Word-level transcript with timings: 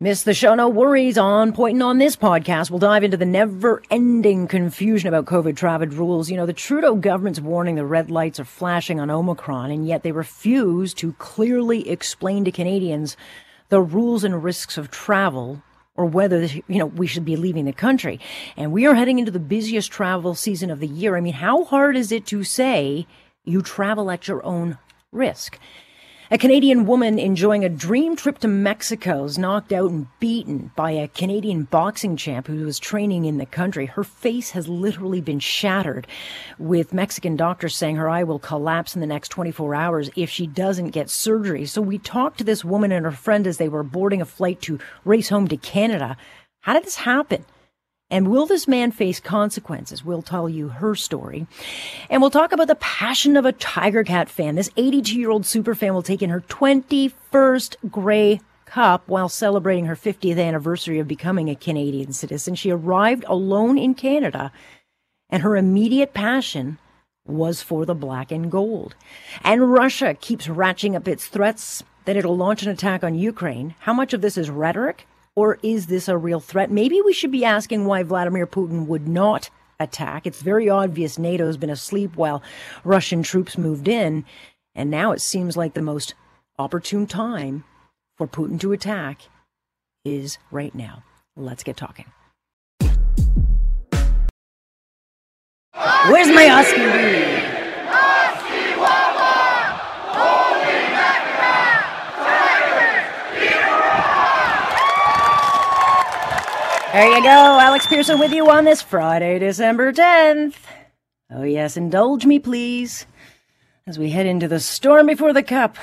Miss 0.00 0.22
the 0.22 0.32
show? 0.32 0.54
No 0.54 0.68
worries. 0.68 1.18
On 1.18 1.52
point 1.52 1.74
and 1.74 1.82
on 1.82 1.98
this 1.98 2.14
podcast, 2.14 2.70
we'll 2.70 2.78
dive 2.78 3.02
into 3.02 3.16
the 3.16 3.24
never-ending 3.24 4.46
confusion 4.46 5.08
about 5.08 5.24
COVID 5.24 5.56
travel 5.56 5.88
rules. 5.88 6.30
You 6.30 6.36
know, 6.36 6.46
the 6.46 6.52
Trudeau 6.52 6.94
government's 6.94 7.40
warning 7.40 7.74
the 7.74 7.84
red 7.84 8.08
lights 8.08 8.38
are 8.38 8.44
flashing 8.44 9.00
on 9.00 9.10
Omicron, 9.10 9.72
and 9.72 9.88
yet 9.88 10.04
they 10.04 10.12
refuse 10.12 10.94
to 10.94 11.14
clearly 11.14 11.88
explain 11.88 12.44
to 12.44 12.52
Canadians 12.52 13.16
the 13.70 13.80
rules 13.80 14.22
and 14.22 14.44
risks 14.44 14.78
of 14.78 14.88
travel 14.88 15.64
or 15.96 16.06
whether 16.06 16.44
you 16.44 16.78
know 16.78 16.86
we 16.86 17.08
should 17.08 17.24
be 17.24 17.34
leaving 17.34 17.64
the 17.64 17.72
country. 17.72 18.20
And 18.56 18.70
we 18.70 18.86
are 18.86 18.94
heading 18.94 19.18
into 19.18 19.32
the 19.32 19.40
busiest 19.40 19.90
travel 19.90 20.36
season 20.36 20.70
of 20.70 20.78
the 20.78 20.86
year. 20.86 21.16
I 21.16 21.20
mean, 21.20 21.32
how 21.32 21.64
hard 21.64 21.96
is 21.96 22.12
it 22.12 22.24
to 22.26 22.44
say 22.44 23.08
you 23.42 23.62
travel 23.62 24.12
at 24.12 24.28
your 24.28 24.46
own 24.46 24.78
risk? 25.10 25.58
A 26.30 26.36
Canadian 26.36 26.84
woman 26.84 27.18
enjoying 27.18 27.64
a 27.64 27.70
dream 27.70 28.14
trip 28.14 28.36
to 28.40 28.48
Mexico 28.48 29.24
is 29.24 29.38
knocked 29.38 29.72
out 29.72 29.90
and 29.90 30.08
beaten 30.20 30.72
by 30.76 30.90
a 30.90 31.08
Canadian 31.08 31.62
boxing 31.62 32.18
champ 32.18 32.48
who 32.48 32.66
was 32.66 32.78
training 32.78 33.24
in 33.24 33.38
the 33.38 33.46
country. 33.46 33.86
Her 33.86 34.04
face 34.04 34.50
has 34.50 34.68
literally 34.68 35.22
been 35.22 35.38
shattered, 35.38 36.06
with 36.58 36.92
Mexican 36.92 37.34
doctors 37.34 37.74
saying 37.74 37.96
her 37.96 38.10
eye 38.10 38.24
will 38.24 38.38
collapse 38.38 38.94
in 38.94 39.00
the 39.00 39.06
next 39.06 39.30
24 39.30 39.74
hours 39.74 40.10
if 40.16 40.28
she 40.28 40.46
doesn't 40.46 40.90
get 40.90 41.08
surgery. 41.08 41.64
So 41.64 41.80
we 41.80 41.96
talked 41.96 42.36
to 42.38 42.44
this 42.44 42.62
woman 42.62 42.92
and 42.92 43.06
her 43.06 43.10
friend 43.10 43.46
as 43.46 43.56
they 43.56 43.70
were 43.70 43.82
boarding 43.82 44.20
a 44.20 44.26
flight 44.26 44.60
to 44.62 44.78
race 45.06 45.30
home 45.30 45.48
to 45.48 45.56
Canada. 45.56 46.18
How 46.60 46.74
did 46.74 46.84
this 46.84 46.96
happen? 46.96 47.46
And 48.10 48.28
will 48.28 48.46
this 48.46 48.66
man 48.66 48.90
face 48.90 49.20
consequences? 49.20 50.04
We'll 50.04 50.22
tell 50.22 50.48
you 50.48 50.68
her 50.68 50.94
story. 50.94 51.46
And 52.08 52.22
we'll 52.22 52.30
talk 52.30 52.52
about 52.52 52.68
the 52.68 52.74
passion 52.76 53.36
of 53.36 53.44
a 53.44 53.52
Tiger 53.52 54.02
Cat 54.02 54.30
fan. 54.30 54.54
This 54.54 54.70
82 54.76 55.18
year 55.18 55.30
old 55.30 55.44
super 55.44 55.74
fan 55.74 55.92
will 55.92 56.02
take 56.02 56.22
in 56.22 56.30
her 56.30 56.40
21st 56.40 57.76
Grey 57.90 58.40
Cup 58.64 59.02
while 59.06 59.28
celebrating 59.28 59.86
her 59.86 59.96
50th 59.96 60.38
anniversary 60.38 60.98
of 60.98 61.08
becoming 61.08 61.48
a 61.48 61.54
Canadian 61.54 62.12
citizen. 62.12 62.54
She 62.54 62.70
arrived 62.70 63.24
alone 63.26 63.76
in 63.78 63.94
Canada 63.94 64.52
and 65.30 65.42
her 65.42 65.56
immediate 65.56 66.14
passion 66.14 66.78
was 67.26 67.62
for 67.62 67.84
the 67.84 67.94
black 67.94 68.32
and 68.32 68.50
gold. 68.50 68.94
And 69.42 69.72
Russia 69.72 70.14
keeps 70.14 70.46
ratcheting 70.46 70.94
up 70.96 71.06
its 71.06 71.26
threats 71.26 71.82
that 72.06 72.16
it'll 72.16 72.36
launch 72.36 72.62
an 72.62 72.70
attack 72.70 73.04
on 73.04 73.14
Ukraine. 73.14 73.74
How 73.80 73.92
much 73.92 74.14
of 74.14 74.22
this 74.22 74.38
is 74.38 74.48
rhetoric? 74.48 75.06
Or 75.38 75.56
is 75.62 75.86
this 75.86 76.08
a 76.08 76.18
real 76.18 76.40
threat? 76.40 76.68
Maybe 76.68 77.00
we 77.00 77.12
should 77.12 77.30
be 77.30 77.44
asking 77.44 77.84
why 77.84 78.02
Vladimir 78.02 78.44
Putin 78.44 78.88
would 78.88 79.06
not 79.06 79.50
attack. 79.78 80.26
It's 80.26 80.42
very 80.42 80.68
obvious 80.68 81.16
NATO's 81.16 81.56
been 81.56 81.70
asleep 81.70 82.16
while 82.16 82.42
Russian 82.82 83.22
troops 83.22 83.56
moved 83.56 83.86
in. 83.86 84.24
And 84.74 84.90
now 84.90 85.12
it 85.12 85.20
seems 85.20 85.56
like 85.56 85.74
the 85.74 85.80
most 85.80 86.16
opportune 86.58 87.06
time 87.06 87.62
for 88.16 88.26
Putin 88.26 88.58
to 88.58 88.72
attack 88.72 89.28
is 90.04 90.38
right 90.50 90.74
now. 90.74 91.04
Let's 91.36 91.62
get 91.62 91.76
talking. 91.76 92.06
Where's 96.10 96.34
my 96.34 96.50
Oscar? 96.50 97.47
There 106.98 107.16
you 107.16 107.22
go. 107.22 107.28
Alex 107.60 107.86
Pearson 107.86 108.18
with 108.18 108.32
you 108.32 108.50
on 108.50 108.64
this 108.64 108.82
Friday, 108.82 109.38
December 109.38 109.92
10th. 109.92 110.56
Oh, 111.30 111.44
yes, 111.44 111.76
indulge 111.76 112.26
me, 112.26 112.40
please, 112.40 113.06
as 113.86 114.00
we 114.00 114.10
head 114.10 114.26
into 114.26 114.48
the 114.48 114.58
storm 114.58 115.06
before 115.06 115.32
the 115.32 115.44
cup. 115.44 115.76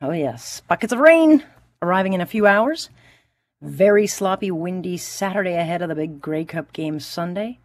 Oh, 0.00 0.12
yes, 0.12 0.62
buckets 0.66 0.94
of 0.94 1.00
rain 1.00 1.44
arriving 1.82 2.14
in 2.14 2.22
a 2.22 2.26
few 2.26 2.46
hours. 2.46 2.88
Very 3.60 4.06
sloppy, 4.06 4.50
windy 4.50 4.96
Saturday 4.96 5.52
ahead 5.52 5.82
of 5.82 5.90
the 5.90 5.94
big 5.94 6.18
Grey 6.18 6.46
Cup 6.46 6.72
game 6.72 6.98
Sunday. 6.98 7.58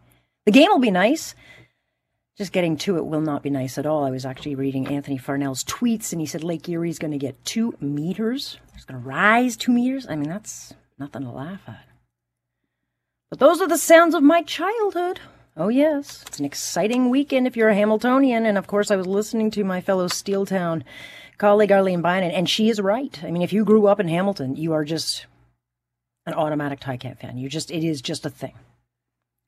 The 0.44 0.52
game 0.52 0.68
will 0.68 0.78
be 0.78 0.90
nice. 0.90 1.34
Just 2.36 2.52
getting 2.52 2.76
to 2.76 2.98
it 2.98 3.06
will 3.06 3.22
not 3.22 3.42
be 3.42 3.48
nice 3.48 3.78
at 3.78 3.86
all. 3.86 4.04
I 4.04 4.10
was 4.10 4.26
actually 4.26 4.56
reading 4.56 4.88
Anthony 4.88 5.16
Farnell's 5.16 5.64
tweets, 5.64 6.12
and 6.12 6.20
he 6.20 6.26
said 6.26 6.44
Lake 6.44 6.68
Erie 6.68 6.90
is 6.90 6.98
going 6.98 7.12
to 7.12 7.18
get 7.18 7.46
two 7.46 7.74
meters. 7.80 8.58
It's 8.74 8.84
going 8.84 9.00
to 9.00 9.08
rise 9.08 9.56
two 9.56 9.72
meters. 9.72 10.06
I 10.06 10.16
mean, 10.16 10.28
that's 10.28 10.74
nothing 10.98 11.22
to 11.22 11.30
laugh 11.30 11.62
at. 11.66 11.93
But 13.34 13.40
those 13.40 13.60
are 13.60 13.66
the 13.66 13.78
sounds 13.78 14.14
of 14.14 14.22
my 14.22 14.42
childhood. 14.42 15.18
Oh, 15.56 15.66
yes. 15.66 16.22
It's 16.24 16.38
an 16.38 16.44
exciting 16.44 17.10
weekend 17.10 17.48
if 17.48 17.56
you're 17.56 17.68
a 17.68 17.74
Hamiltonian. 17.74 18.46
And 18.46 18.56
of 18.56 18.68
course, 18.68 18.92
I 18.92 18.96
was 18.96 19.08
listening 19.08 19.50
to 19.50 19.64
my 19.64 19.80
fellow 19.80 20.06
Steeltown 20.06 20.84
colleague, 21.36 21.72
Arlene 21.72 22.00
Bynon, 22.00 22.32
and 22.32 22.48
she 22.48 22.68
is 22.68 22.80
right. 22.80 23.18
I 23.24 23.32
mean, 23.32 23.42
if 23.42 23.52
you 23.52 23.64
grew 23.64 23.88
up 23.88 23.98
in 23.98 24.06
Hamilton, 24.06 24.54
you 24.54 24.72
are 24.72 24.84
just 24.84 25.26
an 26.26 26.34
automatic 26.34 26.78
Ticat 26.78 27.18
fan. 27.18 27.36
You 27.36 27.48
just, 27.48 27.72
it 27.72 27.82
is 27.82 28.00
just 28.00 28.24
a 28.24 28.30
thing. 28.30 28.54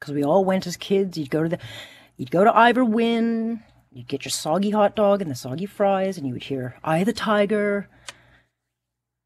Because 0.00 0.14
we 0.14 0.24
all 0.24 0.44
went 0.44 0.66
as 0.66 0.76
kids. 0.76 1.16
You'd 1.16 1.30
go 1.30 1.44
to 1.44 1.48
the, 1.48 1.60
you'd 2.16 2.32
go 2.32 2.42
to 2.42 2.56
Ivor 2.56 2.84
Wynne, 2.84 3.62
you'd 3.92 4.08
get 4.08 4.24
your 4.24 4.32
soggy 4.32 4.70
hot 4.70 4.96
dog 4.96 5.22
and 5.22 5.30
the 5.30 5.36
soggy 5.36 5.66
fries, 5.66 6.18
and 6.18 6.26
you 6.26 6.32
would 6.32 6.42
hear 6.42 6.74
"I 6.82 7.04
the 7.04 7.12
Tiger," 7.12 7.88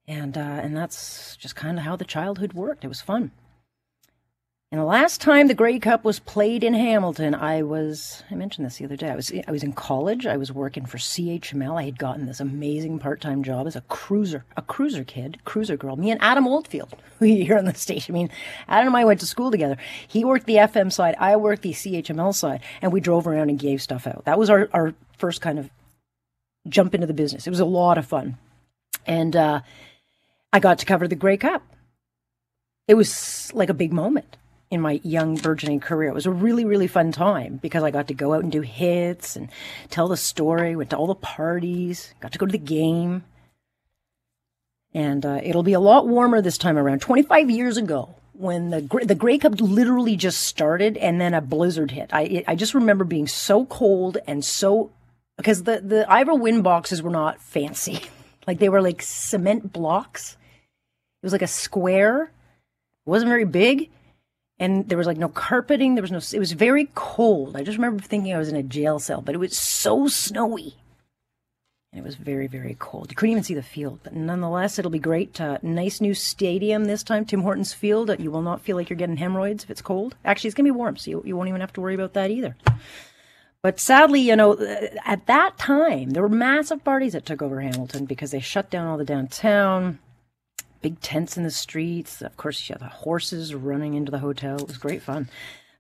and 0.07 0.37
uh, 0.37 0.61
and 0.63 0.77
that's 0.77 1.35
just 1.37 1.57
kind 1.57 1.79
of 1.79 1.85
how 1.85 1.97
the 1.97 2.05
childhood 2.05 2.53
worked. 2.53 2.85
It 2.85 2.89
was 2.89 3.01
fun. 3.01 3.31
And 4.73 4.81
the 4.81 4.85
last 4.85 5.21
time 5.21 5.49
the 5.49 5.55
Grey 5.55 5.81
Cup 5.81 6.05
was 6.05 6.21
played 6.21 6.63
in 6.63 6.75
Hamilton, 6.75 7.35
I 7.35 7.63
was 7.63 8.23
I 8.31 8.37
mentioned 8.37 8.65
this 8.65 8.77
the 8.77 8.85
other 8.85 8.95
day. 8.95 9.11
I 9.11 9.17
was 9.17 9.33
I 9.49 9.51
was 9.51 9.65
in 9.65 9.73
college. 9.73 10.27
I 10.27 10.37
was 10.37 10.53
working 10.53 10.87
for 10.87 10.97
CHML. 10.97 11.77
I 11.77 11.87
had 11.87 11.99
gotten 11.99 12.27
this 12.27 12.39
amazing 12.39 13.01
part-time 13.01 13.43
job 13.43 13.67
as 13.67 13.75
a 13.75 13.81
cruiser, 13.81 14.45
a 14.57 14.63
cruiser 14.63 15.03
kid, 15.03 15.39
cruiser 15.45 15.77
girl. 15.77 15.97
Me 15.97 16.13
and 16.13 16.23
Adam 16.23 16.47
Oldfield, 16.47 16.95
who 17.19 17.27
you 17.27 17.45
hear 17.45 17.59
on 17.59 17.65
the 17.65 17.75
station. 17.75 18.15
I 18.15 18.19
mean, 18.19 18.31
Adam 18.69 18.95
and 18.95 18.97
I 18.97 19.05
went 19.05 19.19
to 19.21 19.27
school 19.27 19.51
together. 19.51 19.77
He 20.07 20.25
worked 20.25 20.47
the 20.47 20.55
FM 20.55 20.93
side, 20.93 21.17
I 21.19 21.35
worked 21.35 21.63
the 21.63 21.73
CHML 21.73 22.33
side, 22.33 22.61
and 22.81 22.93
we 22.93 23.01
drove 23.01 23.27
around 23.27 23.51
and 23.51 23.59
gave 23.59 23.83
stuff 23.83 24.07
out. 24.07 24.25
That 24.27 24.39
was 24.39 24.51
our 24.51 24.69
our 24.73 24.95
first 25.19 25.41
kind 25.41 25.59
of 25.59 25.69
jump 26.69 26.95
into 26.95 27.09
the 27.09 27.13
business. 27.13 27.49
It 27.49 27.51
was 27.51 27.59
a 27.59 27.65
lot 27.65 27.99
of 27.99 28.07
fun, 28.07 28.39
and 29.05 29.35
uh, 29.35 29.63
I 30.53 30.61
got 30.61 30.79
to 30.79 30.87
cover 30.87 31.09
the 31.09 31.17
Grey 31.17 31.39
Cup. 31.39 31.65
It 32.87 32.95
was 32.95 33.51
like 33.53 33.69
a 33.69 33.75
big 33.75 33.93
moment 33.93 34.37
in 34.71 34.81
my 34.81 35.01
young 35.03 35.35
burgeoning 35.35 35.81
career. 35.81 36.11
It 36.11 36.15
was 36.15 36.27
a 36.27 36.31
really, 36.31 36.65
really 36.65 36.87
fun 36.87 37.11
time 37.11 37.59
because 37.61 37.83
I 37.83 37.91
got 37.91 38.07
to 38.09 38.15
go 38.15 38.35
out 38.35 38.45
and 38.45 38.53
do 38.53 38.61
hits 38.61 39.35
and 39.35 39.49
tell 39.91 40.07
the 40.09 40.17
story, 40.17 40.77
went 40.77 40.91
to 40.91 40.97
all 40.97 41.09
the 41.09 41.15
parties, 41.15 42.15
got 42.21 42.33
to 42.33 42.39
go 42.39 42.47
to 42.47 42.53
the 42.53 42.59
game. 42.59 43.25
And 44.95 45.27
uh, 45.27 45.41
it'll 45.43 45.65
be 45.65 45.73
a 45.73 45.81
lot 45.81 46.07
warmer 46.07 46.41
this 46.41 46.59
time 46.59 46.79
around. 46.79 47.01
25 47.01 47.51
years 47.51 47.77
ago, 47.77 48.15
when 48.33 48.71
the 48.71 48.81
the 49.05 49.15
Grey 49.15 49.39
Cup 49.39 49.61
literally 49.61 50.17
just 50.17 50.41
started, 50.41 50.97
and 50.97 51.21
then 51.21 51.35
a 51.35 51.43
blizzard 51.43 51.91
hit. 51.91 52.09
I 52.13 52.43
I 52.49 52.55
just 52.55 52.75
remember 52.75 53.05
being 53.05 53.29
so 53.29 53.67
cold 53.67 54.19
and 54.27 54.45
so 54.45 54.91
because 55.37 55.65
the 55.65 55.81
the 55.81 56.11
Ivor 56.11 56.35
Wynne 56.35 56.63
boxes 56.63 57.03
were 57.03 57.11
not 57.11 57.41
fancy, 57.41 58.01
like 58.47 58.59
they 58.59 58.71
were 58.71 58.81
like 58.81 59.03
cement 59.03 59.73
blocks. 59.73 60.39
It 61.23 61.27
was 61.27 61.33
like 61.33 61.43
a 61.43 61.47
square. 61.47 62.33
It 63.07 63.11
wasn't 63.11 63.29
very 63.29 63.45
big 63.45 63.91
and 64.61 64.89
there 64.89 64.99
was 64.99 65.07
like 65.07 65.17
no 65.17 65.29
carpeting. 65.29 65.95
There 65.95 66.03
was 66.03 66.13
no. 66.13 66.19
It 66.19 66.39
was 66.39 66.53
very 66.53 66.91
cold. 66.95 67.57
I 67.57 67.65
just 67.65 67.79
remember 67.79 68.03
thinking 68.03 68.33
I 68.33 68.39
was 68.39 68.51
in 68.51 68.57
a 68.57 68.63
jail 68.63 68.99
cell, 69.01 69.23
but 69.23 69.35
it 69.35 69.39
was 69.39 69.57
so 69.57 70.07
snowy, 70.07 70.77
and 71.91 72.01
it 72.01 72.05
was 72.05 72.15
very 72.15 72.47
very 72.47 72.77
cold. 72.79 73.11
You 73.11 73.17
couldn't 73.17 73.33
even 73.33 73.43
see 73.43 73.55
the 73.55 73.63
field, 73.63 74.01
but 74.05 74.13
nonetheless, 74.13 74.79
it'll 74.79 74.91
be 74.91 74.99
great. 74.99 75.41
Uh, 75.41 75.59
nice 75.63 76.01
new 76.01 76.15
stadium 76.15 76.85
this 76.85 77.03
time, 77.03 77.25
Tim 77.25 77.41
Hortons 77.41 77.73
Field. 77.73 78.15
You 78.21 78.31
will 78.31 78.43
not 78.43 78.61
feel 78.61 78.77
like 78.77 78.91
you're 78.91 78.99
getting 78.99 79.17
hemorrhoids 79.17 79.65
if 79.65 79.71
it's 79.71 79.83
cold. 79.83 80.15
Actually, 80.25 80.49
it's 80.49 80.55
gonna 80.55 80.67
be 80.67 80.71
warm, 80.71 80.99
so 80.99 81.11
you, 81.11 81.23
you 81.25 81.37
won't 81.37 81.49
even 81.49 81.63
have 81.63 81.73
to 81.73 81.81
worry 81.81 81.95
about 81.95 82.13
that 82.13 82.31
either. 82.31 82.55
But 83.63 83.79
sadly, 83.79 84.21
you 84.21 84.37
know, 84.37 84.59
at 85.05 85.27
that 85.27 85.59
time, 85.59 86.11
there 86.11 86.23
were 86.23 86.31
massive 86.31 86.83
parties 86.83 87.13
that 87.13 87.27
took 87.27 87.43
over 87.43 87.61
Hamilton 87.61 88.07
because 88.07 88.31
they 88.31 88.41
shut 88.41 88.71
down 88.71 88.87
all 88.87 88.97
the 88.97 89.05
downtown 89.05 89.99
big 90.83 91.01
tents 91.01 91.37
in 91.37 91.43
the 91.43 91.51
streets. 91.51 92.23
Of 92.23 92.37
course, 92.37 92.69
you 92.69 92.75
had 92.75 92.81
the 92.81 92.87
horses 92.93 93.55
running 93.55 93.95
into 93.95 94.11
the 94.11 94.19
hotel. 94.19 94.57
It 94.57 94.69
was 94.69 94.79
great 94.79 95.03
fun. 95.03 95.29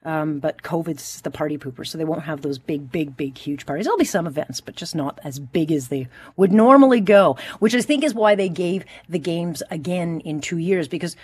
Um, 0.02 0.38
but 0.38 0.62
COVID's 0.62 1.20
the 1.20 1.30
party 1.30 1.58
pooper, 1.58 1.86
so 1.86 1.98
they 1.98 2.04
won't 2.04 2.22
have 2.22 2.40
those 2.40 2.58
big, 2.58 2.90
big, 2.90 3.18
big, 3.18 3.36
huge 3.36 3.66
parties. 3.66 3.84
There'll 3.84 3.98
be 3.98 4.06
some 4.06 4.26
events, 4.26 4.60
but 4.62 4.74
just 4.74 4.94
not 4.94 5.18
as 5.24 5.38
big 5.38 5.70
as 5.70 5.88
they 5.88 6.08
would 6.36 6.52
normally 6.52 7.00
go, 7.00 7.36
which 7.58 7.74
I 7.74 7.82
think 7.82 8.02
is 8.02 8.14
why 8.14 8.34
they 8.34 8.48
gave 8.48 8.86
the 9.10 9.18
games 9.18 9.62
again 9.70 10.20
in 10.20 10.40
two 10.40 10.58
years 10.58 10.88
because 10.88 11.16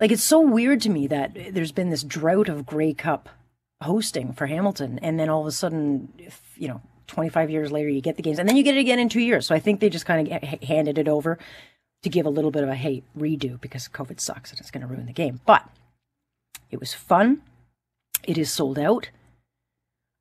Like 0.00 0.10
it's 0.10 0.24
so 0.24 0.40
weird 0.40 0.80
to 0.82 0.90
me 0.90 1.06
that 1.06 1.54
there's 1.54 1.70
been 1.70 1.90
this 1.90 2.02
drought 2.02 2.48
of 2.48 2.66
Grey 2.66 2.92
Cup 2.92 3.28
hosting 3.80 4.32
for 4.32 4.46
Hamilton, 4.46 4.98
and 5.00 5.20
then 5.20 5.28
all 5.28 5.42
of 5.42 5.46
a 5.46 5.52
sudden, 5.52 6.12
you 6.56 6.66
know, 6.66 6.80
25 7.06 7.50
years 7.50 7.70
later, 7.70 7.88
you 7.88 8.00
get 8.00 8.16
the 8.16 8.22
games, 8.22 8.40
and 8.40 8.48
then 8.48 8.56
you 8.56 8.64
get 8.64 8.76
it 8.76 8.80
again 8.80 8.98
in 8.98 9.08
two 9.08 9.20
years. 9.20 9.46
So 9.46 9.54
I 9.54 9.60
think 9.60 9.78
they 9.78 9.90
just 9.90 10.06
kind 10.06 10.26
of 10.26 10.42
handed 10.42 10.98
it 10.98 11.06
over 11.06 11.38
to 12.04 12.08
give 12.08 12.26
a 12.26 12.30
little 12.30 12.50
bit 12.50 12.62
of 12.62 12.68
a 12.68 12.74
hey 12.74 13.02
redo 13.18 13.60
because 13.60 13.88
COVID 13.88 14.20
sucks 14.20 14.50
and 14.50 14.60
it's 14.60 14.70
going 14.70 14.82
to 14.82 14.86
ruin 14.86 15.06
the 15.06 15.12
game. 15.12 15.40
But 15.44 15.68
it 16.70 16.80
was 16.80 16.94
fun. 16.94 17.42
It 18.22 18.38
is 18.38 18.50
sold 18.50 18.78
out. 18.78 19.10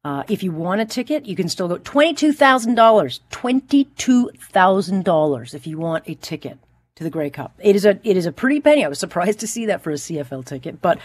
Uh, 0.04 0.24
if 0.28 0.44
you 0.44 0.52
want 0.52 0.82
a 0.82 0.86
ticket, 0.86 1.26
you 1.26 1.36
can 1.36 1.48
still 1.48 1.68
go 1.68 1.78
twenty-two 1.78 2.34
thousand 2.34 2.76
dollars. 2.76 3.22
Twenty-two 3.30 4.32
thousand 4.38 5.06
dollars 5.06 5.54
if 5.54 5.66
you 5.66 5.78
want 5.78 6.04
a 6.08 6.16
ticket 6.16 6.58
to 6.96 7.04
the 7.04 7.10
Grey 7.10 7.30
Cup. 7.30 7.54
It 7.60 7.76
is 7.76 7.86
a 7.86 8.00
it 8.04 8.18
is 8.18 8.26
a 8.26 8.32
pretty 8.32 8.60
penny. 8.60 8.84
I 8.84 8.88
was 8.88 9.00
surprised 9.00 9.40
to 9.40 9.48
see 9.48 9.66
that 9.68 9.82
for 9.82 9.92
a 9.92 9.96
CFL 9.96 10.46
ticket, 10.46 10.82
but 10.82 11.00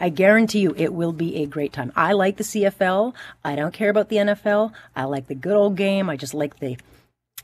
I 0.00 0.08
guarantee 0.08 0.60
you 0.60 0.74
it 0.76 0.92
will 0.92 1.12
be 1.12 1.36
a 1.36 1.46
great 1.46 1.72
time. 1.72 1.92
I 1.94 2.12
like 2.12 2.36
the 2.36 2.44
CFL. 2.44 3.14
I 3.44 3.54
don't 3.54 3.72
care 3.72 3.90
about 3.90 4.08
the 4.08 4.16
NFL. 4.16 4.72
I 4.96 5.04
like 5.04 5.28
the 5.28 5.34
good 5.34 5.56
old 5.56 5.76
game. 5.76 6.10
I 6.10 6.16
just 6.16 6.34
like 6.34 6.58
the 6.58 6.76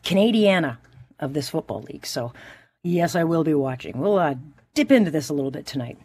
Canadiana 0.02 0.78
of 1.18 1.32
this 1.32 1.48
football 1.48 1.82
league. 1.82 2.06
So, 2.06 2.32
yes, 2.86 3.14
I 3.14 3.24
will 3.24 3.44
be 3.44 3.54
watching. 3.54 3.98
We'll 3.98 4.18
uh, 4.18 4.34
dip 4.74 4.92
into 4.92 5.10
this 5.10 5.28
a 5.28 5.34
little 5.34 5.50
bit 5.50 5.66
tonight. 5.66 5.98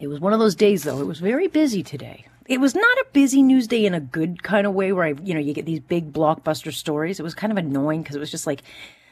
It 0.00 0.08
was 0.08 0.20
one 0.20 0.32
of 0.32 0.38
those 0.38 0.54
days, 0.54 0.82
though. 0.82 1.00
It 1.00 1.06
was 1.06 1.20
very 1.20 1.48
busy 1.48 1.82
today. 1.82 2.26
It 2.48 2.60
was 2.60 2.74
not 2.74 2.98
a 2.98 3.06
busy 3.12 3.42
news 3.42 3.68
day 3.68 3.86
in 3.86 3.94
a 3.94 4.00
good 4.00 4.42
kind 4.42 4.66
of 4.66 4.74
way 4.74 4.92
where 4.92 5.04
I, 5.04 5.14
you 5.22 5.32
know, 5.32 5.40
you 5.40 5.54
get 5.54 5.64
these 5.64 5.80
big 5.80 6.12
blockbuster 6.12 6.72
stories. 6.72 7.20
It 7.20 7.22
was 7.22 7.34
kind 7.34 7.52
of 7.52 7.56
annoying 7.56 8.02
because 8.02 8.16
it 8.16 8.20
was 8.20 8.30
just 8.30 8.46
like 8.46 8.62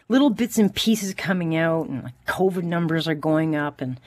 little 0.08 0.30
bits 0.30 0.58
and 0.58 0.74
pieces 0.74 1.14
coming 1.14 1.54
out 1.54 1.88
and 1.88 2.02
like 2.02 2.26
COVID 2.26 2.64
numbers 2.64 3.06
are 3.06 3.14
going 3.14 3.54
up. 3.54 3.80
And 3.80 4.00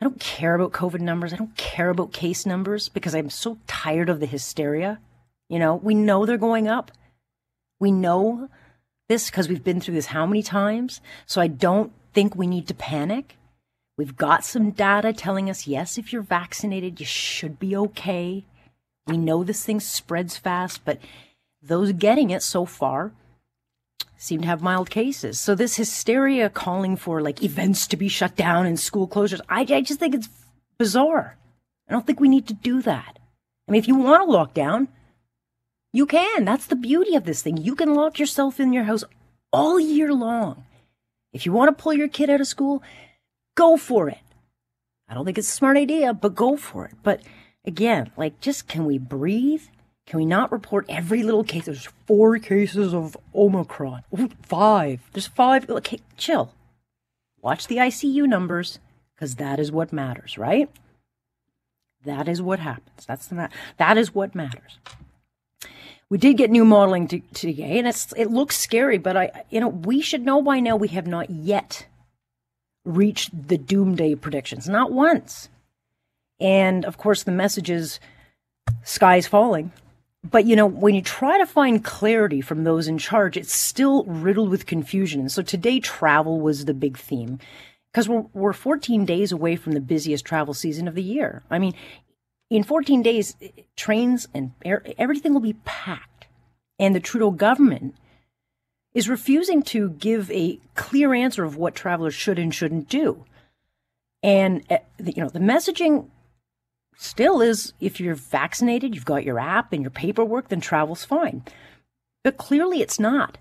I 0.00 0.04
don't 0.04 0.20
care 0.20 0.54
about 0.54 0.72
COVID 0.72 1.00
numbers. 1.00 1.32
I 1.32 1.36
don't 1.36 1.56
care 1.56 1.90
about 1.90 2.12
case 2.12 2.46
numbers 2.46 2.88
because 2.88 3.14
I'm 3.14 3.30
so 3.30 3.58
tired 3.66 4.08
of 4.08 4.20
the 4.20 4.26
hysteria. 4.26 5.00
You 5.48 5.58
know, 5.58 5.74
we 5.74 5.94
know 5.94 6.24
they're 6.24 6.36
going 6.36 6.68
up. 6.68 6.92
We 7.80 7.90
know 7.90 8.48
this 9.08 9.28
because 9.28 9.48
we've 9.48 9.64
been 9.64 9.80
through 9.80 9.94
this 9.94 10.06
how 10.06 10.24
many 10.24 10.42
times. 10.42 11.00
So 11.26 11.40
I 11.40 11.48
don't 11.48 11.92
think 12.18 12.34
we 12.34 12.48
need 12.48 12.66
to 12.66 12.74
panic. 12.74 13.36
We've 13.96 14.16
got 14.16 14.44
some 14.44 14.72
data 14.72 15.12
telling 15.12 15.48
us, 15.48 15.68
yes, 15.68 15.96
if 15.98 16.12
you're 16.12 16.20
vaccinated, 16.20 16.98
you 16.98 17.06
should 17.06 17.60
be 17.60 17.76
okay. 17.76 18.44
We 19.06 19.16
know 19.16 19.44
this 19.44 19.64
thing 19.64 19.78
spreads 19.78 20.36
fast, 20.36 20.84
but 20.84 20.98
those 21.62 21.92
getting 21.92 22.30
it 22.30 22.42
so 22.42 22.64
far 22.64 23.12
seem 24.16 24.40
to 24.40 24.48
have 24.48 24.62
mild 24.62 24.90
cases. 24.90 25.38
So 25.38 25.54
this 25.54 25.76
hysteria 25.76 26.50
calling 26.50 26.96
for 26.96 27.22
like 27.22 27.44
events 27.44 27.86
to 27.86 27.96
be 27.96 28.08
shut 28.08 28.34
down 28.34 28.66
and 28.66 28.80
school 28.80 29.06
closures, 29.06 29.40
I, 29.48 29.60
I 29.60 29.80
just 29.82 30.00
think 30.00 30.16
it's 30.16 30.28
bizarre. 30.76 31.36
I 31.88 31.92
don't 31.92 32.04
think 32.04 32.18
we 32.18 32.28
need 32.28 32.48
to 32.48 32.54
do 32.54 32.82
that. 32.82 33.20
I 33.68 33.70
mean, 33.70 33.78
if 33.78 33.86
you 33.86 33.94
want 33.94 34.24
to 34.26 34.32
lock 34.32 34.54
down, 34.54 34.88
you 35.92 36.04
can. 36.04 36.44
That's 36.44 36.66
the 36.66 36.74
beauty 36.74 37.14
of 37.14 37.26
this 37.26 37.42
thing. 37.42 37.58
You 37.58 37.76
can 37.76 37.94
lock 37.94 38.18
yourself 38.18 38.58
in 38.58 38.72
your 38.72 38.84
house 38.90 39.04
all 39.52 39.78
year 39.78 40.12
long. 40.12 40.64
If 41.32 41.46
you 41.46 41.52
want 41.52 41.76
to 41.76 41.82
pull 41.82 41.92
your 41.92 42.08
kid 42.08 42.30
out 42.30 42.40
of 42.40 42.46
school, 42.46 42.82
go 43.54 43.76
for 43.76 44.08
it. 44.08 44.18
I 45.08 45.14
don't 45.14 45.24
think 45.24 45.38
it's 45.38 45.48
a 45.48 45.52
smart 45.52 45.76
idea, 45.76 46.12
but 46.12 46.34
go 46.34 46.56
for 46.56 46.86
it. 46.86 46.94
But 47.02 47.22
again, 47.64 48.10
like, 48.16 48.40
just 48.40 48.68
can 48.68 48.84
we 48.84 48.98
breathe? 48.98 49.62
Can 50.06 50.18
we 50.18 50.26
not 50.26 50.52
report 50.52 50.86
every 50.88 51.22
little 51.22 51.44
case? 51.44 51.66
There's 51.66 51.88
four 52.06 52.38
cases 52.38 52.94
of 52.94 53.16
Omicron. 53.34 54.04
Ooh, 54.18 54.30
five. 54.42 55.00
There's 55.12 55.26
five. 55.26 55.68
Okay, 55.68 56.00
chill. 56.16 56.54
Watch 57.40 57.66
the 57.66 57.76
ICU 57.76 58.26
numbers 58.26 58.78
because 59.14 59.34
that 59.36 59.58
is 59.58 59.70
what 59.70 59.92
matters, 59.92 60.38
right? 60.38 60.70
That 62.04 62.28
is 62.28 62.40
what 62.40 62.58
happens. 62.58 63.04
That's 63.06 63.26
the 63.26 63.50
that 63.76 63.98
is 63.98 64.14
what 64.14 64.34
matters. 64.34 64.78
We 66.10 66.18
did 66.18 66.38
get 66.38 66.50
new 66.50 66.64
modeling 66.64 67.06
to, 67.08 67.20
today, 67.34 67.78
and 67.78 67.86
it's 67.86 68.12
it 68.16 68.30
looks 68.30 68.58
scary, 68.58 68.98
but 68.98 69.16
I 69.16 69.44
you 69.50 69.60
know 69.60 69.68
we 69.68 70.00
should 70.00 70.24
know 70.24 70.40
by 70.42 70.60
now 70.60 70.76
we 70.76 70.88
have 70.88 71.06
not 71.06 71.28
yet 71.28 71.86
reached 72.84 73.48
the 73.48 73.58
doomsday 73.58 74.14
predictions, 74.14 74.68
not 74.68 74.90
once. 74.90 75.48
And 76.40 76.84
of 76.84 76.96
course, 76.96 77.22
the 77.22 77.32
message 77.32 77.68
is 77.68 78.00
sky's 78.82 79.26
falling. 79.26 79.72
But 80.28 80.46
you 80.46 80.56
know, 80.56 80.66
when 80.66 80.94
you 80.94 81.02
try 81.02 81.38
to 81.38 81.46
find 81.46 81.84
clarity 81.84 82.40
from 82.40 82.64
those 82.64 82.88
in 82.88 82.98
charge, 82.98 83.36
it's 83.36 83.54
still 83.54 84.04
riddled 84.04 84.50
with 84.50 84.66
confusion. 84.66 85.28
So 85.28 85.42
today, 85.42 85.78
travel 85.80 86.40
was 86.40 86.64
the 86.64 86.74
big 86.74 86.98
theme 86.98 87.38
because 87.92 88.08
we're, 88.08 88.24
we're 88.32 88.52
14 88.52 89.04
days 89.04 89.32
away 89.32 89.56
from 89.56 89.72
the 89.72 89.80
busiest 89.80 90.24
travel 90.24 90.54
season 90.54 90.88
of 90.88 90.94
the 90.94 91.02
year. 91.02 91.42
I 91.50 91.58
mean, 91.58 91.74
in 92.50 92.62
14 92.62 93.02
days, 93.02 93.36
trains 93.76 94.28
and 94.32 94.52
air, 94.64 94.82
everything 94.96 95.32
will 95.32 95.40
be 95.40 95.56
packed. 95.64 96.26
And 96.78 96.94
the 96.94 97.00
Trudeau 97.00 97.30
government 97.30 97.94
is 98.94 99.08
refusing 99.08 99.62
to 99.62 99.90
give 99.90 100.30
a 100.30 100.58
clear 100.74 101.12
answer 101.12 101.44
of 101.44 101.56
what 101.56 101.74
travelers 101.74 102.14
should 102.14 102.38
and 102.38 102.54
shouldn't 102.54 102.88
do. 102.88 103.24
And 104.22 104.64
uh, 104.70 104.78
you 105.04 105.22
know, 105.22 105.28
the 105.28 105.38
messaging 105.38 106.08
still 106.96 107.40
is 107.40 107.72
if 107.80 108.00
you're 108.00 108.14
vaccinated, 108.14 108.94
you've 108.94 109.04
got 109.04 109.24
your 109.24 109.38
app 109.38 109.72
and 109.72 109.82
your 109.82 109.90
paperwork, 109.90 110.48
then 110.48 110.60
travel's 110.60 111.04
fine. 111.04 111.42
But 112.24 112.38
clearly 112.38 112.80
it's 112.80 112.98
not. 112.98 113.38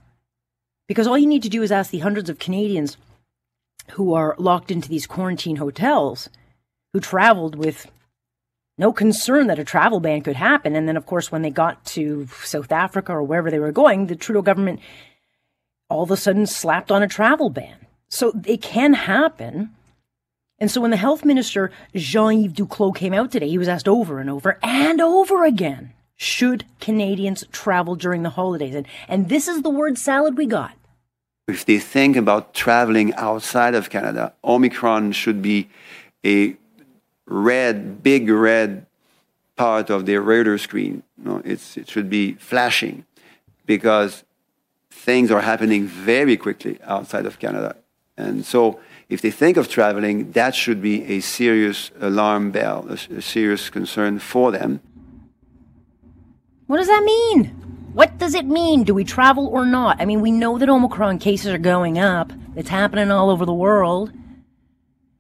Because 0.88 1.07
all 1.07 1.18
you 1.18 1.27
need 1.27 1.44
to 1.44 1.50
do 1.50 1.63
is 1.63 1.71
ask 1.71 1.92
the 1.92 2.00
hundreds 2.00 2.30
of 2.30 2.39
Canadians 2.39 2.98
who 3.92 4.13
are 4.13 4.36
locked 4.38 4.71
into 4.71 4.89
these 4.89 5.07
quarantine 5.07 5.57
hotels 5.57 6.30
who 6.94 7.00
traveled 7.00 7.56
with 7.56 7.88
no 8.77 8.94
concern 8.94 9.47
that 9.47 9.59
a 9.59 9.63
travel 9.63 10.00
ban 10.00 10.21
could 10.21 10.35
happen. 10.35 10.75
And 10.75 10.88
then, 10.88 10.97
of 10.97 11.06
course, 11.06 11.31
when 11.31 11.41
they 11.41 11.50
got 11.50 11.83
to 11.85 12.27
South 12.44 12.71
Africa 12.71 13.13
or 13.13 13.24
wherever 13.24 13.50
they 13.50 13.59
were 13.59 13.71
going, 13.71 14.07
the 14.07 14.15
Trudeau 14.15 14.41
government 14.41 14.79
all 15.89 16.03
of 16.03 16.12
a 16.12 16.18
sudden 16.18 16.45
slapped 16.45 16.91
on 16.91 17.01
a 17.01 17.07
travel 17.07 17.50
ban. 17.50 17.88
So 18.09 18.33
it 18.45 18.62
can 18.62 18.94
happen. 18.94 19.71
And 20.59 20.69
so 20.69 20.81
when 20.81 20.91
the 20.91 20.97
health 20.97 21.24
minister, 21.24 21.71
Jean 21.95 22.44
Yves 22.44 22.53
Duclos, 22.53 22.95
came 22.95 23.13
out 23.13 23.31
today, 23.31 23.47
he 23.47 23.57
was 23.57 23.68
asked 23.68 23.88
over 23.88 24.19
and 24.19 24.29
over 24.29 24.57
and 24.63 25.01
over 25.01 25.45
again 25.45 25.94
should 26.18 26.65
Canadians 26.80 27.45
travel 27.51 27.95
during 27.95 28.23
the 28.23 28.31
holidays? 28.31 28.75
And, 28.75 28.88
and 29.07 29.30
this 29.30 29.47
is 29.47 29.62
the 29.62 29.69
word 29.69 29.97
salad 29.97 30.35
we 30.35 30.47
got. 30.47 30.73
If 31.47 31.63
they 31.63 31.80
think 31.80 32.18
about 32.18 32.53
traveling 32.53 33.13
outside 33.13 33.75
of 33.75 33.89
Canada, 33.89 34.33
Omicron 34.44 35.13
should 35.13 35.41
be 35.41 35.69
a 36.25 36.57
red, 37.27 38.01
big 38.01 38.29
red 38.29 38.85
part 39.56 39.90
of 39.90 40.06
their 40.06 40.21
radar 40.21 40.57
screen. 40.57 41.04
No, 41.18 41.42
it's, 41.45 41.78
it 41.78 41.90
should 41.90 42.09
be 42.09 42.33
flashing 42.33 43.06
because 43.66 44.23
things 44.90 45.30
are 45.30 45.42
happening 45.42 45.85
very 45.85 46.37
quickly 46.37 46.80
outside 46.83 47.25
of 47.25 47.37
Canada. 47.40 47.75
And 48.18 48.45
so 48.45 48.80
if 49.09 49.21
they 49.21 49.31
think 49.31 49.57
of 49.57 49.69
traveling, 49.69 50.31
that 50.31 50.56
should 50.56 50.81
be 50.81 51.04
a 51.06 51.19
serious 51.19 51.92
alarm 51.99 52.51
bell, 52.51 52.85
a, 52.90 53.18
a 53.18 53.21
serious 53.21 53.69
concern 53.69 54.19
for 54.19 54.51
them. 54.51 54.81
What 56.68 56.78
does 56.78 56.87
that 56.87 57.04
mean? 57.04 57.45
What 57.94 58.18
does 58.18 58.35
it 58.35 58.45
mean? 58.45 58.83
Do 58.83 58.94
we 58.94 59.04
travel 59.04 59.47
or 59.47 59.66
not? 59.66 60.01
I 60.01 60.06
mean, 60.06 60.21
we 60.21 60.31
know 60.31 60.57
that 60.57 60.69
Omicron 60.69 61.19
cases 61.19 61.47
are 61.47 61.57
going 61.57 61.97
up. 61.97 62.31
It's 62.56 62.69
happening 62.69 63.09
all 63.11 63.30
over 63.30 63.45
the 63.45 63.54
world. 63.54 64.11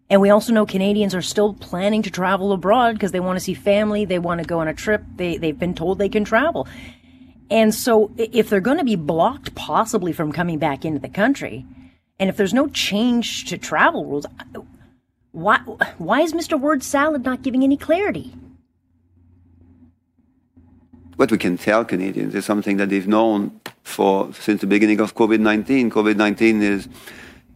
And 0.09 0.21
we 0.21 0.29
also 0.29 0.53
know 0.53 0.65
Canadians 0.65 1.13
are 1.13 1.21
still 1.21 1.53
planning 1.53 2.01
to 2.03 2.11
travel 2.11 2.53
abroad 2.53 2.93
because 2.93 3.11
they 3.11 3.19
want 3.19 3.37
to 3.37 3.43
see 3.43 3.53
family, 3.53 4.05
they 4.05 4.19
want 4.19 4.41
to 4.41 4.47
go 4.47 4.59
on 4.59 4.67
a 4.67 4.73
trip, 4.73 5.03
they, 5.15 5.37
they've 5.37 5.57
been 5.57 5.73
told 5.73 5.99
they 5.99 6.09
can 6.09 6.23
travel. 6.23 6.67
And 7.49 7.73
so 7.73 8.11
if 8.17 8.49
they're 8.49 8.61
going 8.61 8.77
to 8.77 8.85
be 8.85 8.95
blocked 8.95 9.55
possibly 9.55 10.13
from 10.13 10.31
coming 10.31 10.59
back 10.59 10.85
into 10.85 10.99
the 10.99 11.09
country, 11.09 11.65
and 12.19 12.29
if 12.29 12.37
there's 12.37 12.53
no 12.53 12.67
change 12.67 13.45
to 13.45 13.57
travel 13.57 14.05
rules, 14.05 14.25
why, 15.31 15.59
why 15.97 16.21
is 16.21 16.33
Mr. 16.33 16.59
Word 16.59 16.83
Salad 16.83 17.23
not 17.23 17.41
giving 17.43 17.63
any 17.63 17.77
clarity? 17.77 18.33
What 21.17 21.31
we 21.31 21.37
can 21.37 21.57
tell 21.57 21.83
Canadians 21.83 22.35
is 22.35 22.45
something 22.45 22.77
that 22.77 22.89
they've 22.89 23.07
known 23.07 23.59
for 23.83 24.31
since 24.33 24.61
the 24.61 24.67
beginning 24.67 24.99
of 24.99 25.15
COVID-19. 25.15 25.89
COVID-19 25.89 26.61
is 26.61 26.87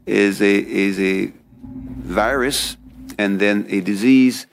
is 0.07 0.41
a 0.41 0.55
is 0.57 0.99
a 0.99 1.31
virus 1.61 2.77
and 3.17 3.39
then 3.39 3.65
a 3.69 3.81
disease 3.81 4.47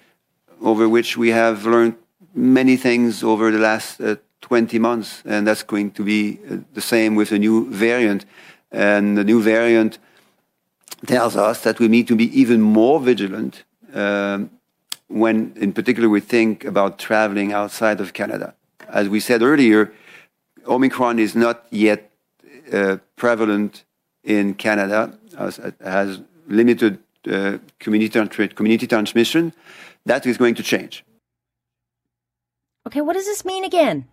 over 0.60 0.88
which 0.88 1.16
we 1.16 1.30
have 1.30 1.66
learned 1.66 1.96
many 2.34 2.76
things 2.76 3.22
over 3.22 3.50
the 3.50 3.58
last 3.58 4.00
uh, 4.00 4.16
20 4.40 4.78
months, 4.78 5.22
and 5.24 5.46
that's 5.46 5.62
going 5.62 5.90
to 5.92 6.02
be 6.02 6.38
uh, 6.50 6.56
the 6.74 6.80
same 6.80 7.14
with 7.14 7.32
a 7.32 7.38
new 7.38 7.70
variant. 7.70 8.24
And 8.70 9.16
the 9.16 9.24
new 9.24 9.42
variant 9.42 9.98
tells 11.06 11.36
us 11.36 11.62
that 11.62 11.78
we 11.78 11.88
need 11.88 12.08
to 12.08 12.16
be 12.16 12.40
even 12.40 12.60
more 12.60 13.00
vigilant 13.00 13.64
um, 13.94 14.50
when, 15.08 15.52
in 15.56 15.72
particular, 15.72 16.08
we 16.08 16.20
think 16.20 16.64
about 16.64 16.98
traveling 16.98 17.52
outside 17.52 18.00
of 18.00 18.12
Canada. 18.12 18.54
As 18.88 19.08
we 19.08 19.20
said 19.20 19.42
earlier, 19.42 19.92
Omicron 20.66 21.18
is 21.18 21.34
not 21.34 21.64
yet 21.70 22.10
uh, 22.72 22.98
prevalent 23.16 23.84
in 24.22 24.54
Canada, 24.54 25.18
as, 25.38 25.58
has 25.80 26.20
limited 26.48 26.98
uh, 27.30 27.58
community, 27.78 28.48
community 28.48 28.86
transmission, 28.86 29.52
that 30.06 30.26
is 30.26 30.36
going 30.36 30.54
to 30.54 30.62
change. 30.62 31.04
Okay, 32.86 33.00
what 33.00 33.14
does 33.14 33.26
this 33.26 33.44
mean 33.44 33.64
again? 33.64 34.06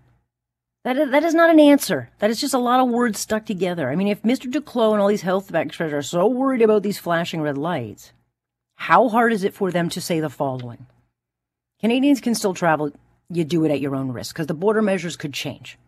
That 0.84 1.12
that 1.12 1.24
is 1.24 1.34
not 1.34 1.50
an 1.50 1.60
answer. 1.60 2.12
That 2.20 2.30
is 2.30 2.40
just 2.40 2.54
a 2.54 2.60
lot 2.60 2.80
of 2.80 2.90
words 2.90 3.20
stuck 3.20 3.46
together. 3.46 3.90
I 3.90 3.96
mean, 3.96 4.08
if 4.08 4.22
Mr. 4.22 4.52
Duclos 4.52 4.94
and 4.94 5.02
all 5.02 5.08
these 5.08 5.24
health 5.24 5.54
experts 5.54 5.94
are 5.94 6.02
so 6.04 6.28
worried 6.28 6.62
about 6.62 6.84
these 6.84 7.00
flashing 7.00 7.42
red 7.42 7.58
lights, 7.58 8.14
how 8.76 9.10
hard 9.10 9.34
is 9.34 9.44
it 9.44 9.54
for 9.54 9.72
them 9.72 9.90
to 9.90 10.02
say 10.02 10.20
the 10.20 10.30
following? 10.30 10.86
Canadians 11.80 12.22
can 12.22 12.36
still 12.36 12.54
travel. 12.54 12.92
You 13.30 13.44
do 13.44 13.66
it 13.66 13.72
at 13.72 13.82
your 13.82 13.96
own 13.96 14.12
risk 14.12 14.36
because 14.36 14.48
the 14.48 14.54
border 14.54 14.84
measures 14.84 15.16
could 15.16 15.34
change. 15.34 15.80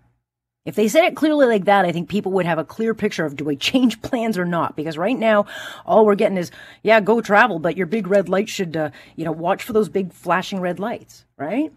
If 0.67 0.75
they 0.75 0.89
said 0.89 1.05
it 1.05 1.15
clearly 1.15 1.45
like 1.45 1.63
that, 1.63 1.85
I 1.85 1.93
think 1.93 2.09
people 2.09 2.33
would 2.33 2.45
have 2.45 2.59
a 2.59 2.65
clear 2.65 2.93
picture 2.93 3.25
of 3.25 3.37
do 3.37 3.45
we 3.45 3.55
change 3.55 4.01
plans 4.01 4.37
or 4.37 4.43
not? 4.43 4.75
Because 4.75 4.97
right 4.97 5.17
now, 5.17 5.45
all 5.85 6.05
we're 6.05 6.15
getting 6.15 6.37
is, 6.37 6.51
yeah, 6.83 6.99
go 6.99 7.21
travel, 7.21 7.57
but 7.57 7.77
your 7.77 7.87
big 7.87 8.05
red 8.05 8.27
light 8.27 8.49
should, 8.49 8.75
uh, 8.75 8.89
you 9.15 9.23
know, 9.23 9.31
watch 9.31 9.63
for 9.63 9.71
those 9.71 9.87
big 9.87 10.11
flashing 10.11 10.59
red 10.59 10.77
lights, 10.77 11.23
right? 11.37 11.71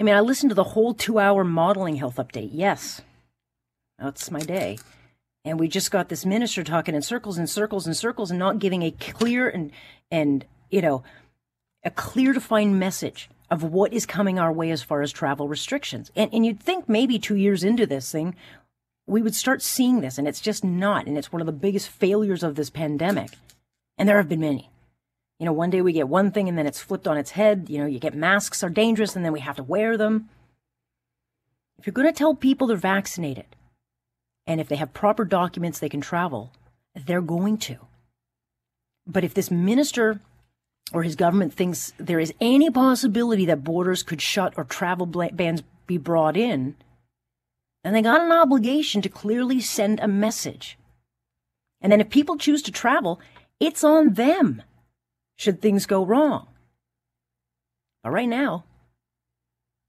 I 0.00 0.02
mean, 0.02 0.16
I 0.16 0.20
listened 0.20 0.50
to 0.50 0.56
the 0.56 0.64
whole 0.64 0.92
two 0.92 1.20
hour 1.20 1.44
modeling 1.44 1.94
health 1.94 2.16
update. 2.16 2.50
Yes, 2.52 3.00
that's 3.96 4.32
my 4.32 4.40
day. 4.40 4.78
And 5.44 5.60
we 5.60 5.68
just 5.68 5.92
got 5.92 6.08
this 6.08 6.26
minister 6.26 6.64
talking 6.64 6.96
in 6.96 7.02
circles 7.02 7.38
and 7.38 7.48
circles 7.48 7.86
and 7.86 7.96
circles 7.96 8.32
and 8.32 8.40
not 8.40 8.58
giving 8.58 8.82
a 8.82 8.90
clear 8.90 9.48
and, 9.48 9.70
and, 10.10 10.44
you 10.68 10.82
know, 10.82 11.04
a 11.84 11.92
clear 11.92 12.32
defined 12.32 12.80
message 12.80 13.30
of 13.50 13.64
what 13.64 13.92
is 13.92 14.06
coming 14.06 14.38
our 14.38 14.52
way 14.52 14.70
as 14.70 14.82
far 14.82 15.02
as 15.02 15.10
travel 15.10 15.48
restrictions. 15.48 16.10
And, 16.14 16.32
and 16.32 16.46
you'd 16.46 16.60
think 16.60 16.88
maybe 16.88 17.18
two 17.18 17.34
years 17.34 17.64
into 17.64 17.86
this 17.86 18.10
thing, 18.10 18.36
we 19.06 19.22
would 19.22 19.34
start 19.34 19.60
seeing 19.60 20.00
this, 20.00 20.18
and 20.18 20.28
it's 20.28 20.40
just 20.40 20.62
not. 20.62 21.06
And 21.06 21.18
it's 21.18 21.32
one 21.32 21.42
of 21.42 21.46
the 21.46 21.52
biggest 21.52 21.88
failures 21.88 22.42
of 22.42 22.54
this 22.54 22.70
pandemic. 22.70 23.30
And 23.98 24.08
there 24.08 24.18
have 24.18 24.28
been 24.28 24.40
many. 24.40 24.70
You 25.40 25.46
know, 25.46 25.52
one 25.52 25.70
day 25.70 25.80
we 25.80 25.92
get 25.92 26.08
one 26.08 26.30
thing 26.30 26.48
and 26.48 26.56
then 26.56 26.66
it's 26.66 26.80
flipped 26.80 27.08
on 27.08 27.16
its 27.16 27.30
head. 27.30 27.66
You 27.68 27.78
know, 27.78 27.86
you 27.86 27.98
get 27.98 28.14
masks 28.14 28.62
are 28.62 28.68
dangerous 28.68 29.16
and 29.16 29.24
then 29.24 29.32
we 29.32 29.40
have 29.40 29.56
to 29.56 29.62
wear 29.62 29.96
them. 29.96 30.28
If 31.78 31.86
you're 31.86 31.94
going 31.94 32.06
to 32.06 32.12
tell 32.12 32.34
people 32.34 32.66
they're 32.66 32.76
vaccinated 32.76 33.46
and 34.46 34.60
if 34.60 34.68
they 34.68 34.76
have 34.76 34.92
proper 34.92 35.24
documents 35.24 35.78
they 35.78 35.88
can 35.88 36.02
travel, 36.02 36.52
they're 36.94 37.22
going 37.22 37.56
to. 37.58 37.78
But 39.06 39.24
if 39.24 39.32
this 39.32 39.50
minister 39.50 40.20
or 40.92 41.02
his 41.02 41.16
government 41.16 41.52
thinks 41.52 41.92
there 41.98 42.20
is 42.20 42.34
any 42.40 42.70
possibility 42.70 43.46
that 43.46 43.64
borders 43.64 44.02
could 44.02 44.20
shut 44.20 44.54
or 44.56 44.64
travel 44.64 45.06
bans 45.06 45.62
be 45.86 45.98
brought 45.98 46.36
in, 46.36 46.74
then 47.84 47.92
they 47.92 48.02
got 48.02 48.20
an 48.20 48.32
obligation 48.32 49.00
to 49.02 49.08
clearly 49.08 49.60
send 49.60 50.00
a 50.00 50.08
message. 50.08 50.78
And 51.80 51.90
then 51.90 52.00
if 52.00 52.10
people 52.10 52.36
choose 52.36 52.62
to 52.62 52.72
travel, 52.72 53.20
it's 53.58 53.84
on 53.84 54.14
them 54.14 54.62
should 55.36 55.62
things 55.62 55.86
go 55.86 56.04
wrong. 56.04 56.48
But 58.02 58.10
right 58.10 58.28
now, 58.28 58.64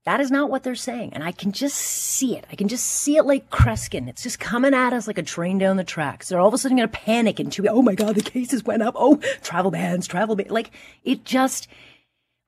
that 0.04 0.20
is 0.20 0.30
not 0.30 0.50
what 0.50 0.64
they're 0.64 0.74
saying. 0.74 1.12
And 1.12 1.22
I 1.22 1.30
can 1.30 1.52
just 1.52 1.76
see 1.76 2.36
it. 2.36 2.44
I 2.50 2.56
can 2.56 2.68
just 2.68 2.86
see 2.86 3.16
it 3.16 3.24
like 3.24 3.50
Kreskin. 3.50 4.08
It's 4.08 4.22
just 4.22 4.40
coming 4.40 4.74
at 4.74 4.92
us 4.92 5.06
like 5.06 5.18
a 5.18 5.22
train 5.22 5.58
down 5.58 5.76
the 5.76 5.84
tracks. 5.84 6.28
They're 6.28 6.40
all 6.40 6.48
of 6.48 6.54
a 6.54 6.58
sudden 6.58 6.76
going 6.76 6.88
to 6.88 6.96
panic 6.96 7.38
and 7.38 7.52
to, 7.52 7.68
oh 7.68 7.82
my 7.82 7.94
God, 7.94 8.16
the 8.16 8.22
cases 8.22 8.64
went 8.64 8.82
up. 8.82 8.94
Oh, 8.96 9.16
travel 9.42 9.70
bans, 9.70 10.08
travel 10.08 10.34
bans. 10.34 10.50
Like 10.50 10.70
it 11.04 11.24
just 11.24 11.68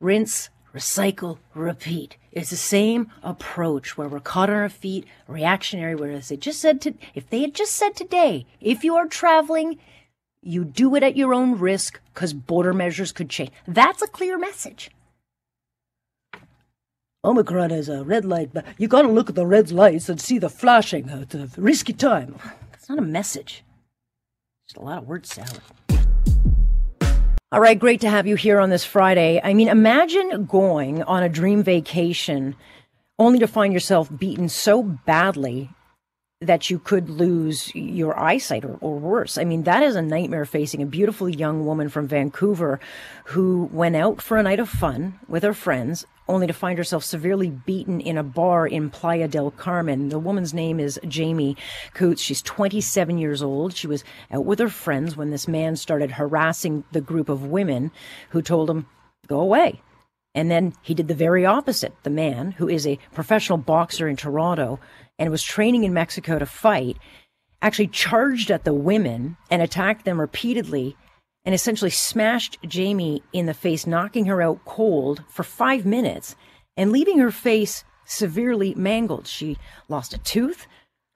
rinse, 0.01 0.51
recycle, 0.75 1.39
repeat. 1.55 2.17
It's 2.33 2.51
the 2.51 2.57
same 2.57 3.13
approach 3.23 3.97
where 3.97 4.09
we're 4.09 4.19
caught 4.19 4.51
on 4.51 4.57
our 4.57 4.69
feet, 4.69 5.07
reactionary, 5.29 5.95
whereas 5.95 6.29
they 6.29 6.37
just 6.37 6.61
said 6.61 6.81
to, 6.81 6.95
if 7.15 7.31
they 7.31 7.43
had 7.43 7.55
just 7.55 7.75
said 7.75 7.95
today, 7.95 8.47
if 8.61 8.83
you 8.83 8.97
are 8.97 9.07
traveling, 9.07 9.79
you 10.43 10.65
do 10.65 10.97
it 10.97 11.05
at 11.05 11.17
your 11.17 11.33
own 11.33 11.61
risk 11.61 12.01
because 12.13 12.33
border 12.33 12.73
measures 12.73 13.13
could 13.13 13.31
change. 13.31 13.53
That's 13.69 14.03
a 14.03 14.09
clear 14.09 14.37
message. 14.37 14.91
Omicron 17.25 17.71
is 17.71 17.89
a 17.89 18.05
red 18.05 18.27
light, 18.27 18.51
but 18.53 18.67
you 18.77 18.87
got 18.87 19.03
to 19.03 19.09
look 19.09 19.31
at 19.31 19.35
the 19.35 19.47
red 19.47 19.73
lights 19.73 20.11
and 20.11 20.21
see 20.21 20.39
the 20.39 20.51
flashing. 20.51 21.09
It's 21.09 21.35
a 21.35 21.49
risky 21.57 21.95
time. 21.95 22.37
That's 22.71 22.89
not 22.89 22.99
a 22.99 23.03
message. 23.03 23.65
Just 24.69 24.77
a 24.77 24.83
lot 24.83 24.99
of 24.99 25.09
word 25.09 25.25
salad. 25.25 25.63
All 27.51 27.61
right, 27.61 27.79
great 27.79 28.01
to 28.03 28.11
have 28.11 28.27
you 28.27 28.37
here 28.37 28.61
on 28.61 28.69
this 28.69 28.85
Friday. 28.85 29.41
I 29.43 29.55
mean, 29.55 29.69
imagine 29.69 30.45
going 30.45 31.03
on 31.05 31.23
a 31.23 31.29
dream 31.29 31.63
vacation 31.63 32.57
only 33.19 33.39
to 33.39 33.47
find 33.47 33.73
yourself 33.73 34.11
beaten 34.15 34.49
so 34.49 34.83
badly 34.83 35.71
that 36.41 36.69
you 36.69 36.79
could 36.79 37.09
lose 37.09 37.75
your 37.75 38.19
eyesight 38.19 38.65
or, 38.65 38.77
or, 38.81 38.99
worse. 38.99 39.39
I 39.39 39.45
mean, 39.45 39.63
that 39.63 39.83
is 39.83 39.97
a 39.97 40.03
nightmare 40.03 40.45
facing 40.45 40.83
a 40.83 40.87
beautiful 40.87 41.29
young 41.29 41.65
woman 41.65 41.89
from 41.89 42.09
Vancouver 42.09 42.81
who 43.27 43.71
went 43.73 43.97
out 43.97 44.21
for 44.21 44.37
a 44.37 44.43
night 44.43 44.59
of 44.59 44.69
fun 44.69 45.19
with 45.27 45.43
her 45.43 45.55
friends 45.55 46.05
only 46.29 46.47
to 46.47 46.53
find 46.53 46.79
herself 46.79 47.05
severely 47.05 47.51
beaten 47.51 48.01
in 48.01 48.17
a 48.17 48.23
bar 48.23 48.67
in 48.67 48.91
Playa 48.91 49.29
del 49.29 49.51
Carmen. 49.51 50.09
The 50.09 50.19
woman's 50.19 50.55
name 50.55 50.81
is 50.81 50.99
Jamie 51.07 51.57
Coots. 51.93 52.23
She's 52.23 52.43
27 52.43 53.19
years 53.19 53.43
old. 53.43 53.77
She 53.77 53.87
was 53.87 54.05
out 54.31 54.45
with 54.45 54.59
her 54.59 54.69
friends 54.69 55.17
when 55.17 55.31
this 55.31 55.47
man 55.47 55.77
started 55.77 56.13
harassing 56.13 56.85
the 56.93 57.01
group 57.01 57.29
of 57.29 57.47
women 57.47 57.91
who 58.31 58.43
told 58.43 58.71
him, 58.71 58.87
go 59.27 59.41
away. 59.41 59.83
And 60.35 60.51
then 60.51 60.75
he 60.83 60.95
did 60.95 61.09
the 61.09 61.15
very 61.15 61.47
opposite. 61.47 61.95
The 62.03 62.11
man, 62.11 62.53
who 62.53 62.69
is 62.69 62.87
a 62.87 62.99
professional 63.13 63.59
boxer 63.59 64.09
in 64.09 64.17
Toronto 64.17 64.81
and 65.19 65.31
was 65.31 65.43
training 65.43 65.85
in 65.85 65.95
Mexico 65.95 66.39
to 66.39 66.47
fight, 66.47 66.99
actually 67.63 67.87
charged 67.87 68.51
at 68.51 68.65
the 68.65 68.75
women 68.75 69.37
and 69.51 69.63
attacked 69.63 70.05
them 70.05 70.21
repeatedly 70.21 70.97
and 71.45 71.55
essentially 71.55 71.91
smashed 71.91 72.59
Jamie 72.67 73.23
in 73.33 73.47
the 73.47 73.55
face, 73.55 73.87
knocking 73.87 74.27
her 74.27 74.41
out 74.41 74.65
cold 74.65 75.23
for 75.29 75.43
five 75.43 75.85
minutes 75.85 76.37
and 76.77 76.91
leaving 76.91 77.19
her 77.19 77.31
face 77.31 77.85
severely 78.05 78.75
mangled. 78.75 79.27
She 79.27 79.59
lost 79.89 80.15
a 80.15 80.19
tooth. 80.19 80.67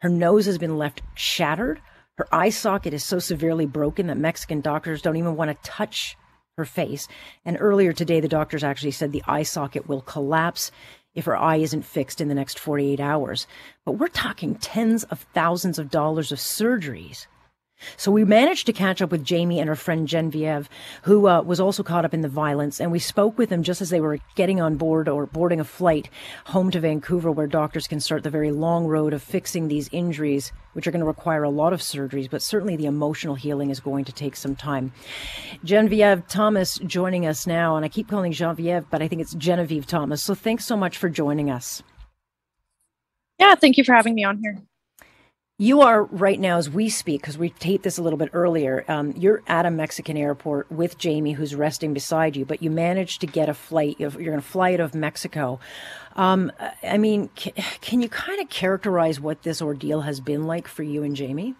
Her 0.00 0.08
nose 0.08 0.46
has 0.46 0.58
been 0.58 0.78
left 0.78 1.02
shattered. 1.14 1.80
Her 2.16 2.26
eye 2.32 2.50
socket 2.50 2.92
is 2.92 3.04
so 3.04 3.18
severely 3.18 3.66
broken 3.66 4.08
that 4.08 4.16
Mexican 4.16 4.60
doctors 4.60 5.02
don't 5.02 5.16
even 5.16 5.36
want 5.36 5.50
to 5.50 5.70
touch 5.70 6.16
her 6.56 6.64
face. 6.64 7.08
And 7.44 7.56
earlier 7.60 7.92
today, 7.92 8.20
the 8.20 8.28
doctors 8.28 8.64
actually 8.64 8.90
said 8.90 9.12
the 9.12 9.22
eye 9.26 9.44
socket 9.44 9.88
will 9.88 10.00
collapse 10.00 10.70
if 11.14 11.24
her 11.24 11.36
eye 11.36 11.56
isn't 11.56 11.82
fixed 11.82 12.20
in 12.20 12.28
the 12.28 12.34
next 12.34 12.58
48 12.58 13.00
hours. 13.00 13.46
But 13.84 13.92
we're 13.92 14.08
talking 14.08 14.56
tens 14.56 15.04
of 15.04 15.26
thousands 15.34 15.78
of 15.78 15.90
dollars 15.90 16.32
of 16.32 16.38
surgeries 16.38 17.26
so 17.96 18.10
we 18.10 18.24
managed 18.24 18.66
to 18.66 18.72
catch 18.72 19.00
up 19.00 19.10
with 19.10 19.24
Jamie 19.24 19.60
and 19.60 19.68
her 19.68 19.76
friend 19.76 20.08
Genevieve, 20.08 20.68
who 21.02 21.28
uh, 21.28 21.42
was 21.42 21.60
also 21.60 21.82
caught 21.82 22.04
up 22.04 22.14
in 22.14 22.22
the 22.22 22.28
violence, 22.28 22.80
and 22.80 22.90
we 22.90 22.98
spoke 22.98 23.38
with 23.38 23.50
them 23.50 23.62
just 23.62 23.80
as 23.80 23.90
they 23.90 24.00
were 24.00 24.18
getting 24.34 24.60
on 24.60 24.76
board 24.76 25.08
or 25.08 25.26
boarding 25.26 25.60
a 25.60 25.64
flight 25.64 26.08
home 26.46 26.70
to 26.70 26.80
Vancouver, 26.80 27.30
where 27.30 27.46
doctors 27.46 27.86
can 27.86 28.00
start 28.00 28.22
the 28.22 28.30
very 28.30 28.50
long 28.50 28.86
road 28.86 29.12
of 29.12 29.22
fixing 29.22 29.68
these 29.68 29.88
injuries, 29.92 30.52
which 30.72 30.86
are 30.86 30.90
going 30.90 31.00
to 31.00 31.06
require 31.06 31.42
a 31.42 31.50
lot 31.50 31.72
of 31.72 31.80
surgeries, 31.80 32.30
but 32.30 32.42
certainly 32.42 32.76
the 32.76 32.86
emotional 32.86 33.34
healing 33.34 33.70
is 33.70 33.80
going 33.80 34.04
to 34.04 34.12
take 34.12 34.36
some 34.36 34.56
time. 34.56 34.92
Genevieve 35.64 36.26
Thomas 36.28 36.78
joining 36.78 37.26
us 37.26 37.46
now, 37.46 37.76
and 37.76 37.84
I 37.84 37.88
keep 37.88 38.08
calling 38.08 38.32
Genevieve, 38.32 38.90
but 38.90 39.02
I 39.02 39.08
think 39.08 39.22
it's 39.22 39.34
Genevieve 39.34 39.86
Thomas. 39.86 40.22
So 40.22 40.34
thanks 40.34 40.64
so 40.64 40.76
much 40.76 40.98
for 40.98 41.08
joining 41.08 41.50
us. 41.50 41.82
Yeah, 43.38 43.54
thank 43.54 43.76
you 43.76 43.84
for 43.84 43.94
having 43.94 44.14
me 44.14 44.24
on 44.24 44.38
here. 44.42 44.58
You 45.60 45.80
are 45.80 46.04
right 46.04 46.38
now, 46.38 46.58
as 46.58 46.70
we 46.70 46.88
speak, 46.88 47.20
because 47.20 47.36
we 47.36 47.50
taped 47.50 47.82
this 47.82 47.98
a 47.98 48.02
little 48.02 48.16
bit 48.16 48.30
earlier. 48.32 48.84
Um, 48.86 49.12
you're 49.16 49.42
at 49.48 49.66
a 49.66 49.72
Mexican 49.72 50.16
airport 50.16 50.70
with 50.70 50.98
Jamie, 50.98 51.32
who's 51.32 51.52
resting 51.52 51.92
beside 51.92 52.36
you, 52.36 52.44
but 52.44 52.62
you 52.62 52.70
managed 52.70 53.20
to 53.22 53.26
get 53.26 53.48
a 53.48 53.54
flight. 53.54 53.96
You're 53.98 54.12
going 54.12 54.36
to 54.36 54.40
fly 54.40 54.74
out 54.74 54.78
of 54.78 54.94
Mexico. 54.94 55.58
Um, 56.14 56.52
I 56.84 56.96
mean, 56.96 57.30
can, 57.34 57.54
can 57.80 58.00
you 58.00 58.08
kind 58.08 58.40
of 58.40 58.48
characterize 58.48 59.18
what 59.18 59.42
this 59.42 59.60
ordeal 59.60 60.02
has 60.02 60.20
been 60.20 60.46
like 60.46 60.68
for 60.68 60.84
you 60.84 61.02
and 61.02 61.16
Jamie? 61.16 61.56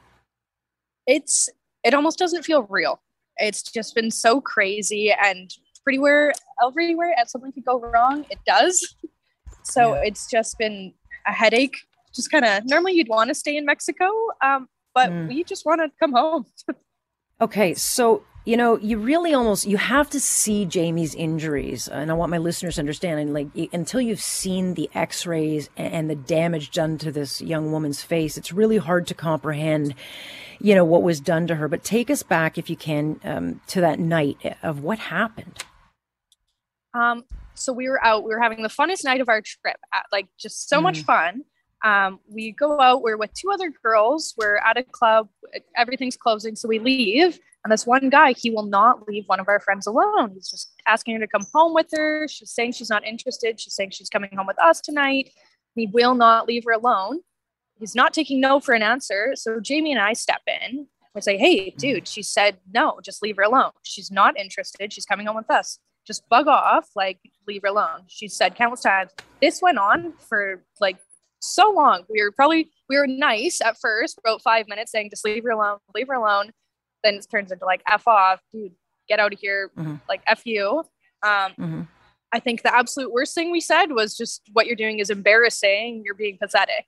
It's 1.05 1.49
it 1.83 1.93
almost 1.93 2.21
doesn't 2.21 2.45
feel 2.45 2.69
real. 2.71 3.01
It's 3.39 3.63
just 3.63 3.97
been 3.97 4.13
so 4.13 4.41
crazy 4.41 5.13
and 5.13 5.53
pretty 5.83 5.99
where 5.99 6.33
everywhere 6.65 7.17
something 7.27 7.51
could 7.51 7.65
go 7.65 7.81
wrong, 7.81 8.27
it 8.31 8.39
does. 8.47 8.95
So 9.65 9.95
yeah. 9.95 10.03
it's 10.05 10.31
just 10.31 10.57
been 10.57 10.95
a 11.27 11.33
headache 11.33 11.79
just 12.15 12.31
kind 12.31 12.45
of 12.45 12.65
normally 12.67 12.93
you'd 12.93 13.09
want 13.09 13.29
to 13.29 13.35
stay 13.35 13.57
in 13.57 13.65
Mexico, 13.65 14.11
um, 14.43 14.69
but 14.95 15.11
mm. 15.11 15.29
we 15.29 15.45
just 15.45 15.65
want 15.65 15.81
to 15.81 15.91
come 15.99 16.13
home. 16.13 16.47
okay, 17.41 17.75
so 17.75 18.25
you 18.45 18.57
know 18.57 18.79
you 18.79 18.99
really 18.99 19.35
almost 19.35 19.67
you 19.67 19.77
have 19.77 20.09
to 20.11 20.21
see 20.21 20.65
Jamie's 20.65 21.15
injuries, 21.15 21.89
and 21.89 22.11
I 22.11 22.15
want 22.15 22.31
my 22.31 22.39
listeners 22.39 22.77
to 22.77 22.81
understand. 22.81 23.21
And 23.21 23.35
like 23.35 23.49
until 23.73 24.01
you've 24.01 24.21
seen 24.21 24.75
the 24.75 24.91
X-rays 24.95 25.71
and 25.77 26.09
the 26.09 26.17
damage 26.17 26.71
done 26.71 26.99
to 26.99 27.13
this 27.13 27.41
young 27.41 27.73
woman's 27.73 28.03
face, 28.03 28.37
it's 28.37 28.53
really 28.53 28.79
hard 28.79 29.07
to 29.09 29.15
comprehend. 29.15 29.95
You 30.61 30.75
know 30.75 30.85
what 30.85 31.03
was 31.03 31.21
done 31.21 31.47
to 31.49 31.55
her, 31.57 31.69
but 31.69 31.85
take 31.85 32.11
us 32.11 32.23
back 32.23 32.59
if 32.59 32.69
you 32.69 32.77
can 32.77 33.21
um, 33.23 33.61
to 33.69 33.81
that 33.81 34.01
night 34.01 34.39
of 34.63 34.83
what 34.83 34.99
happened. 34.99 35.63
Um, 36.95 37.25
so 37.55 37.73
we 37.73 37.89
were 37.89 38.03
out, 38.05 38.25
we 38.25 38.35
were 38.35 38.41
having 38.41 38.63
the 38.63 38.69
funnest 38.69 39.05
night 39.05 39.21
of 39.21 39.29
our 39.29 39.41
trip, 39.41 39.77
like 40.11 40.27
just 40.39 40.69
so 40.69 40.79
mm. 40.79 40.85
much 40.85 41.03
fun 41.03 41.45
Um, 41.85 42.21
we 42.29 42.53
go 42.53 42.81
out, 42.81 43.03
we're 43.03 43.17
with 43.17 43.33
two 43.35 43.51
other 43.51 43.71
girls, 43.83 44.35
we're 44.37 44.57
at 44.57 44.77
a 44.77 44.83
club, 44.83 45.29
everything's 45.77 46.17
closing, 46.17 46.57
so 46.57 46.69
we 46.69 46.79
leave. 46.79 47.39
And 47.65 47.73
this 47.73 47.87
one 47.87 48.09
guy, 48.09 48.33
he 48.33 48.51
will 48.51 48.65
not 48.65 49.07
leave 49.09 49.25
one 49.27 49.41
of 49.41 49.49
our 49.49 49.61
friends 49.61 49.87
alone. 49.87 50.33
He's 50.35 50.51
just 50.51 50.73
asking 50.87 51.15
her 51.15 51.21
to 51.21 51.27
come 51.27 51.45
home 51.53 51.75
with 51.75 51.89
her. 51.93 52.27
She's 52.29 52.51
saying 52.51 52.73
she's 52.73 52.91
not 52.91 53.05
interested. 53.05 53.61
She's 53.61 53.75
saying 53.75 53.91
she's 53.91 54.09
coming 54.09 54.31
home 54.37 54.47
with 54.47 54.61
us 54.61 54.81
tonight. 54.81 55.31
He 55.75 55.87
will 55.87 56.15
not 56.15 56.47
leave 56.47 56.65
her 56.65 56.73
alone. 56.73 57.21
He's 57.79 57.95
not 57.95 58.15
taking 58.15 58.41
no 58.41 58.59
for 58.61 58.75
an 58.75 58.83
answer. 58.83 59.33
So 59.35 59.61
Jamie 59.61 59.93
and 59.93 60.01
I 60.01 60.13
step 60.13 60.43
in. 60.47 60.87
We 61.15 61.21
say, 61.21 61.37
hey, 61.37 61.71
dude, 61.71 62.07
she 62.07 62.23
said 62.23 62.59
no, 62.73 63.01
just 63.03 63.23
leave 63.23 63.37
her 63.37 63.43
alone. 63.43 63.71
She's 63.83 64.11
not 64.11 64.39
interested. 64.39 64.93
She's 64.93 65.07
coming 65.07 65.27
home 65.27 65.37
with 65.37 65.51
us. 65.51 65.79
Just 66.07 66.29
bug 66.29 66.49
off, 66.49 66.89
like, 66.95 67.19
leave 67.47 67.63
her 67.63 67.69
alone. 67.69 68.05
She 68.07 68.29
said 68.29 68.55
countless 68.55 68.83
times. 68.83 69.11
This 69.43 69.61
went 69.61 69.79
on 69.79 70.13
for 70.29 70.65
like 70.81 70.97
so 71.41 71.71
long. 71.71 72.05
We 72.09 72.23
were 72.23 72.33
probably 72.33 72.71
we 72.89 72.97
were 72.97 73.07
nice 73.07 73.61
at 73.61 73.79
first, 73.81 74.19
about 74.19 74.43
five 74.43 74.69
minutes, 74.69 74.93
saying 74.93 75.11
just 75.11 75.25
leave 75.25 75.45
her 75.45 75.51
alone, 75.51 75.79
leave 75.95 76.09
her 76.09 76.15
alone. 76.15 76.53
Then 77.05 77.15
it 77.15 77.27
turns 77.31 77.53
into 77.53 77.65
like 77.65 77.83
f 77.89 78.07
off, 78.09 78.41
dude, 78.53 78.73
get 79.09 79.21
out 79.21 79.33
of 79.33 79.39
here, 79.39 79.71
mm-hmm. 79.77 79.97
like 80.09 80.23
f 80.27 80.43
you. 80.45 80.85
Um, 81.23 81.53
mm-hmm. 81.59 81.81
I 82.33 82.41
think 82.41 82.63
the 82.63 82.75
absolute 82.75 83.13
worst 83.13 83.35
thing 83.35 83.51
we 83.51 83.61
said 83.61 83.87
was 83.87 84.17
just 84.17 84.43
what 84.53 84.67
you're 84.67 84.77
doing 84.77 84.99
is 84.99 85.11
embarrassing. 85.11 86.03
You're 86.05 86.15
being 86.15 86.39
pathetic. 86.39 86.85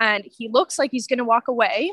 And 0.00 0.24
he 0.36 0.48
looks 0.48 0.78
like 0.78 0.90
he's 0.90 1.06
going 1.06 1.20
to 1.20 1.24
walk 1.24 1.48
away, 1.48 1.92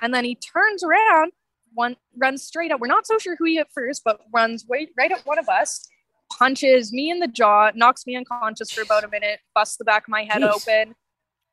and 0.00 0.14
then 0.14 0.24
he 0.24 0.36
turns 0.36 0.84
around, 0.84 1.32
one 1.74 1.96
runs 2.16 2.44
straight 2.44 2.70
up. 2.70 2.80
We're 2.80 2.86
not 2.86 3.06
so 3.06 3.18
sure 3.18 3.36
who 3.36 3.46
he 3.46 3.58
at 3.58 3.66
first, 3.74 4.02
but 4.04 4.20
runs 4.32 4.64
way, 4.66 4.88
right 4.96 5.10
at 5.10 5.26
one 5.26 5.40
of 5.40 5.48
us, 5.48 5.86
punches 6.32 6.92
me 6.92 7.10
in 7.10 7.18
the 7.18 7.26
jaw, 7.26 7.72
knocks 7.74 8.06
me 8.06 8.16
unconscious 8.16 8.70
for 8.70 8.82
about 8.82 9.02
a 9.02 9.08
minute, 9.08 9.40
busts 9.54 9.76
the 9.76 9.84
back 9.84 10.04
of 10.04 10.10
my 10.10 10.22
head 10.22 10.42
Jeez. 10.42 10.54
open 10.54 10.94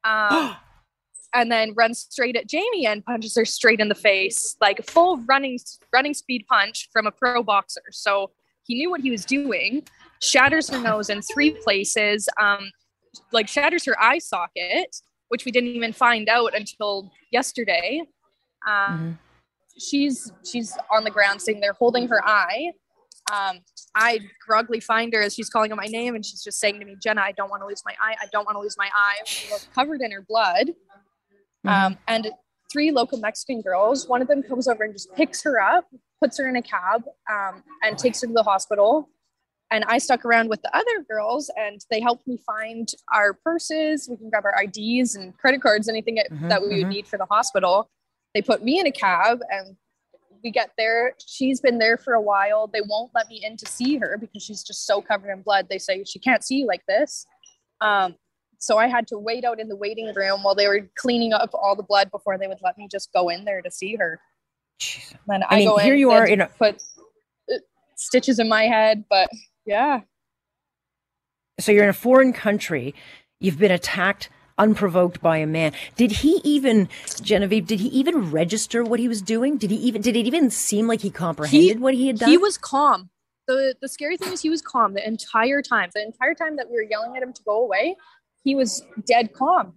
um, 0.09 0.55
and 1.33 1.51
then 1.51 1.73
runs 1.75 2.07
straight 2.09 2.35
at 2.35 2.47
Jamie 2.47 2.87
and 2.87 3.05
punches 3.05 3.35
her 3.35 3.45
straight 3.45 3.79
in 3.79 3.89
the 3.89 3.95
face, 3.95 4.55
like 4.59 4.79
a 4.79 4.83
full 4.83 5.17
running 5.27 5.59
running 5.93 6.13
speed 6.13 6.45
punch 6.49 6.89
from 6.91 7.05
a 7.05 7.11
pro 7.11 7.43
boxer. 7.43 7.83
So 7.91 8.31
he 8.63 8.75
knew 8.75 8.89
what 8.89 9.01
he 9.01 9.11
was 9.11 9.25
doing. 9.25 9.83
Shatters 10.21 10.69
her 10.69 10.79
nose 10.79 11.09
in 11.09 11.21
three 11.21 11.51
places. 11.51 12.27
Um, 12.39 12.71
like 13.31 13.47
shatters 13.47 13.85
her 13.85 14.01
eye 14.01 14.19
socket, 14.19 14.95
which 15.29 15.45
we 15.45 15.51
didn't 15.51 15.69
even 15.69 15.93
find 15.93 16.29
out 16.29 16.55
until 16.55 17.11
yesterday. 17.31 18.01
Um, 18.67 18.75
mm-hmm. 18.75 19.11
She's 19.77 20.31
she's 20.43 20.77
on 20.91 21.03
the 21.03 21.11
ground 21.11 21.41
sitting 21.41 21.61
there 21.61 21.73
holding 21.73 22.07
her 22.07 22.23
eye. 22.27 22.73
Um, 23.31 23.59
I 23.95 24.19
groggily 24.45 24.79
find 24.79 25.13
her 25.13 25.21
as 25.21 25.35
she's 25.35 25.49
calling 25.49 25.71
out 25.71 25.77
my 25.77 25.85
name 25.85 26.15
and 26.15 26.25
she's 26.25 26.43
just 26.43 26.59
saying 26.59 26.79
to 26.79 26.85
me, 26.85 26.95
Jenna, 27.01 27.21
I 27.21 27.31
don't 27.31 27.49
want 27.49 27.61
to 27.61 27.67
lose 27.67 27.83
my 27.85 27.93
eye. 28.01 28.15
I 28.21 28.27
don't 28.31 28.45
want 28.45 28.55
to 28.55 28.61
lose 28.61 28.75
my 28.77 28.89
eye. 28.95 29.17
She 29.25 29.51
was 29.51 29.67
covered 29.73 30.01
in 30.01 30.11
her 30.11 30.25
blood. 30.27 30.69
Mm-hmm. 31.65 31.69
Um, 31.69 31.97
and 32.07 32.29
three 32.71 32.91
local 32.91 33.19
Mexican 33.19 33.61
girls, 33.61 34.07
one 34.07 34.21
of 34.21 34.27
them 34.27 34.43
comes 34.43 34.67
over 34.67 34.83
and 34.83 34.93
just 34.93 35.13
picks 35.15 35.43
her 35.43 35.59
up, 35.59 35.85
puts 36.21 36.37
her 36.37 36.47
in 36.47 36.55
a 36.55 36.61
cab, 36.61 37.03
um, 37.29 37.63
and 37.83 37.97
takes 37.97 38.21
her 38.21 38.27
to 38.27 38.33
the 38.33 38.43
hospital. 38.43 39.09
And 39.71 39.83
I 39.85 39.99
stuck 39.99 40.25
around 40.25 40.49
with 40.49 40.61
the 40.63 40.75
other 40.75 41.03
girls 41.07 41.51
and 41.55 41.79
they 41.91 41.99
helped 41.99 42.27
me 42.27 42.39
find 42.43 42.89
our 43.13 43.33
purses. 43.33 44.07
We 44.09 44.17
can 44.17 44.29
grab 44.29 44.45
our 44.45 44.63
IDs 44.63 45.15
and 45.15 45.37
credit 45.37 45.61
cards, 45.61 45.87
anything 45.87 46.17
mm-hmm, 46.17 46.47
that 46.47 46.61
we 46.61 46.69
mm-hmm. 46.69 46.77
would 46.77 46.87
need 46.87 47.07
for 47.07 47.17
the 47.17 47.25
hospital. 47.25 47.87
They 48.33 48.41
put 48.41 48.63
me 48.63 48.79
in 48.79 48.87
a 48.87 48.91
cab 48.91 49.41
and 49.51 49.75
we 50.43 50.51
get 50.51 50.71
there. 50.77 51.15
She's 51.25 51.61
been 51.61 51.77
there 51.79 51.97
for 51.97 52.13
a 52.13 52.21
while. 52.21 52.67
They 52.67 52.81
won't 52.81 53.11
let 53.13 53.27
me 53.27 53.41
in 53.43 53.57
to 53.57 53.65
see 53.65 53.97
her 53.97 54.17
because 54.19 54.43
she's 54.43 54.63
just 54.63 54.85
so 54.85 55.01
covered 55.01 55.31
in 55.31 55.41
blood. 55.41 55.67
They 55.69 55.77
say 55.77 56.03
she 56.03 56.19
can't 56.19 56.43
see 56.43 56.55
you 56.57 56.67
like 56.67 56.85
this. 56.87 57.25
Um, 57.81 58.15
so 58.57 58.77
I 58.77 58.87
had 58.87 59.07
to 59.07 59.17
wait 59.17 59.45
out 59.45 59.59
in 59.59 59.69
the 59.69 59.75
waiting 59.75 60.11
room 60.13 60.43
while 60.43 60.55
they 60.55 60.67
were 60.67 60.89
cleaning 60.97 61.33
up 61.33 61.51
all 61.53 61.75
the 61.75 61.83
blood 61.83 62.11
before 62.11 62.37
they 62.37 62.47
would 62.47 62.57
let 62.61 62.77
me 62.77 62.87
just 62.91 63.11
go 63.13 63.29
in 63.29 63.45
there 63.45 63.61
to 63.61 63.71
see 63.71 63.95
her. 63.95 64.19
Then 65.27 65.43
I, 65.43 65.47
I 65.49 65.57
mean, 65.59 65.79
here 65.79 65.95
you 65.95 66.11
are 66.11 66.25
in 66.25 66.41
a- 66.41 66.47
put 66.47 66.81
uh, 67.51 67.57
stitches 67.95 68.39
in 68.39 68.49
my 68.49 68.63
head, 68.63 69.05
but 69.09 69.29
yeah. 69.65 70.01
So 71.59 71.71
you're 71.71 71.83
in 71.83 71.89
a 71.89 71.93
foreign 71.93 72.33
country. 72.33 72.95
You've 73.39 73.57
been 73.57 73.71
attacked 73.71 74.29
unprovoked 74.59 75.21
by 75.21 75.37
a 75.37 75.47
man. 75.47 75.73
Did 75.95 76.11
he 76.11 76.39
even, 76.43 76.89
Genevieve, 77.21 77.65
did 77.65 77.79
he 77.79 77.87
even 77.87 78.29
register 78.29 78.83
what 78.83 78.99
he 78.99 79.07
was 79.07 79.21
doing? 79.21 79.57
Did 79.57 79.71
he 79.71 79.77
even, 79.77 80.01
did 80.01 80.15
it 80.15 80.27
even 80.27 80.51
seem 80.51 80.87
like 80.87 81.01
he 81.01 81.09
comprehended 81.09 81.77
he, 81.77 81.81
what 81.81 81.95
he 81.95 82.07
had 82.07 82.19
done? 82.19 82.29
He 82.29 82.37
was 82.37 82.57
calm. 82.57 83.09
The, 83.47 83.73
the 83.81 83.89
scary 83.89 84.17
thing 84.17 84.31
is 84.31 84.41
he 84.41 84.49
was 84.49 84.61
calm 84.61 84.93
the 84.93 85.07
entire 85.07 85.63
time. 85.63 85.89
The 85.95 86.03
entire 86.03 86.35
time 86.35 86.57
that 86.57 86.69
we 86.69 86.75
were 86.75 86.83
yelling 86.83 87.17
at 87.17 87.23
him 87.23 87.33
to 87.33 87.41
go 87.43 87.63
away, 87.63 87.95
he 88.43 88.53
was 88.53 88.83
dead 89.07 89.33
calm. 89.33 89.73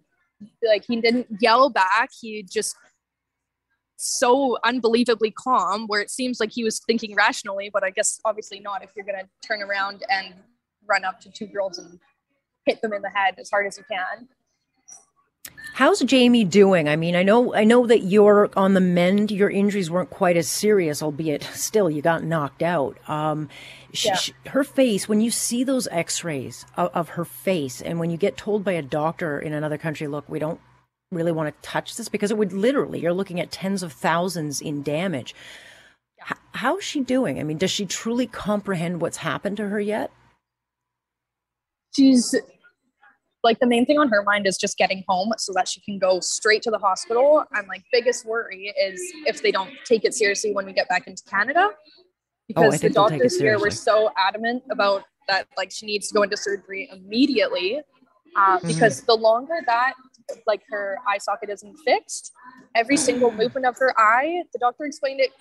Like 0.63 0.85
he 0.87 1.01
didn't 1.01 1.29
yell 1.41 1.71
back. 1.71 2.11
He 2.21 2.43
just 2.43 2.77
so 3.97 4.59
unbelievably 4.65 5.31
calm 5.31 5.87
where 5.87 6.01
it 6.01 6.11
seems 6.11 6.41
like 6.41 6.51
he 6.53 6.65
was 6.65 6.81
thinking 6.87 7.15
rationally, 7.15 7.71
but 7.73 7.85
I 7.85 7.91
guess 7.91 8.21
obviously 8.25 8.59
not 8.59 8.83
if 8.83 8.91
you're 8.97 9.07
going 9.07 9.21
to 9.21 9.29
turn 9.47 9.63
around 9.63 10.03
and 10.11 10.35
run 10.87 11.05
up 11.05 11.21
to 11.21 11.31
two 11.31 11.47
girls 11.47 11.79
and 11.79 12.01
hit 12.67 12.83
them 12.83 12.93
in 12.93 13.03
the 13.03 13.11
head 13.11 13.37
as 13.39 13.49
hard 13.51 13.67
as 13.67 13.79
you 13.79 13.85
can. 13.89 14.29
How's 15.75 16.01
Jamie 16.01 16.45
doing? 16.45 16.87
I 16.87 16.97
mean, 16.97 17.17
I 17.17 17.23
know 17.23 17.55
I 17.55 17.65
know 17.65 17.87
that 17.87 18.01
you're 18.01 18.51
on 18.57 18.75
the 18.75 18.81
mend. 18.81 19.31
Your 19.31 19.49
injuries 19.49 19.91
weren't 19.91 20.11
quite 20.11 20.37
as 20.37 20.47
serious, 20.49 21.03
albeit 21.03 21.43
still 21.55 21.91
you 21.91 22.03
got 22.03 22.25
knocked 22.25 22.63
out. 22.63 22.99
Um, 23.09 23.49
yeah. 23.93 24.15
she, 24.17 24.35
her 24.49 24.65
face, 24.65 25.09
when 25.09 25.23
you 25.23 25.31
see 25.31 25.65
those 25.65 25.89
X-rays 25.91 26.67
of, 26.77 26.91
of 26.95 27.09
her 27.11 27.25
face, 27.25 27.81
and 27.81 27.99
when 27.99 28.11
you 28.11 28.19
get 28.19 28.37
told 28.37 28.65
by 28.65 28.73
a 28.73 28.83
doctor 28.83 29.39
in 29.39 29.55
another 29.55 29.79
country, 29.79 30.07
look, 30.09 30.29
we 30.29 30.39
don't 30.39 30.61
really 31.11 31.33
want 31.33 31.55
to 31.55 31.69
touch 31.69 31.97
this 31.97 32.09
because 32.09 32.31
it 32.31 32.39
would 32.39 32.53
literally 32.53 33.01
you're 33.01 33.13
looking 33.13 33.41
at 33.41 33.51
tens 33.51 33.83
of 33.83 33.93
thousands 33.93 34.61
in 34.61 34.83
damage. 34.83 35.35
H- 36.31 36.37
how's 36.53 36.85
she 36.85 37.01
doing? 37.01 37.41
I 37.41 37.45
mean, 37.45 37.59
does 37.59 37.71
she 37.71 37.87
truly 37.87 38.27
comprehend 38.27 39.01
what's 39.01 39.19
happened 39.19 39.57
to 39.57 39.69
her 39.69 39.81
yet? 39.81 40.11
She's 41.95 42.35
like 43.43 43.59
the 43.59 43.67
main 43.67 43.85
thing 43.85 43.99
on 43.99 44.09
her 44.09 44.23
mind 44.23 44.47
is 44.47 44.57
just 44.57 44.79
getting 44.79 45.05
home 45.09 45.33
so 45.39 45.53
that 45.55 45.69
she 45.69 45.81
can 45.81 45.99
go 45.99 46.21
straight 46.21 46.63
to 46.63 46.71
the 46.71 46.79
hospital. 46.79 47.45
And 47.53 47.67
like 47.69 47.83
biggest 47.93 48.25
worry 48.25 48.73
is 48.81 49.01
if 49.27 49.43
they 49.43 49.51
don't 49.51 49.73
take 49.85 50.05
it 50.05 50.15
seriously 50.15 50.53
when 50.53 50.67
we 50.67 50.73
get 50.73 50.89
back 50.89 51.07
into 51.07 51.23
Canada. 51.25 51.71
Oh, 51.71 51.75
because 52.49 52.75
oh, 52.75 52.89
the 52.89 52.91
doctors 52.91 53.39
here 53.39 53.59
were 53.59 53.71
so 53.71 54.11
adamant 54.17 54.63
about 54.71 55.05
that 55.29 55.47
like 55.57 55.71
she 55.71 55.87
needs 55.87 56.09
to 56.09 56.15
go 56.15 56.23
into 56.23 56.37
surgery 56.37 56.89
immediately. 56.93 57.81
Uh, 58.35 58.57
mm-hmm. 58.57 58.67
because 58.67 59.03
the 59.03 59.15
longer 59.15 59.59
that 59.67 59.93
like 60.47 60.63
her 60.71 60.97
eye 61.07 61.19
socket 61.19 61.51
isn't 61.51 61.77
fixed, 61.85 62.33
every 62.75 62.97
single 62.97 63.31
movement 63.31 63.67
of 63.67 63.77
her 63.79 63.93
eye, 63.99 64.43
the 64.53 64.59
doctor 64.59 64.85
explained 64.85 65.21
it 65.21 65.33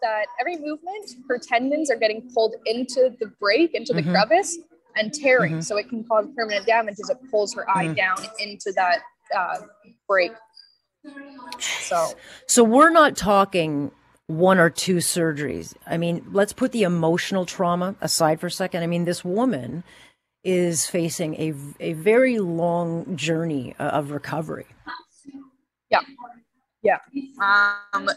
that 0.00 0.26
every 0.40 0.56
movement, 0.56 1.14
her 1.28 1.38
tendons 1.38 1.90
are 1.90 1.96
getting 1.96 2.28
pulled 2.34 2.56
into 2.66 3.14
the 3.20 3.26
break, 3.38 3.74
into 3.74 3.92
the 3.92 4.02
mm-hmm. 4.02 4.10
crevice, 4.10 4.58
and 4.96 5.12
tearing. 5.12 5.52
Mm-hmm. 5.52 5.60
So 5.62 5.76
it 5.76 5.88
can 5.88 6.04
cause 6.04 6.26
permanent 6.36 6.66
damage 6.66 6.96
as 7.02 7.10
it 7.10 7.18
pulls 7.30 7.54
her 7.54 7.68
eye 7.70 7.86
mm-hmm. 7.86 7.94
down 7.94 8.18
into 8.38 8.72
that 8.76 9.00
uh, 9.36 9.58
break. 10.08 10.32
So, 11.58 12.12
so 12.46 12.62
we're 12.62 12.90
not 12.90 13.16
talking 13.16 13.90
one 14.26 14.58
or 14.58 14.70
two 14.70 14.96
surgeries. 14.96 15.74
I 15.86 15.96
mean, 15.96 16.24
let's 16.30 16.52
put 16.52 16.72
the 16.72 16.84
emotional 16.84 17.44
trauma 17.44 17.96
aside 18.00 18.40
for 18.40 18.46
a 18.46 18.50
second. 18.50 18.82
I 18.82 18.86
mean, 18.86 19.04
this 19.04 19.24
woman 19.24 19.84
is 20.44 20.86
facing 20.86 21.34
a 21.36 21.54
a 21.80 21.92
very 21.92 22.38
long 22.38 23.16
journey 23.16 23.74
of 23.78 24.10
recovery. 24.10 24.66
Yeah, 25.90 26.00
yeah. 26.82 26.98
Um, 27.40 28.08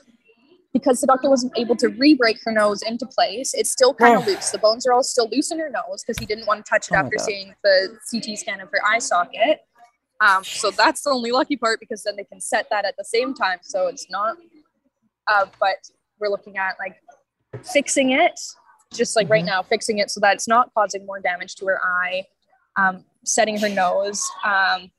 because 0.76 1.00
the 1.00 1.08
doctor 1.08 1.30
wasn't 1.30 1.58
able 1.58 1.74
to 1.78 1.88
re-break 1.88 2.38
her 2.44 2.52
nose 2.52 2.82
into 2.82 3.06
place. 3.06 3.54
It's 3.54 3.72
still 3.72 3.94
kind 3.94 4.18
of 4.18 4.28
loose. 4.28 4.50
The 4.50 4.58
bones 4.58 4.86
are 4.86 4.92
all 4.92 5.04
still 5.04 5.30
loose 5.32 5.50
in 5.50 5.58
her 5.60 5.70
nose 5.70 6.04
because 6.04 6.20
he 6.20 6.26
didn't 6.26 6.48
want 6.48 6.66
to 6.66 6.70
touch 6.70 6.90
it 6.92 6.96
oh 6.96 6.98
after 6.98 7.18
seeing 7.18 7.56
the 7.64 7.98
CT 8.12 8.38
scan 8.38 8.60
of 8.60 8.68
her 8.72 8.86
eye 8.86 9.00
socket. 9.00 9.60
Um, 10.20 10.44
so 10.44 10.72
that's 10.72 11.04
the 11.04 11.12
only 11.12 11.32
lucky 11.32 11.56
part 11.56 11.80
because 11.80 12.04
then 12.04 12.18
they 12.18 12.26
can 12.26 12.42
set 12.42 12.68
that 12.72 12.84
at 12.84 12.96
the 12.98 13.06
same 13.06 13.34
time. 13.34 13.60
So 13.62 13.88
it's 13.88 14.08
not, 14.10 14.36
uh, 15.28 15.46
but 15.62 15.78
we're 16.20 16.28
looking 16.28 16.58
at 16.58 16.76
like 16.78 16.98
fixing 17.64 18.12
it, 18.12 18.38
just 18.94 19.16
like 19.16 19.28
mm-hmm. 19.28 19.32
right 19.32 19.46
now, 19.46 19.64
fixing 19.64 20.00
it 20.00 20.12
so 20.12 20.20
that 20.20 20.34
it's 20.34 20.48
not 20.48 20.74
causing 20.74 21.06
more 21.06 21.22
damage 21.22 21.56
to 21.56 21.68
her 21.68 21.80
eye, 21.82 22.26
um, 22.76 23.06
setting 23.24 23.58
her 23.60 23.70
nose, 23.70 24.22
um, 24.44 24.92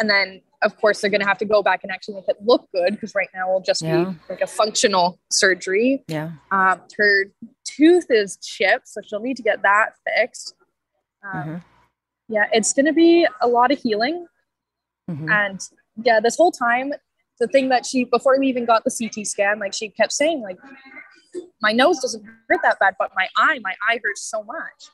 and 0.00 0.10
then 0.10 0.42
of 0.62 0.76
course 0.76 1.00
they're 1.00 1.10
going 1.10 1.20
to 1.20 1.26
have 1.26 1.38
to 1.38 1.44
go 1.44 1.62
back 1.62 1.80
and 1.82 1.92
actually 1.92 2.14
make 2.14 2.28
it 2.28 2.36
look 2.42 2.68
good 2.72 2.92
because 2.92 3.14
right 3.14 3.28
now 3.34 3.50
will 3.50 3.60
just 3.60 3.82
yeah. 3.82 4.04
be 4.04 4.16
like 4.28 4.40
a 4.40 4.46
functional 4.46 5.18
surgery 5.30 6.02
yeah 6.08 6.32
um, 6.50 6.80
her 6.96 7.26
tooth 7.64 8.06
is 8.10 8.36
chipped 8.36 8.88
so 8.88 9.00
she'll 9.06 9.20
need 9.20 9.36
to 9.36 9.42
get 9.42 9.62
that 9.62 9.90
fixed 10.06 10.54
um, 11.24 11.40
mm-hmm. 11.40 11.56
yeah 12.28 12.46
it's 12.52 12.72
going 12.72 12.86
to 12.86 12.92
be 12.92 13.26
a 13.40 13.48
lot 13.48 13.70
of 13.70 13.78
healing 13.78 14.26
mm-hmm. 15.10 15.30
and 15.30 15.68
yeah 16.02 16.20
this 16.20 16.36
whole 16.36 16.52
time 16.52 16.92
the 17.38 17.46
thing 17.48 17.68
that 17.68 17.86
she 17.86 18.04
before 18.04 18.38
we 18.38 18.46
even 18.46 18.64
got 18.64 18.84
the 18.84 18.90
ct 18.90 19.26
scan 19.26 19.58
like 19.58 19.72
she 19.72 19.88
kept 19.88 20.12
saying 20.12 20.42
like 20.42 20.58
my 21.62 21.72
nose 21.72 21.98
doesn't 22.00 22.24
hurt 22.48 22.58
that 22.62 22.78
bad 22.80 22.94
but 22.98 23.10
my 23.16 23.28
eye 23.36 23.58
my 23.62 23.74
eye 23.88 23.98
hurts 24.04 24.22
so 24.22 24.42
much 24.42 24.90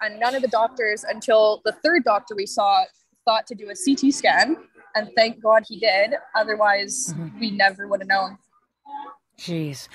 and 0.00 0.20
none 0.20 0.34
of 0.34 0.42
the 0.42 0.48
doctors 0.48 1.04
until 1.04 1.60
the 1.64 1.72
third 1.84 2.04
doctor 2.04 2.36
we 2.36 2.46
saw 2.46 2.84
thought 3.28 3.46
to 3.46 3.54
do 3.54 3.68
a 3.70 3.74
CT 3.74 4.14
scan, 4.14 4.56
and 4.94 5.10
thank 5.14 5.42
God 5.42 5.62
he 5.68 5.78
did. 5.78 6.14
Otherwise, 6.34 7.12
mm-hmm. 7.12 7.38
we 7.38 7.50
never 7.50 7.86
would 7.86 8.00
have 8.00 8.08
known. 8.08 8.38
Jeez, 9.38 9.86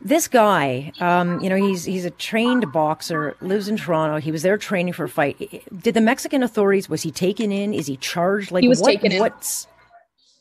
this 0.00 0.28
guy, 0.28 0.92
um, 1.00 1.40
you 1.40 1.48
know, 1.48 1.56
he's 1.56 1.84
he's 1.84 2.04
a 2.04 2.10
trained 2.10 2.70
boxer, 2.70 3.36
lives 3.40 3.66
in 3.66 3.76
Toronto. 3.76 4.18
He 4.18 4.30
was 4.30 4.42
there 4.42 4.56
training 4.58 4.92
for 4.92 5.04
a 5.04 5.08
fight. 5.08 5.64
Did 5.76 5.94
the 5.94 6.00
Mexican 6.00 6.42
authorities 6.42 6.88
was 6.88 7.02
he 7.02 7.10
taken 7.10 7.50
in? 7.50 7.74
Is 7.74 7.86
he 7.86 7.96
charged? 7.96 8.52
Like 8.52 8.62
he 8.62 8.68
was 8.68 8.80
what, 8.80 8.92
taken 8.92 9.18
what's 9.18 9.66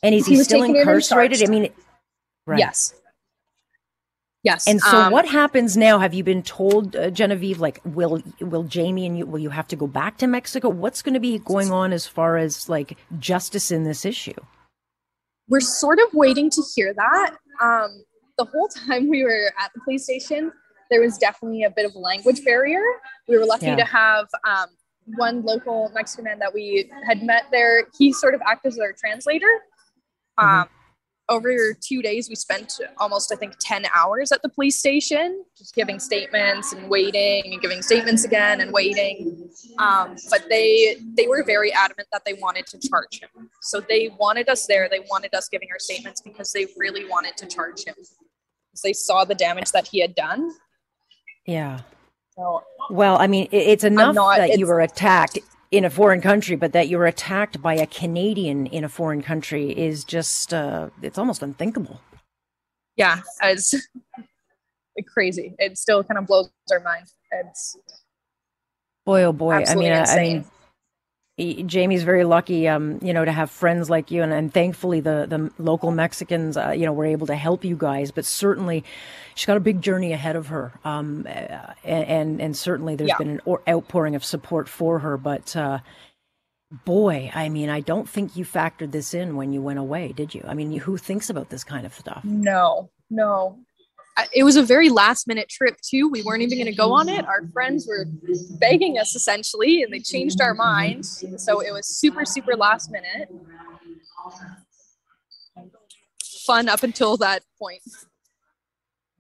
and 0.04 0.14
is 0.14 0.28
he, 0.28 0.36
he 0.36 0.44
still 0.44 0.64
incarcerated? 0.64 1.42
I 1.42 1.50
mean, 1.50 1.70
right. 2.46 2.60
yes, 2.60 2.94
yes. 4.44 4.68
And 4.68 4.82
so, 4.82 4.98
um, 4.98 5.12
what 5.12 5.28
happens 5.28 5.78
now? 5.78 6.00
Have 6.00 6.14
you 6.14 6.24
been 6.24 6.44
told, 6.44 6.96
uh, 6.96 7.10
Genevieve? 7.10 7.60
Like, 7.60 7.80
will 7.86 8.22
will 8.40 8.64
Jamie 8.64 9.06
and 9.06 9.18
you 9.18 9.26
will 9.26 9.40
you 9.40 9.50
have 9.50 9.68
to 9.70 9.76
go 9.76 9.88
back 9.88 10.18
to 10.18 10.28
Mexico? 10.28 10.70
What's 10.70 11.02
going 11.02 11.14
to 11.14 11.20
be 11.20 11.40
going 11.40 11.72
on 11.72 11.94
as 11.94 12.08
far 12.08 12.38
as 12.38 12.70
like 12.70 12.98
justice 13.20 13.72
in 13.72 13.84
this 13.84 14.06
issue? 14.06 14.40
We're 15.48 15.60
sort 15.60 16.00
of 16.00 16.14
waiting 16.14 16.50
to 16.50 16.64
hear 16.76 16.94
that. 16.94 17.36
Um, 17.62 18.04
the 18.38 18.46
whole 18.46 18.68
time 18.88 19.10
we 19.10 19.24
were 19.24 19.52
at 19.60 19.72
the 19.74 19.82
police 19.82 20.04
station, 20.04 20.52
there 20.90 21.02
was 21.02 21.18
definitely 21.18 21.64
a 21.64 21.70
bit 21.70 21.86
of 21.86 21.96
a 21.96 22.00
language 22.00 22.44
barrier. 22.44 22.84
We 23.28 23.38
were 23.38 23.46
lucky 23.46 23.68
yeah. 23.68 23.76
to 23.76 23.86
have 23.86 24.28
um, 24.48 24.68
one 25.18 25.44
local 25.44 25.92
Mexican 25.94 26.26
man 26.26 26.40
that 26.40 26.54
we 26.54 26.92
had 27.08 27.24
met 27.24 27.44
there. 27.52 27.88
He 27.98 28.14
sort 28.14 28.36
of 28.36 28.42
acted 28.48 28.74
as 28.74 28.80
our 28.80 28.94
translator. 28.94 29.48
Mm-hmm. 30.40 30.74
Over 31.32 31.74
two 31.74 32.02
days, 32.02 32.30
we 32.30 32.36
spent 32.36 32.80
almost, 32.98 33.32
I 33.32 33.38
think, 33.38 33.56
10 33.60 33.86
hours 33.96 34.32
at 34.32 34.44
the 34.44 34.50
police 34.50 34.78
station, 34.78 35.44
just 35.58 35.74
giving 35.74 35.98
statements 35.98 36.74
and 36.74 36.90
waiting 36.90 37.54
and 37.54 37.62
giving 37.62 37.82
statements 37.82 38.26
again 38.26 38.62
and 38.62 38.72
waiting. 38.72 39.50
Um, 39.80 40.16
but 40.30 40.46
they 40.50 40.98
they 41.18 41.28
were 41.28 41.44
very 41.44 41.74
adamant 41.74 42.10
that 42.12 42.24
they 42.26 42.34
wanted 42.34 42.68
to 42.68 42.80
charge 42.90 43.22
him. 43.22 43.50
So 43.62 43.80
they 43.80 44.12
wanted 44.20 44.50
us 44.50 44.68
there. 44.68 44.88
They 44.90 45.00
wanted 45.10 45.34
us 45.34 45.48
giving 45.50 45.70
our 45.72 45.80
statements 45.80 46.22
because 46.22 46.52
they 46.52 46.68
really 46.78 47.08
wanted 47.08 47.38
to 47.38 47.48
charge 47.48 47.86
him 47.86 47.96
they 48.84 48.94
saw 48.94 49.26
the 49.26 49.36
damage 49.36 49.72
that 49.72 49.88
he 49.88 50.00
had 50.00 50.16
done. 50.16 50.52
Yeah. 51.46 51.82
So, 52.36 52.64
well, 52.90 53.18
I 53.20 53.28
mean, 53.28 53.50
it's 53.52 53.84
enough 53.84 54.16
not, 54.16 54.38
that 54.38 54.58
you 54.58 54.68
were 54.68 54.80
attacked 54.80 55.40
in 55.72 55.86
a 55.86 55.90
foreign 55.90 56.22
country, 56.22 56.56
but 56.56 56.74
that 56.74 56.90
you 56.90 56.98
were 56.98 57.08
attacked 57.08 57.62
by 57.62 57.74
a 57.76 57.88
Canadian 57.88 58.68
in 58.68 58.84
a 58.84 58.90
foreign 58.90 59.22
country 59.22 59.72
is 59.72 60.04
just, 60.04 60.54
uh, 60.54 60.90
it's 61.02 61.18
almost 61.18 61.42
unthinkable. 61.42 62.02
Yeah, 62.98 63.22
it's 63.42 63.74
crazy. 65.14 65.56
It 65.58 65.78
still 65.78 66.04
kind 66.04 66.18
of 66.18 66.28
blows 66.28 66.50
our 66.72 66.82
mind. 66.82 67.08
It's 67.32 67.78
boy, 69.06 69.24
oh 69.24 69.32
boy. 69.32 69.64
I 69.66 69.76
mean, 69.76 69.94
insane. 69.94 70.20
I 70.20 70.22
mean, 70.22 70.46
Jamie's 71.66 72.04
very 72.04 72.24
lucky, 72.24 72.68
um, 72.68 73.00
you 73.02 73.14
know, 73.14 73.26
to 73.26 73.32
have 73.32 73.50
friends 73.50 73.90
like 73.90 74.12
you, 74.12 74.22
and, 74.24 74.34
and 74.34 74.54
thankfully 74.54 75.00
the 75.00 75.26
the 75.28 75.52
local 75.64 75.92
Mexicans, 75.92 76.58
uh, 76.58 76.72
you 76.72 76.86
know, 76.86 76.94
were 76.94 77.06
able 77.06 77.28
to 77.28 77.36
help 77.36 77.64
you 77.64 77.76
guys. 77.76 78.12
But 78.12 78.26
certainly, 78.26 78.84
she's 79.36 79.46
got 79.46 79.58
a 79.58 79.62
big 79.62 79.82
journey 79.82 80.14
ahead 80.14 80.36
of 80.36 80.48
her, 80.48 80.74
um, 80.84 81.28
and 81.84 82.42
and 82.42 82.56
certainly 82.56 82.96
there's 82.96 83.10
yeah. 83.10 83.18
been 83.18 83.42
an 83.46 83.58
outpouring 83.68 84.16
of 84.16 84.24
support 84.24 84.68
for 84.70 85.00
her. 85.00 85.18
But 85.18 85.56
uh, 85.56 85.80
boy, 86.86 87.32
I 87.34 87.50
mean, 87.50 87.70
I 87.70 87.82
don't 87.82 88.08
think 88.08 88.36
you 88.36 88.46
factored 88.46 88.92
this 88.92 89.14
in 89.14 89.36
when 89.36 89.54
you 89.54 89.62
went 89.62 89.80
away, 89.80 90.14
did 90.14 90.34
you? 90.34 90.44
I 90.48 90.54
mean, 90.54 90.72
who 90.80 90.98
thinks 90.98 91.30
about 91.30 91.50
this 91.50 91.64
kind 91.64 91.86
of 91.86 91.94
stuff? 91.94 92.24
No, 92.24 92.90
no, 93.10 93.60
it 94.34 94.44
was 94.44 94.56
a 94.56 94.64
very 94.64 94.90
last 94.90 95.28
minute 95.28 95.50
trip 95.50 95.78
too. 95.82 96.10
We 96.10 96.24
weren't 96.24 96.42
even 96.42 96.58
going 96.58 96.72
to 96.72 96.76
go 96.76 96.94
on 96.94 97.10
it. 97.10 97.26
Our 97.26 97.48
friends 97.54 97.88
were 97.88 98.06
begging 98.60 98.98
us 98.98 99.16
essentially, 99.16 99.84
and 99.84 99.94
they 99.94 100.00
changed 100.00 100.42
our 100.42 100.54
mind. 100.54 101.06
So 101.06 101.60
it 101.60 101.72
was 101.72 101.88
super, 101.88 102.26
super 102.26 102.56
last 102.56 102.92
minute. 102.92 103.30
Fun 106.46 106.70
up 106.70 106.84
until 106.84 107.18
that 107.18 107.44
point. 107.60 107.82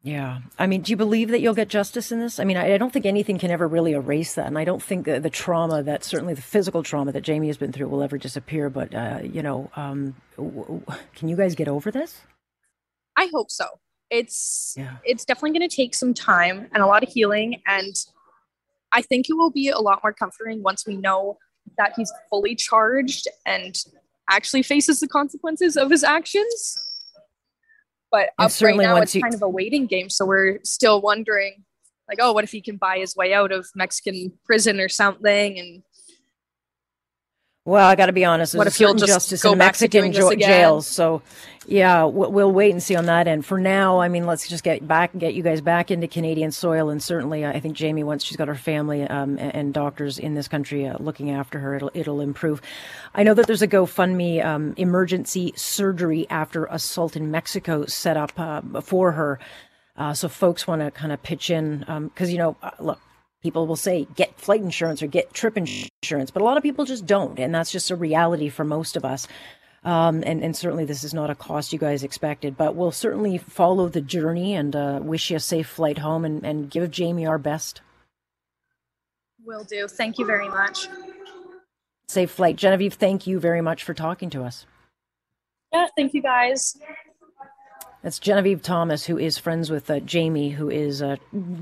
Yeah. 0.04 0.40
I 0.58 0.66
mean, 0.66 0.82
do 0.82 0.92
you 0.92 0.98
believe 0.98 1.30
that 1.30 1.42
you'll 1.42 1.54
get 1.54 1.70
justice 1.70 2.12
in 2.12 2.20
this? 2.20 2.40
I 2.40 2.44
mean, 2.44 2.58
I, 2.58 2.74
I 2.74 2.78
don't 2.80 2.92
think 2.92 3.06
anything 3.06 3.38
can 3.38 3.52
ever 3.52 3.68
really 3.68 3.92
erase 3.92 4.34
that. 4.34 4.48
And 4.48 4.58
I 4.58 4.64
don't 4.64 4.82
think 4.82 5.06
the, 5.06 5.20
the, 5.20 5.30
trauma 5.30 5.84
that, 5.84 6.04
certainly 6.04 6.34
the 6.34 6.42
physical 6.42 6.82
trauma 6.82 7.12
that 7.12 7.22
Jamie 7.22 7.48
has 7.48 7.58
been 7.58 7.72
through 7.72 7.88
will 7.88 8.02
ever 8.02 8.18
disappear. 8.18 8.72
But, 8.72 8.96
uh, 8.96 9.20
you 9.22 9.44
know, 9.44 9.70
um, 9.76 10.16
w- 10.38 10.64
w- 10.64 10.84
can 11.16 11.30
you 11.30 11.36
guys 11.36 11.54
get 11.54 11.68
over 11.68 11.92
this? 11.92 12.20
I 13.16 13.30
hope 13.32 13.52
so 13.52 13.68
it's 14.12 14.76
yeah. 14.78 14.98
it's 15.06 15.26
definitely 15.26 15.58
going 15.58 15.68
to 15.68 15.76
take 15.76 15.96
some 15.96 16.14
time 16.14 16.68
and 16.74 16.84
a 16.84 16.86
lot 16.86 17.02
of 17.02 17.10
healing 17.10 17.62
and 17.66 17.96
i 18.94 19.02
think 19.02 19.28
it 19.30 19.34
will 19.34 19.50
be 19.50 19.70
a 19.70 19.80
lot 19.80 20.00
more 20.04 20.14
comforting 20.14 20.62
once 20.62 20.86
we 20.86 20.98
know 20.98 21.38
that 21.78 21.94
he's 21.96 22.12
fully 22.30 22.54
charged 22.54 23.28
and 23.46 23.76
actually 24.30 24.62
faces 24.62 25.00
the 25.00 25.08
consequences 25.08 25.78
of 25.78 25.90
his 25.90 26.04
actions 26.04 26.78
but 28.12 28.30
up 28.38 28.52
right 28.62 28.76
now 28.76 28.98
it's 28.98 29.16
you- 29.16 29.22
kind 29.22 29.34
of 29.34 29.42
a 29.42 29.50
waiting 29.50 29.88
game 29.88 30.10
so 30.10 30.26
we're 30.26 30.60
still 30.64 31.02
wondering 31.02 31.64
like 32.10 32.20
oh 32.22 32.34
what 32.34 32.44
if 32.44 32.52
he 32.52 32.62
can 32.62 32.76
buy 32.76 32.98
his 32.98 33.16
way 33.16 33.34
out 33.34 33.52
of 33.52 33.66
mexican 33.76 34.32
prison 34.46 34.80
or 34.80 34.90
something 34.90 35.58
and 35.58 35.84
well, 37.64 37.88
I 37.88 37.96
got 37.96 38.08
to 38.08 38.14
be 38.14 38.26
honest. 38.26 38.56
What 38.56 38.66
if 38.66 38.76
he'll 38.76 38.96
just 38.96 39.14
justice 39.14 39.44
go 39.44 39.52
in 39.52 39.60
Mexican 39.60 40.12
jo- 40.12 40.34
jails? 40.36 40.88
So, 40.88 41.22
yeah, 41.72 42.04
we'll 42.04 42.52
wait 42.52 42.72
and 42.72 42.84
see 42.84 42.98
on 42.98 43.06
that 43.06 43.30
end. 43.30 43.46
For 43.46 43.58
now, 43.58 44.02
I 44.02 44.10
mean, 44.10 44.26
let's 44.26 44.46
just 44.46 44.62
get 44.62 44.86
back, 44.86 45.14
and 45.14 45.22
get 45.22 45.36
you 45.36 45.42
guys 45.42 45.62
back 45.62 45.90
into 45.90 46.06
Canadian 46.06 46.52
soil, 46.52 46.90
and 46.90 47.02
certainly, 47.02 47.46
I 47.46 47.62
think 47.62 47.78
Jamie, 47.78 48.04
once 48.04 48.26
she's 48.26 48.36
got 48.36 48.50
her 48.50 48.56
family 48.56 49.04
um, 49.04 49.40
and 49.40 49.74
doctors 49.74 50.20
in 50.20 50.34
this 50.34 50.50
country 50.50 50.86
uh, 50.86 50.98
looking 51.00 51.32
after 51.32 51.60
her, 51.60 51.76
it'll 51.76 51.92
it'll 51.94 52.20
improve. 52.20 52.62
I 53.16 53.24
know 53.24 53.34
that 53.34 53.48
there's 53.48 53.62
a 53.62 53.70
GoFundMe 53.70 54.44
um, 54.44 54.74
emergency 54.76 55.54
surgery 55.56 56.28
after 56.30 56.66
assault 56.66 57.16
in 57.16 57.32
Mexico 57.32 57.86
set 57.86 58.18
up 58.18 58.34
uh, 58.38 58.82
for 58.82 59.14
her. 59.14 59.40
Uh, 59.96 60.14
so 60.14 60.28
folks 60.28 60.68
want 60.68 60.82
to 60.82 60.92
kind 60.92 61.14
of 61.14 61.24
pitch 61.24 61.50
in 61.50 61.80
because 61.80 62.28
um, 62.28 62.32
you 62.32 62.38
know, 62.38 62.58
uh, 62.62 62.72
look, 62.80 63.00
people 63.42 63.66
will 63.66 63.78
say 63.78 64.08
get 64.16 64.38
flight 64.38 64.62
insurance 64.62 65.02
or 65.02 65.08
get 65.08 65.34
trip 65.34 65.58
insurance, 65.58 66.32
but 66.32 66.42
a 66.42 66.46
lot 66.46 66.58
of 66.58 66.64
people 66.64 66.84
just 66.84 67.06
don't, 67.06 67.40
and 67.40 67.56
that's 67.56 67.72
just 67.72 67.92
a 67.92 67.96
reality 67.96 68.50
for 68.50 68.66
most 68.66 68.98
of 68.98 69.06
us. 69.06 69.26
Um, 69.84 70.24
and, 70.26 70.44
and 70.44 70.56
certainly 70.56 70.86
this 70.86 71.04
is 71.04 71.14
not 71.14 71.32
a 71.32 71.36
cost 71.36 71.74
you 71.74 71.80
guys 71.80 72.04
expected, 72.04 72.56
but 72.56 72.76
we'll 72.76 72.92
certainly 72.92 73.40
follow 73.40 73.90
the 73.90 74.02
journey 74.02 74.54
and 74.54 74.76
uh, 74.76 75.00
wish 75.02 75.32
you 75.32 75.38
a 75.38 75.40
safe 75.40 75.68
flight 75.68 75.98
home 75.98 76.24
and, 76.24 76.46
and 76.46 76.70
give 76.70 76.92
Jamie 76.92 77.26
our 77.26 77.40
best. 77.40 77.82
Will 79.44 79.64
do. 79.64 79.88
Thank 79.88 80.20
you 80.20 80.26
very 80.26 80.48
much. 80.48 80.88
Safe 82.08 82.30
flight. 82.30 82.58
Genevieve, 82.58 82.94
thank 82.94 83.26
you 83.26 83.40
very 83.40 83.62
much 83.62 83.84
for 83.84 83.96
talking 83.96 84.30
to 84.30 84.44
us. 84.44 84.68
Yeah, 85.74 85.88
thank 85.96 86.14
you 86.14 86.22
guys. 86.22 86.78
That's 88.04 88.18
Genevieve 88.18 88.64
Thomas, 88.64 89.06
who 89.06 89.20
is 89.20 89.38
friends 89.38 89.70
with 89.70 89.88
uh, 89.88 90.00
Jamie, 90.00 90.50
who 90.50 90.72
is 90.72 91.04
uh, 91.04 91.18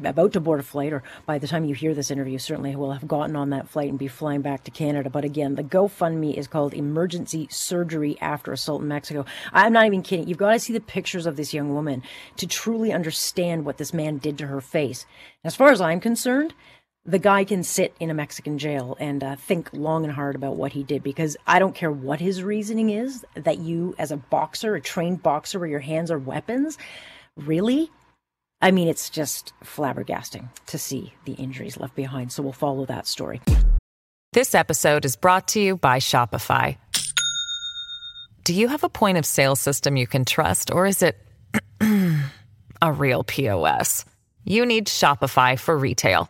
about 0.05 0.31
to 0.33 0.39
board 0.39 0.61
a 0.61 0.63
flight, 0.63 0.93
or 0.93 1.03
by 1.25 1.37
the 1.37 1.47
time 1.47 1.65
you 1.65 1.75
hear 1.75 1.93
this 1.93 2.11
interview, 2.11 2.37
certainly 2.37 2.73
will 2.77 2.93
have 2.93 3.09
gotten 3.09 3.35
on 3.35 3.49
that 3.49 3.67
flight 3.67 3.89
and 3.89 3.99
be 3.99 4.07
flying 4.07 4.41
back 4.41 4.63
to 4.63 4.71
Canada. 4.71 5.09
But 5.09 5.25
again, 5.25 5.55
the 5.55 5.65
GoFundMe 5.65 6.33
is 6.33 6.47
called 6.47 6.73
Emergency 6.73 7.49
Surgery 7.51 8.17
After 8.21 8.53
Assault 8.53 8.81
in 8.81 8.87
Mexico. 8.87 9.25
I'm 9.51 9.73
not 9.73 9.85
even 9.85 10.01
kidding. 10.01 10.29
You've 10.29 10.37
got 10.37 10.53
to 10.53 10.59
see 10.59 10.71
the 10.71 10.79
pictures 10.79 11.25
of 11.25 11.35
this 11.35 11.53
young 11.53 11.73
woman 11.73 12.03
to 12.37 12.47
truly 12.47 12.93
understand 12.93 13.65
what 13.65 13.77
this 13.77 13.93
man 13.93 14.17
did 14.17 14.37
to 14.37 14.47
her 14.47 14.61
face. 14.61 15.05
As 15.43 15.57
far 15.57 15.71
as 15.71 15.81
I'm 15.81 15.99
concerned, 15.99 16.53
the 17.09 17.17
guy 17.17 17.43
can 17.43 17.63
sit 17.63 17.95
in 17.99 18.11
a 18.11 18.13
Mexican 18.13 18.59
jail 18.59 18.95
and 18.99 19.23
uh, 19.23 19.35
think 19.35 19.67
long 19.73 20.03
and 20.03 20.13
hard 20.13 20.35
about 20.35 20.57
what 20.57 20.71
he 20.71 20.83
did 20.83 21.01
because 21.01 21.35
I 21.47 21.57
don't 21.57 21.73
care 21.73 21.91
what 21.91 22.19
his 22.19 22.43
reasoning 22.43 22.91
is 22.91 23.25
that 23.33 23.57
you, 23.57 23.95
as 23.97 24.11
a 24.11 24.17
boxer, 24.17 24.75
a 24.75 24.81
trained 24.81 25.23
boxer 25.23 25.57
where 25.57 25.67
your 25.67 25.79
hands 25.79 26.11
are 26.11 26.19
weapons, 26.19 26.77
really? 27.35 27.89
I 28.61 28.69
mean, 28.69 28.87
it's 28.87 29.09
just 29.09 29.53
flabbergasting 29.63 30.49
to 30.67 30.77
see 30.77 31.13
the 31.25 31.33
injuries 31.33 31.77
left 31.77 31.95
behind. 31.95 32.31
So 32.31 32.43
we'll 32.43 32.53
follow 32.53 32.85
that 32.85 33.07
story. 33.07 33.41
This 34.33 34.53
episode 34.53 35.03
is 35.03 35.15
brought 35.15 35.47
to 35.49 35.59
you 35.59 35.77
by 35.77 35.97
Shopify. 35.97 36.77
Do 38.43 38.53
you 38.53 38.67
have 38.67 38.83
a 38.83 38.89
point 38.89 39.17
of 39.17 39.25
sale 39.25 39.55
system 39.55 39.97
you 39.97 40.05
can 40.05 40.25
trust, 40.25 40.69
or 40.71 40.85
is 40.85 41.01
it 41.01 41.17
a 42.81 42.91
real 42.91 43.23
POS? 43.23 44.05
You 44.43 44.63
need 44.67 44.85
Shopify 44.85 45.57
for 45.57 45.75
retail. 45.75 46.29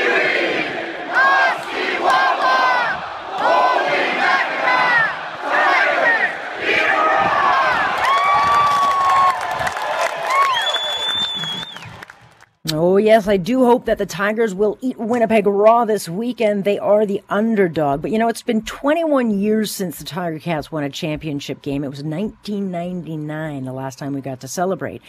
Oh, 12.73 12.95
yes, 12.95 13.27
I 13.27 13.35
do 13.35 13.65
hope 13.65 13.85
that 13.85 13.97
the 13.97 14.05
Tigers 14.05 14.55
will 14.55 14.77
eat 14.79 14.97
Winnipeg 14.97 15.45
raw 15.45 15.83
this 15.83 16.07
weekend. 16.07 16.63
They 16.63 16.79
are 16.79 17.05
the 17.05 17.21
underdog. 17.27 18.01
But 18.01 18.11
you 18.11 18.17
know, 18.17 18.29
it's 18.29 18.43
been 18.43 18.61
21 18.61 19.31
years 19.31 19.71
since 19.71 19.97
the 19.97 20.05
Tiger 20.05 20.39
Cats 20.39 20.71
won 20.71 20.85
a 20.85 20.89
championship 20.89 21.61
game. 21.61 21.83
It 21.83 21.89
was 21.89 22.01
1999, 22.01 23.65
the 23.65 23.73
last 23.73 23.99
time 23.99 24.13
we 24.13 24.21
got 24.21 24.39
to 24.41 24.47
celebrate. 24.47 25.01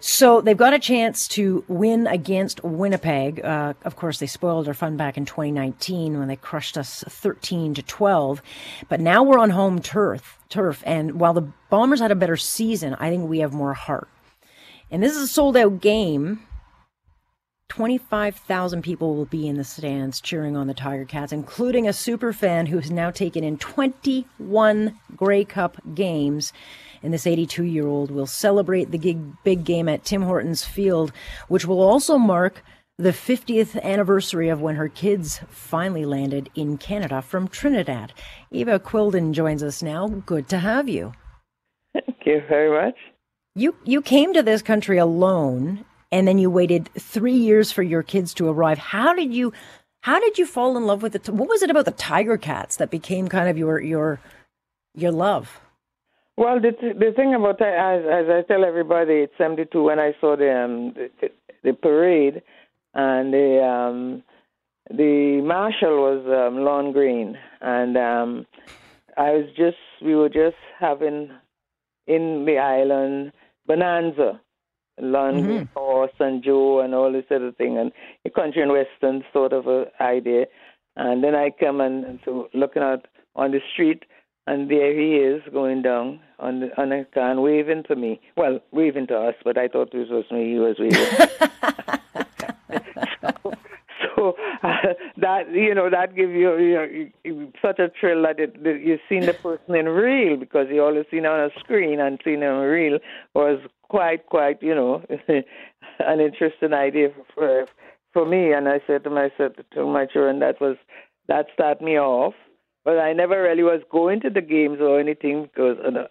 So 0.00 0.40
they've 0.40 0.56
got 0.56 0.74
a 0.74 0.78
chance 0.80 1.28
to 1.28 1.64
win 1.68 2.08
against 2.08 2.64
Winnipeg. 2.64 3.44
Uh, 3.44 3.74
of 3.84 3.94
course, 3.94 4.18
they 4.18 4.26
spoiled 4.26 4.66
our 4.66 4.74
fun 4.74 4.96
back 4.96 5.16
in 5.16 5.24
2019 5.24 6.18
when 6.18 6.26
they 6.26 6.36
crushed 6.36 6.76
us 6.76 7.04
13 7.08 7.74
to 7.74 7.82
12. 7.82 8.42
But 8.88 9.00
now 9.00 9.22
we're 9.22 9.38
on 9.38 9.50
home 9.50 9.80
turf, 9.80 10.38
turf. 10.48 10.82
And 10.84 11.20
while 11.20 11.34
the 11.34 11.48
Bombers 11.70 12.00
had 12.00 12.10
a 12.10 12.16
better 12.16 12.36
season, 12.36 12.94
I 12.94 13.08
think 13.08 13.28
we 13.28 13.38
have 13.38 13.52
more 13.52 13.74
heart. 13.74 14.08
And 14.90 15.00
this 15.02 15.14
is 15.14 15.22
a 15.22 15.28
sold 15.28 15.56
out 15.56 15.80
game. 15.80 16.40
25,000 17.68 18.82
people 18.82 19.14
will 19.14 19.26
be 19.26 19.46
in 19.46 19.56
the 19.56 19.64
stands 19.64 20.20
cheering 20.20 20.56
on 20.56 20.66
the 20.66 20.74
Tiger 20.74 21.04
Cats, 21.04 21.32
including 21.32 21.86
a 21.86 21.92
super 21.92 22.32
fan 22.32 22.66
who 22.66 22.78
has 22.78 22.90
now 22.90 23.10
taken 23.10 23.44
in 23.44 23.58
21 23.58 24.98
Grey 25.14 25.44
Cup 25.44 25.76
games. 25.94 26.52
And 27.02 27.12
this 27.12 27.26
82 27.26 27.64
year 27.64 27.86
old 27.86 28.10
will 28.10 28.26
celebrate 28.26 28.90
the 28.90 29.16
big 29.44 29.64
game 29.64 29.88
at 29.88 30.04
Tim 30.04 30.22
Hortons 30.22 30.64
Field, 30.64 31.12
which 31.48 31.66
will 31.66 31.80
also 31.80 32.18
mark 32.18 32.62
the 32.98 33.10
50th 33.10 33.80
anniversary 33.82 34.48
of 34.48 34.60
when 34.60 34.74
her 34.74 34.88
kids 34.88 35.40
finally 35.48 36.04
landed 36.04 36.50
in 36.56 36.78
Canada 36.78 37.22
from 37.22 37.46
Trinidad. 37.46 38.12
Eva 38.50 38.80
Quilden 38.80 39.32
joins 39.32 39.62
us 39.62 39.82
now. 39.82 40.08
Good 40.08 40.48
to 40.48 40.58
have 40.58 40.88
you. 40.88 41.12
Thank 41.92 42.18
you 42.26 42.42
very 42.48 42.70
much. 42.70 42.96
You 43.54 43.76
you 43.84 44.02
came 44.02 44.34
to 44.34 44.42
this 44.42 44.62
country 44.62 44.98
alone 44.98 45.84
and 46.10 46.26
then 46.26 46.38
you 46.38 46.50
waited 46.50 46.88
three 46.98 47.36
years 47.36 47.70
for 47.72 47.82
your 47.82 48.02
kids 48.02 48.34
to 48.34 48.48
arrive. 48.48 48.78
How 48.78 49.14
did 49.14 49.32
you, 49.32 49.52
how 50.00 50.20
did 50.20 50.38
you 50.38 50.46
fall 50.46 50.76
in 50.76 50.86
love 50.86 51.02
with 51.02 51.14
it? 51.14 51.28
What 51.28 51.48
was 51.48 51.62
it 51.62 51.70
about 51.70 51.84
the 51.84 51.90
Tiger 51.92 52.38
Cats 52.38 52.76
that 52.76 52.90
became 52.90 53.28
kind 53.28 53.48
of 53.48 53.58
your 53.58 53.80
your 53.80 54.20
your 54.94 55.12
love? 55.12 55.60
Well, 56.36 56.60
the 56.60 56.70
the 56.70 57.12
thing 57.16 57.34
about 57.34 57.60
as 57.60 58.04
as 58.04 58.26
I 58.30 58.42
tell 58.46 58.64
everybody, 58.64 59.14
it's 59.14 59.32
seventy 59.36 59.64
two 59.64 59.82
when 59.84 59.98
I 59.98 60.12
saw 60.20 60.36
the 60.36 60.64
um 60.64 60.94
the, 60.94 61.30
the 61.64 61.72
parade 61.72 62.42
and 62.94 63.32
the 63.32 63.62
um 63.62 64.22
the 64.90 65.42
marshal 65.42 66.00
was 66.00 66.24
um, 66.26 66.64
Lorne 66.64 66.92
Greene 66.92 67.36
and 67.60 67.96
um 67.96 68.46
I 69.16 69.32
was 69.32 69.46
just 69.56 69.76
we 70.00 70.14
were 70.14 70.28
just 70.28 70.56
having 70.78 71.30
in 72.06 72.44
the 72.46 72.58
island 72.58 73.32
bonanza 73.66 74.40
learn 75.00 75.42
mm-hmm. 75.42 75.64
Hoss 75.74 76.10
and 76.20 76.42
Joe 76.42 76.80
and 76.80 76.94
all 76.94 77.12
this 77.12 77.24
other 77.30 77.52
thing 77.52 77.78
and 77.78 77.92
a 78.24 78.30
country 78.30 78.62
and 78.62 78.72
western 78.72 79.24
sort 79.32 79.52
of 79.52 79.66
a 79.66 79.86
idea. 80.00 80.46
And 80.96 81.22
then 81.22 81.34
I 81.34 81.50
come 81.50 81.80
and, 81.80 82.04
and 82.04 82.18
so 82.24 82.48
looking 82.54 82.82
out 82.82 83.06
on 83.36 83.52
the 83.52 83.60
street 83.72 84.04
and 84.46 84.70
there 84.70 84.98
he 84.98 85.16
is 85.16 85.42
going 85.52 85.82
down 85.82 86.20
on 86.38 86.60
the 86.60 86.80
on 86.80 86.90
a 86.92 87.04
car 87.04 87.30
and 87.30 87.42
waving 87.42 87.84
to 87.88 87.96
me. 87.96 88.20
Well, 88.36 88.60
waving 88.72 89.08
to 89.08 89.18
us, 89.18 89.34
but 89.44 89.58
I 89.58 89.68
thought 89.68 89.92
this 89.92 90.08
was 90.08 90.24
me 90.30 90.52
he 90.52 90.58
was 90.58 90.76
waving. 90.78 91.18
that 95.16 95.52
you 95.52 95.74
know 95.74 95.88
that 95.90 96.14
gives 96.16 96.32
you, 96.32 96.58
you 96.58 97.12
know, 97.24 97.52
such 97.62 97.78
a 97.78 97.90
thrill 97.98 98.22
that, 98.22 98.40
it, 98.40 98.62
that 98.64 98.80
you've 98.82 99.00
seen 99.08 99.26
the 99.26 99.34
person 99.34 99.74
in 99.74 99.86
real 99.86 100.36
because 100.36 100.66
you 100.70 100.82
always 100.82 101.06
seen 101.10 101.26
on 101.26 101.40
a 101.40 101.50
screen 101.60 102.00
and 102.00 102.20
seen 102.24 102.42
in 102.42 102.54
real 102.56 102.98
was 103.34 103.60
quite 103.88 104.26
quite 104.26 104.62
you 104.62 104.74
know 104.74 105.04
an 105.28 106.20
interesting 106.20 106.72
idea 106.72 107.10
for 107.34 107.66
for 108.12 108.26
me. 108.26 108.52
And 108.52 108.68
I 108.68 108.80
said 108.86 109.04
to 109.04 109.10
myself 109.10 109.52
to 109.74 109.86
my 109.86 110.06
children 110.06 110.40
that 110.40 110.60
was 110.60 110.76
that 111.28 111.46
started 111.54 111.84
me 111.84 111.98
off. 111.98 112.34
But 112.84 112.98
I 112.98 113.12
never 113.12 113.42
really 113.42 113.62
was 113.62 113.82
going 113.90 114.20
to 114.22 114.30
the 114.30 114.40
games 114.40 114.78
or 114.80 114.98
anything 114.98 115.42
because 115.42 115.76
uh, 115.84 116.06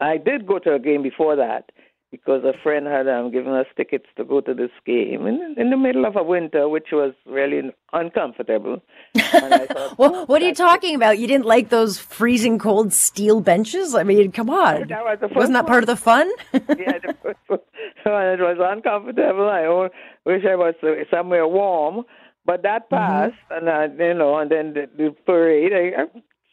I 0.00 0.18
did 0.18 0.46
go 0.46 0.58
to 0.58 0.74
a 0.74 0.78
game 0.78 1.02
before 1.02 1.36
that 1.36 1.70
because 2.10 2.42
a 2.44 2.54
friend 2.62 2.86
had 2.86 3.06
um, 3.06 3.30
given 3.30 3.52
us 3.52 3.66
tickets 3.76 4.06
to 4.16 4.24
go 4.24 4.40
to 4.40 4.54
this 4.54 4.70
game 4.86 5.26
in, 5.26 5.54
in 5.58 5.70
the 5.70 5.76
middle 5.76 6.06
of 6.06 6.16
a 6.16 6.22
winter, 6.22 6.68
which 6.68 6.88
was 6.92 7.12
really 7.26 7.70
uncomfortable. 7.92 8.82
Thought, 9.16 9.94
well, 9.98 10.16
oh, 10.16 10.24
what 10.26 10.40
are 10.40 10.46
you 10.46 10.54
talking 10.54 10.94
about? 10.94 11.18
You 11.18 11.26
didn't 11.26 11.44
like 11.44 11.68
those 11.68 11.98
freezing 11.98 12.58
cold 12.58 12.92
steel 12.92 13.40
benches? 13.40 13.94
I 13.94 14.04
mean, 14.04 14.32
come 14.32 14.48
on. 14.48 14.88
That 14.88 15.04
was 15.04 15.30
Wasn't 15.34 15.54
that 15.54 15.66
part 15.66 15.82
of 15.82 15.86
the 15.86 15.96
fun? 15.96 16.30
yeah, 16.52 16.98
the 16.98 17.14
first 17.22 17.38
one. 17.46 17.60
it 18.06 18.40
was 18.40 18.56
uncomfortable. 18.58 19.48
I 19.48 19.88
wish 20.24 20.44
I 20.48 20.56
was 20.56 20.74
somewhere 21.10 21.46
warm. 21.46 22.04
But 22.46 22.62
that 22.62 22.88
mm-hmm. 22.88 22.96
passed, 22.96 23.34
mm-hmm. 23.52 23.68
and 23.68 24.00
uh, 24.00 24.04
you 24.04 24.14
know, 24.14 24.38
and 24.38 24.50
then 24.50 24.72
the, 24.72 24.88
the 24.96 25.14
parade. 25.26 25.72
I, 25.74 26.02
I 26.02 26.06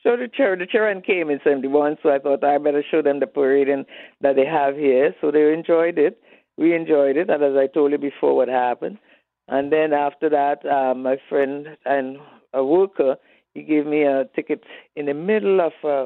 so 0.06 0.16
the, 0.16 0.28
chair, 0.28 0.56
the 0.56 0.68
children 0.68 1.02
came 1.02 1.32
in 1.32 1.40
71, 1.44 1.98
so 2.04 2.10
I 2.10 2.20
thought 2.20 2.44
I 2.44 2.60
better 2.60 2.84
show 2.90 3.02
them 3.02 3.20
the 3.20 3.28
parade 3.28 3.68
and, 3.68 3.86
that 4.22 4.36
they 4.36 4.46
have 4.46 4.76
here. 4.76 5.16
So 5.20 5.32
they 5.32 5.52
enjoyed 5.52 5.98
it. 5.98 6.22
We 6.58 6.76
enjoyed 6.76 7.18
it, 7.18 7.30
and 7.30 7.44
as 7.44 7.56
I 7.58 7.66
told 7.66 7.92
you 7.92 7.98
before, 7.98 8.36
what 8.36 8.48
happened. 8.48 9.00
And 9.48 9.72
then 9.72 9.94
after 9.94 10.30
that, 10.30 10.64
um, 10.66 11.02
my 11.04 11.18
friend 11.28 11.76
and 11.86 12.18
a 12.54 12.64
worker, 12.64 13.16
he 13.56 13.64
gave 13.64 13.88
me 13.88 14.04
a 14.04 14.26
ticket 14.36 14.64
in 14.96 15.08
the 15.08 15.14
middle 15.14 15.60
of 15.60 15.74
uh, 15.84 16.06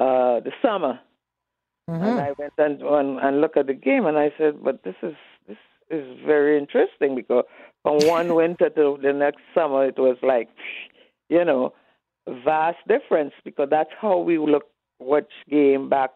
uh, 0.00 0.40
the 0.40 0.52
summer. 0.62 1.00
Mm-hmm. 1.88 2.04
And 2.04 2.20
I 2.20 2.32
went 2.38 2.52
and, 2.58 2.82
and 2.82 3.18
and 3.18 3.40
looked 3.40 3.56
at 3.56 3.66
the 3.66 3.74
game, 3.74 4.06
and 4.06 4.16
I 4.16 4.32
said, 4.38 4.62
"But 4.62 4.84
this 4.84 4.94
is 5.02 5.14
this 5.48 5.56
is 5.90 6.06
very 6.24 6.56
interesting 6.56 7.16
because 7.16 7.44
from 7.82 7.98
one 8.06 8.34
winter 8.40 8.70
to 8.70 8.98
the 9.02 9.12
next 9.12 9.40
summer, 9.54 9.86
it 9.86 9.98
was 9.98 10.16
like, 10.22 10.48
you 11.28 11.44
know, 11.44 11.74
vast 12.44 12.78
difference 12.88 13.32
because 13.44 13.68
that's 13.70 13.90
how 14.00 14.18
we 14.18 14.38
look 14.38 14.64
watch 14.98 15.32
game 15.48 15.88
back 15.88 16.10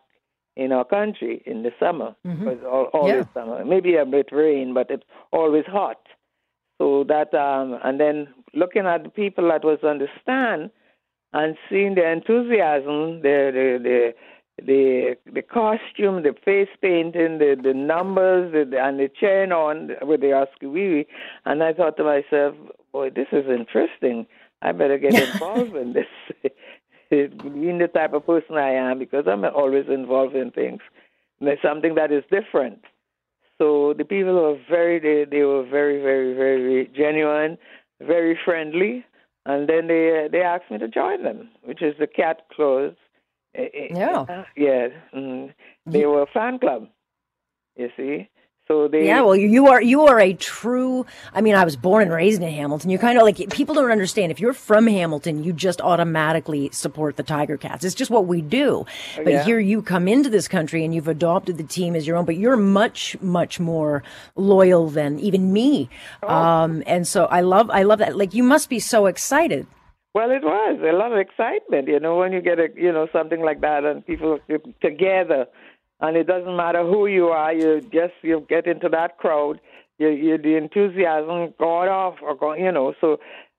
in 0.57 0.73
our 0.73 0.85
country 0.85 1.43
in 1.47 1.63
the 1.63 1.71
summer. 1.81 2.15
Mm-hmm. 2.27 2.67
All, 2.67 2.85
always 2.93 3.15
yeah. 3.15 3.25
summer. 3.35 3.65
Maybe 3.65 3.97
a 3.97 4.05
bit 4.05 4.29
rain, 4.31 4.75
but 4.75 4.91
it's 4.91 5.05
always 5.33 5.65
hot. 5.67 6.01
So 6.79 7.05
that 7.09 7.35
um, 7.35 7.79
and 7.85 8.01
then 8.01 8.29
looking 8.53 8.87
at 8.87 9.05
the 9.05 9.09
people 9.09 9.49
that 9.49 9.65
was 9.65 9.79
on 9.83 9.99
the 9.99 10.09
stand 10.23 10.71
and 11.33 11.57
seeing 11.69 11.95
the 11.95 12.11
enthusiasm, 12.11 13.23
the 13.23 13.51
the 13.53 13.79
the 13.83 14.15
the, 14.63 15.17
the 15.33 15.43
costume, 15.43 16.23
the 16.23 16.35
face 16.45 16.69
painting, 16.81 17.39
the 17.39 17.57
the 17.61 17.75
numbers, 17.75 18.53
the, 18.53 18.79
and 18.81 19.01
the 19.01 19.09
chain 19.09 19.51
on 19.51 19.91
with 20.03 20.21
the 20.21 20.33
Oscar 20.33 21.07
and 21.45 21.63
I 21.63 21.73
thought 21.73 21.97
to 21.97 22.05
myself, 22.05 22.55
boy, 22.93 23.11
this 23.11 23.27
is 23.33 23.47
interesting. 23.49 24.27
I 24.65 24.73
better 24.73 24.99
get 24.99 25.15
involved 25.15 25.77
in 25.77 25.93
this. 25.93 26.07
Being 27.11 27.79
the 27.79 27.89
type 27.89 28.15
of 28.15 28.27
person 28.27 28.57
I 28.57 28.71
am, 28.71 28.99
because 28.99 29.27
I'm 29.29 29.45
always 29.45 29.85
involved 29.89 30.35
in 30.35 30.51
things. 30.51 30.81
There's 31.41 31.61
something 31.63 31.95
that 31.95 32.11
is 32.11 32.25
different. 32.31 32.81
So 33.59 33.95
the 33.97 34.05
people 34.05 34.35
were 34.35 34.59
very, 34.69 34.99
they, 34.99 35.31
they 35.31 35.45
were 35.45 35.65
very, 35.65 36.03
very, 36.03 36.35
very 36.35 36.91
genuine, 36.97 37.59
very 38.01 38.39
friendly, 38.45 39.05
and 39.47 39.69
then 39.69 39.87
they 39.87 40.29
they 40.33 40.41
asked 40.41 40.71
me 40.71 40.79
to 40.79 40.89
join 40.89 41.23
them, 41.23 41.51
which 41.63 41.83
is 41.83 41.95
the 42.01 42.07
Cat 42.07 42.47
Claws. 42.55 42.95
Eh, 43.55 43.69
eh, 43.73 43.89
yeah. 43.95 44.21
Uh, 44.21 44.45
yeah. 44.57 44.89
Mm, 45.15 45.55
they 45.87 46.07
were 46.07 46.23
a 46.23 46.27
fan 46.27 46.59
club. 46.59 46.89
You 47.77 47.91
see, 47.97 48.29
so 48.67 48.89
they 48.89 49.07
Yeah, 49.07 49.23
well 49.23 49.37
you 49.37 49.69
are 49.69 49.83
you 49.83 50.07
are 50.07 50.19
a 50.19 50.33
true 50.33 51.05
I 51.33 51.41
mean 51.41 51.55
I 51.55 51.65
was 51.65 51.77
born 51.77 52.03
and 52.03 52.13
raised 52.13 52.41
in 52.41 52.49
Hamilton. 52.49 52.91
You're 52.91 53.01
kind 53.01 53.19
of 53.19 53.25
like 53.25 53.37
people 53.51 53.75
don't 53.75 53.91
understand 53.91 54.33
if 54.33 54.41
you're 54.41 54.55
from 54.55 54.87
Hamilton, 54.87 55.45
you 55.45 55.53
just 55.53 55.81
automatically 55.81 56.71
support 56.73 57.17
the 57.17 57.23
Tiger 57.23 57.57
Cats. 57.57 57.85
It's 57.85 57.95
just 57.95 58.11
what 58.11 58.27
we 58.27 58.41
do. 58.41 58.87
But 59.17 59.29
yeah. 59.29 59.45
here 59.45 59.59
you 59.59 59.83
come 59.83 60.09
into 60.09 60.31
this 60.31 60.49
country 60.49 60.85
and 60.85 60.95
you've 60.95 61.09
adopted 61.09 61.59
the 61.59 61.65
team 61.65 61.95
as 61.95 62.07
your 62.07 62.17
own, 62.17 62.25
but 62.25 62.37
you're 62.37 62.57
much 62.57 63.21
much 63.21 63.61
more 63.61 64.03
loyal 64.35 64.89
than 64.89 65.19
even 65.21 65.53
me. 65.53 65.91
Oh. 66.23 66.29
Um 66.29 66.83
and 66.87 67.07
so 67.07 67.27
I 67.27 67.43
love 67.43 67.71
I 67.71 67.83
love 67.83 67.99
that 67.99 68.17
like 68.17 68.33
you 68.33 68.43
must 68.43 68.71
be 68.71 68.81
so 68.81 69.07
excited. 69.07 69.67
Well, 70.15 70.31
it 70.31 70.45
was 70.45 70.79
a 70.81 70.97
lot 70.97 71.13
of 71.13 71.19
excitement, 71.19 71.89
you 71.89 71.99
know, 71.99 72.17
when 72.17 72.33
you 72.33 72.41
get 72.41 72.61
a, 72.61 72.69
you 72.77 72.93
know, 72.93 73.09
something 73.13 73.43
like 73.43 73.61
that 73.63 73.85
and 73.85 74.07
people 74.07 74.39
together 74.81 75.47
and 76.05 76.19
it 76.19 76.27
doesn't 76.27 76.57
matter 76.57 76.85
who 76.85 77.07
you 77.07 77.29
are. 77.29 77.53
You 77.53 77.81
just 77.81 78.15
you 78.23 78.45
get 78.49 78.67
into 78.67 78.89
that 78.91 79.17
crowd. 79.17 79.59
You, 79.99 80.09
you 80.09 80.39
the 80.39 80.57
enthusiasm 80.57 81.55
going 81.59 81.89
off 81.89 82.17
or 82.23 82.37
going, 82.37 82.63
you 82.63 82.73
know. 82.73 82.93
So 83.01 83.19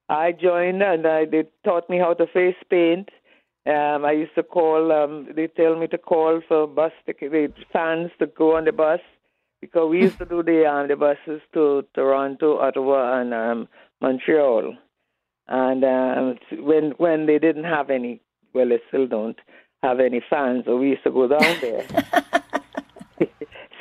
I 0.10 0.32
joined 0.32 0.84
and 0.84 1.08
I, 1.08 1.26
they 1.26 1.46
taught 1.64 1.90
me 1.90 1.98
how 1.98 2.14
to 2.14 2.28
face 2.28 2.56
paint. 2.70 3.10
Um, 3.66 4.06
I 4.06 4.12
used 4.12 4.36
to 4.36 4.44
call. 4.44 4.92
Um, 4.92 5.30
they 5.36 5.48
tell 5.48 5.76
me 5.76 5.88
to 5.88 5.98
call 5.98 6.42
for 6.48 6.68
bus 6.68 6.92
ticket, 7.08 7.32
the 7.32 7.52
fans 7.74 8.12
to 8.20 8.28
go 8.28 8.58
on 8.58 8.66
the 8.66 8.72
bus 8.72 9.00
because 9.60 9.90
we 9.90 10.02
used 10.02 10.20
to 10.20 10.26
do 10.26 10.44
the 10.44 10.70
um, 10.70 10.88
the 10.88 10.96
buses 10.96 11.42
to 11.54 11.84
Toronto, 11.96 12.60
Ottawa, 12.60 13.22
and 13.22 13.34
um, 13.34 13.68
Montreal. 14.02 14.76
And 15.48 15.84
um, 15.84 16.38
when 16.64 16.92
when 16.98 17.26
they 17.26 17.40
didn't 17.40 17.64
have 17.64 17.90
any, 17.90 18.22
well, 18.54 18.70
they 18.70 18.80
still 18.90 19.08
don't 19.08 19.40
have 19.84 20.00
any 20.00 20.22
fans, 20.30 20.64
so 20.66 20.78
we 20.78 20.90
used 20.90 21.04
to 21.04 21.12
go 21.12 21.28
down 21.28 21.58
there. 21.62 21.86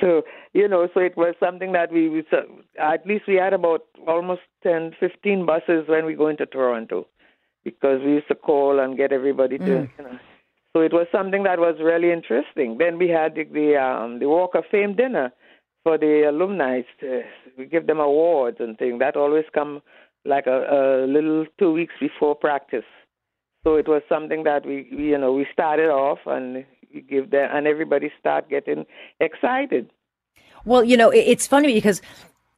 so 0.00 0.22
you 0.54 0.68
know, 0.68 0.88
so 0.94 1.00
it 1.00 1.16
was 1.16 1.34
something 1.40 1.72
that 1.72 1.92
we, 1.92 2.08
we 2.08 2.24
at 2.80 3.04
least 3.06 3.24
we 3.26 3.34
had 3.34 3.52
about 3.52 3.82
almost 4.06 4.42
10, 4.62 4.94
15 5.00 5.44
buses 5.44 5.84
when 5.88 6.06
we 6.06 6.14
go 6.14 6.28
into 6.28 6.46
Toronto, 6.46 7.08
because 7.64 8.00
we 8.04 8.12
used 8.12 8.28
to 8.28 8.36
call 8.36 8.78
and 8.78 8.96
get 8.96 9.12
everybody 9.12 9.58
to, 9.58 9.64
mm. 9.64 9.90
you 9.98 10.04
know. 10.04 10.18
So 10.72 10.80
it 10.80 10.92
was 10.92 11.06
something 11.12 11.44
that 11.44 11.58
was 11.58 11.76
really 11.80 12.10
interesting. 12.10 12.78
Then 12.78 12.98
we 12.98 13.08
had 13.08 13.34
the 13.34 13.44
the, 13.44 13.76
um, 13.76 14.18
the 14.18 14.28
Walk 14.28 14.54
of 14.54 14.64
Fame 14.70 14.96
dinner 14.96 15.32
for 15.84 15.98
the 15.98 16.28
alumni. 16.28 16.82
To, 17.00 17.22
we 17.56 17.66
give 17.66 17.86
them 17.86 18.00
awards 18.00 18.56
and 18.60 18.76
things. 18.78 18.98
That 18.98 19.16
always 19.16 19.44
come 19.52 19.82
like 20.24 20.46
a, 20.46 21.04
a 21.04 21.06
little 21.06 21.46
two 21.58 21.72
weeks 21.72 21.94
before 22.00 22.34
practice. 22.34 22.84
So 23.64 23.76
it 23.76 23.88
was 23.88 24.02
something 24.08 24.44
that 24.44 24.64
we, 24.64 24.88
we 24.92 25.08
you 25.08 25.18
know 25.18 25.32
we 25.32 25.46
started 25.52 25.88
off 25.88 26.20
and 26.26 26.64
we 26.92 27.00
give 27.00 27.30
them 27.30 27.48
and 27.52 27.66
everybody 27.66 28.12
start 28.20 28.48
getting 28.48 28.84
excited. 29.20 29.90
Well, 30.64 30.84
you 30.84 30.96
know, 30.96 31.10
it's 31.10 31.46
funny 31.46 31.74
because 31.74 32.00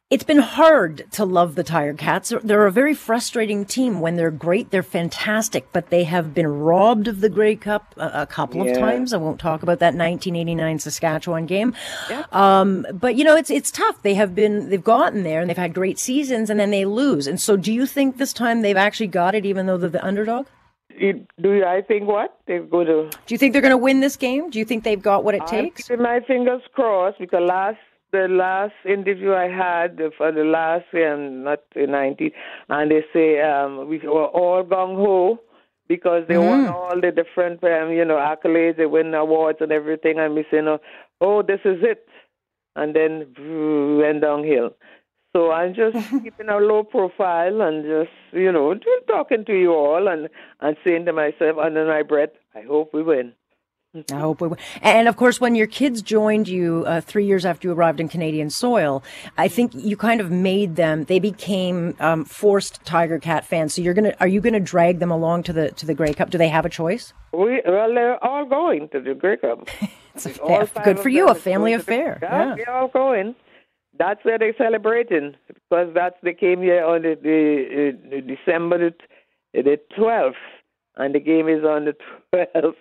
it's 0.09 0.23
been 0.23 0.39
hard 0.39 1.05
to 1.11 1.25
love 1.25 1.55
the 1.55 1.63
Tiger 1.65 1.93
Cats. 1.93 2.31
They're 2.41 2.65
a 2.65 2.71
very 2.71 2.93
frustrating 2.93 3.65
team. 3.65 3.99
When 3.99 4.15
they're 4.15 4.31
great, 4.31 4.71
they're 4.71 4.81
fantastic, 4.81 5.67
but 5.73 5.89
they 5.89 6.05
have 6.05 6.33
been 6.33 6.47
robbed 6.47 7.09
of 7.09 7.19
the 7.19 7.27
Grey 7.27 7.57
Cup 7.57 7.93
a, 7.97 8.21
a 8.21 8.25
couple 8.25 8.65
yeah. 8.65 8.71
of 8.71 8.77
times. 8.77 9.13
I 9.13 9.17
won't 9.17 9.39
talk 9.39 9.63
about 9.63 9.79
that 9.79 9.95
1989 9.95 10.79
Saskatchewan 10.79 11.45
game. 11.45 11.75
Yeah. 12.09 12.23
Um, 12.31 12.87
but 12.93 13.15
you 13.15 13.25
know, 13.25 13.35
it's 13.35 13.49
it's 13.49 13.69
tough. 13.69 14.01
They 14.01 14.13
have 14.13 14.33
been 14.33 14.69
they've 14.69 14.81
gotten 14.81 15.23
there 15.23 15.41
and 15.41 15.49
they've 15.49 15.57
had 15.57 15.73
great 15.73 15.99
seasons, 15.99 16.49
and 16.49 16.57
then 16.57 16.71
they 16.71 16.85
lose. 16.85 17.27
And 17.27 17.39
so, 17.39 17.57
do 17.57 17.73
you 17.73 17.85
think 17.85 18.15
this 18.17 18.31
time 18.31 18.61
they've 18.61 18.77
actually 18.77 19.07
got 19.07 19.35
it, 19.35 19.45
even 19.45 19.65
though 19.65 19.77
they're 19.77 19.89
the 19.89 20.05
underdog? 20.05 20.47
Do 21.41 21.63
I 21.65 21.81
think 21.81 22.07
what 22.07 22.39
they're 22.47 22.63
going 22.63 22.87
to? 22.87 23.09
Do 23.25 23.33
you 23.33 23.37
think 23.37 23.53
they're 23.53 23.61
going 23.61 23.71
to 23.71 23.77
win 23.77 23.99
this 23.99 24.15
game? 24.15 24.49
Do 24.49 24.59
you 24.59 24.65
think 24.65 24.83
they've 24.83 25.01
got 25.01 25.23
what 25.23 25.35
it 25.35 25.45
takes? 25.47 25.89
I'm 25.89 26.01
my 26.01 26.19
fingers 26.27 26.61
crossed 26.73 27.19
because 27.19 27.41
last 27.47 27.77
the 28.11 28.27
last 28.29 28.73
interview 28.85 29.33
I 29.33 29.49
had 29.49 29.99
for 30.17 30.31
the 30.31 30.43
last 30.43 30.85
um, 30.93 31.43
not 31.43 31.59
the 31.75 31.87
19, 31.87 32.31
and 32.69 32.91
they 32.91 33.03
say 33.13 33.41
um, 33.41 33.87
we 33.89 33.99
were 33.99 34.27
all 34.27 34.63
gung 34.63 34.95
ho 34.95 35.39
because 35.87 36.23
they 36.27 36.35
mm-hmm. 36.35 36.65
won 36.65 36.67
all 36.67 36.95
the 36.99 37.11
different 37.11 37.63
um, 37.63 37.91
you 37.91 38.05
know 38.05 38.15
accolades, 38.15 38.77
they 38.77 38.85
win 38.85 39.13
awards 39.13 39.59
and 39.61 39.71
everything, 39.71 40.19
and 40.19 40.35
we 40.35 40.45
say 40.49 40.59
oh 41.21 41.41
this 41.41 41.59
is 41.65 41.79
it, 41.81 42.07
and 42.75 42.95
then 42.95 43.33
went 43.99 44.21
downhill. 44.21 44.71
So 45.37 45.51
I'm 45.51 45.75
just 45.75 45.95
keeping 46.23 46.49
a 46.49 46.57
low 46.57 46.83
profile 46.83 47.61
and 47.61 47.83
just, 47.85 48.09
you 48.33 48.51
know, 48.51 48.73
just 48.73 49.05
talking 49.05 49.45
to 49.45 49.53
you 49.53 49.71
all 49.71 50.07
and, 50.07 50.29
and 50.61 50.75
saying 50.83 51.05
to 51.05 51.13
myself 51.13 51.59
under 51.59 51.85
my 51.85 52.01
breath, 52.01 52.31
I 52.55 52.61
hope 52.61 52.91
we 52.91 53.03
win. 53.03 53.33
I 54.11 54.15
hope 54.15 54.41
we 54.41 54.47
will. 54.47 54.57
And 54.81 55.07
of 55.07 55.15
course, 55.15 55.39
when 55.39 55.53
your 55.53 55.67
kids 55.67 56.01
joined 56.01 56.47
you 56.47 56.85
uh, 56.87 57.01
three 57.01 57.27
years 57.27 57.45
after 57.45 57.67
you 57.67 57.73
arrived 57.75 57.99
in 57.99 58.09
Canadian 58.09 58.49
soil, 58.49 59.03
I 59.37 59.47
think 59.47 59.73
you 59.75 59.95
kind 59.95 60.21
of 60.21 60.31
made 60.31 60.75
them. 60.75 61.03
They 61.03 61.19
became 61.19 61.95
um, 61.99 62.25
forced 62.25 62.83
Tiger 62.83 63.19
Cat 63.19 63.45
fans. 63.45 63.75
So 63.75 63.83
you're 63.83 63.93
gonna, 63.93 64.15
are 64.19 64.27
you 64.27 64.41
gonna 64.41 64.59
drag 64.59 64.97
them 64.97 65.11
along 65.11 65.43
to 65.43 65.53
the 65.53 65.69
to 65.73 65.85
the 65.85 65.93
Grey 65.93 66.13
Cup? 66.15 66.31
Do 66.31 66.39
they 66.39 66.49
have 66.49 66.65
a 66.65 66.69
choice? 66.69 67.13
We 67.31 67.61
well, 67.63 67.93
they're 67.93 68.23
all 68.23 68.45
going 68.45 68.89
to 68.89 68.99
the 68.99 69.13
Grey 69.13 69.37
Cup. 69.37 69.69
it's 70.15 70.25
a, 70.25 70.69
good 70.83 70.99
for 70.99 71.09
you, 71.09 71.29
a 71.29 71.35
family 71.35 71.73
affair. 71.73 72.17
yeah, 72.23 72.55
they're 72.55 72.73
all 72.73 72.87
going. 72.87 73.35
That's 73.97 74.23
where 74.23 74.37
they're 74.37 74.55
celebrating 74.57 75.35
because 75.47 75.93
that's 75.93 76.15
they 76.23 76.33
came 76.33 76.61
here 76.61 76.85
on 76.85 77.01
the, 77.03 77.17
the, 77.21 77.97
the 78.09 78.21
December 78.21 78.77
the, 78.77 79.61
the 79.61 79.79
12th, 79.97 80.33
and 80.95 81.15
the 81.15 81.19
game 81.19 81.47
is 81.47 81.63
on 81.63 81.85
the 81.85 81.95
12th. 82.33 82.75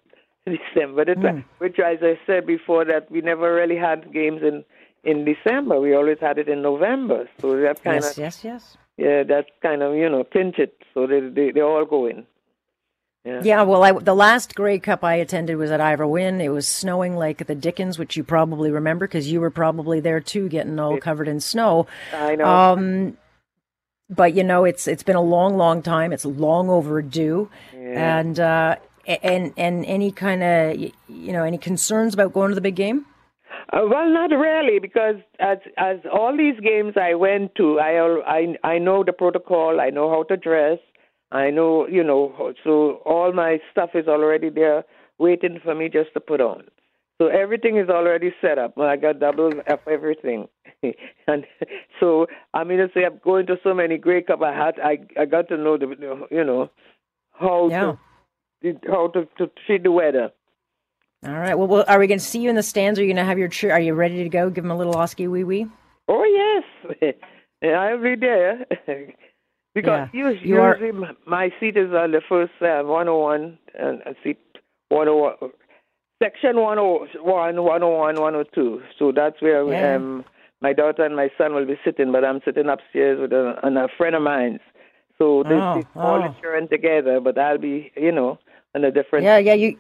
December, 0.47 1.05
the 1.05 1.15
mm. 1.15 1.45
which, 1.59 1.81
as 1.81 1.99
I 2.03 2.17
said 2.25 2.47
before, 2.47 2.85
that 2.85 3.11
we 3.11 3.21
never 3.21 3.53
really 3.53 3.77
had 3.77 4.13
games 4.13 4.43
in 4.43 4.65
in 5.03 5.25
December. 5.25 5.81
We 5.81 5.95
always 5.95 6.19
had 6.21 6.39
it 6.39 6.49
in 6.49 6.63
November. 6.63 7.29
So 7.41 7.61
that 7.61 7.83
kind 7.83 8.03
yes, 8.03 8.13
of 8.13 8.19
yes, 8.19 8.45
yes. 8.45 8.77
Yeah, 8.97 9.25
that 9.25 9.47
kind 9.61 9.83
of 9.83 9.95
you 9.97 10.09
know 10.09 10.23
pinch 10.23 10.59
it. 10.59 10.83
So 10.95 11.07
they 11.07 11.21
they 11.21 11.51
they 11.51 11.63
all 11.63 11.85
go 11.85 12.07
in. 12.07 12.27
Yeah. 13.27 13.41
yeah, 13.43 13.63
well, 13.63 13.83
I, 13.83 13.91
the 13.91 14.15
last 14.15 14.55
Grey 14.55 14.79
Cup 14.79 15.03
I 15.03 15.15
attended 15.15 15.57
was 15.57 15.73
at 15.73 15.81
Ivor 15.81 16.07
Wynne. 16.07 16.41
It 16.41 16.51
was 16.51 16.69
snowing 16.69 17.17
like 17.17 17.45
the 17.49 17.57
Dickens, 17.57 17.99
which 17.99 18.17
you 18.17 18.23
probably 18.23 18.71
remember 18.71 19.09
because 19.09 19.33
you 19.33 19.41
were 19.41 19.51
probably 19.51 19.99
there 19.99 20.21
too, 20.21 20.49
getting 20.49 20.79
all 20.79 20.97
covered 20.99 21.27
in 21.27 21.41
snow. 21.41 21.89
I 22.13 22.37
know. 22.37 22.45
Um, 22.45 23.17
but 24.09 24.35
you 24.35 24.45
know, 24.45 24.65
it's 24.65 24.87
it's 24.87 25.03
been 25.03 25.17
a 25.17 25.23
long, 25.23 25.57
long 25.57 25.83
time. 25.83 26.13
It's 26.13 26.25
long 26.25 26.71
overdue, 26.71 27.51
yeah. 27.75 28.19
and 28.19 28.39
uh, 28.39 28.77
and 29.07 29.53
and 29.57 29.85
any 29.87 30.13
kind 30.13 30.45
of 30.45 30.77
you 30.79 31.33
know 31.33 31.43
any 31.43 31.59
concerns 31.59 32.15
about 32.15 32.33
going 32.33 32.51
to 32.51 32.55
the 32.55 32.61
big 32.61 32.77
game? 32.77 33.07
Uh, 33.73 33.81
well, 33.91 34.09
not 34.09 34.31
really, 34.31 34.79
because 34.79 35.17
as 35.41 35.59
as 35.77 35.97
all 36.13 36.37
these 36.37 36.61
games 36.61 36.95
I 36.97 37.15
went 37.15 37.57
to, 37.57 37.81
I 37.81 37.99
I 38.25 38.75
I 38.75 38.79
know 38.79 39.03
the 39.03 39.13
protocol. 39.13 39.81
I 39.81 39.91
know 39.91 40.11
how 40.11 40.23
to 40.25 40.37
dress. 40.37 40.79
I 41.37 41.51
know 41.51 41.87
you 41.87 42.03
know. 42.03 42.55
So 42.65 43.03
all 43.05 43.33
my 43.33 43.59
stuff 43.71 43.91
is 43.95 44.09
already 44.09 44.51
there, 44.51 44.85
waiting 45.19 45.61
for 45.63 45.75
me 45.75 45.89
just 45.89 46.13
to 46.15 46.21
put 46.21 46.41
on. 46.41 46.65
So 47.19 47.29
everything 47.29 47.79
is 47.79 47.89
already 47.89 48.31
set 48.41 48.59
up. 48.59 48.79
I 48.79 48.97
got 48.97 49.21
double 49.21 49.51
of 49.67 49.79
everything, 49.87 50.49
and 51.27 51.45
so 52.01 52.27
I 52.53 52.65
mean 52.65 52.79
to 52.79 52.89
say 52.93 53.05
I'm 53.05 53.21
going 53.25 53.47
to 53.47 53.57
so 53.63 53.75
many 53.75 53.97
Grey 53.99 54.23
Cup. 54.23 54.43
I 54.43 54.53
had 54.53 54.81
I 54.81 54.99
I 55.21 55.25
got 55.25 55.49
to 55.49 55.57
know 55.57 55.77
the 55.79 55.95
you 56.31 56.45
know 56.45 56.71
how 57.33 57.69
yeah. 57.69 57.95
to 58.63 58.79
how 58.87 59.09
to, 59.09 59.27
to 59.39 59.51
see 59.67 59.79
the 59.79 59.93
weather. 59.93 60.31
All 61.27 61.33
right. 61.33 61.55
Well, 61.55 61.69
well 61.69 61.85
are 61.89 61.99
we 61.99 62.07
going 62.07 62.21
to 62.21 62.25
see 62.25 62.41
you 62.41 62.51
in 62.51 62.57
the 62.57 62.63
stands? 62.63 62.99
Are 62.99 63.03
you 63.03 63.09
going 63.09 63.25
to 63.25 63.25
have 63.25 63.39
your 63.39 63.49
cheer? 63.49 63.73
Are 63.73 63.81
you 63.81 63.95
ready 63.95 64.23
to 64.23 64.29
go? 64.29 64.51
Give 64.51 64.65
them 64.65 64.71
a 64.71 64.77
little 64.77 64.95
Oskee 64.95 65.29
wee 65.29 65.45
wee. 65.45 65.67
Oh 66.09 66.25
yes, 67.01 67.15
I'll 67.65 68.03
be 68.03 68.15
there. 68.17 68.67
because 69.77 70.09
yeah. 70.15 70.29
usually, 70.29 70.49
you 70.49 70.59
are... 70.59 70.79
my 71.27 71.51
seat 71.61 71.77
is 71.77 71.93
on 71.93 72.13
the 72.13 72.23
first 72.27 72.53
uh, 72.63 72.83
101 72.83 73.59
and 73.79 74.01
uh, 74.07 74.15
seat 74.25 74.39
101, 74.89 75.53
section 76.23 76.57
101, 76.57 77.63
101, 77.63 78.15
102. 78.17 78.83
So 78.99 79.13
that's 79.15 79.43
where 79.43 79.71
yeah. 79.71 79.97
um, 79.97 80.25
my 80.63 80.73
daughter 80.73 81.05
and 81.05 81.15
my 81.15 81.29
son 81.37 81.55
will 81.55 81.67
be 81.67 81.79
sitting. 81.85 82.11
But 82.11 82.25
I'm 82.25 82.41
sitting 82.43 82.71
upstairs 82.71 83.21
with 83.21 83.33
a, 83.33 83.57
and 83.63 83.77
a 83.77 83.89
friend 83.99 84.17
of 84.17 84.23
mine. 84.23 84.61
So 85.19 85.43
they, 85.43 85.55
oh, 85.55 85.83
all 85.95 86.23
oh. 86.23 86.35
sharing 86.41 86.69
together. 86.69 87.21
But 87.21 87.37
I'll 87.37 87.59
be, 87.59 87.93
you 87.97 88.13
know, 88.13 88.39
and 88.73 88.83
a 88.83 88.91
different. 88.91 89.27
Yeah, 89.27 89.37
yeah, 89.37 89.55
you. 89.55 89.79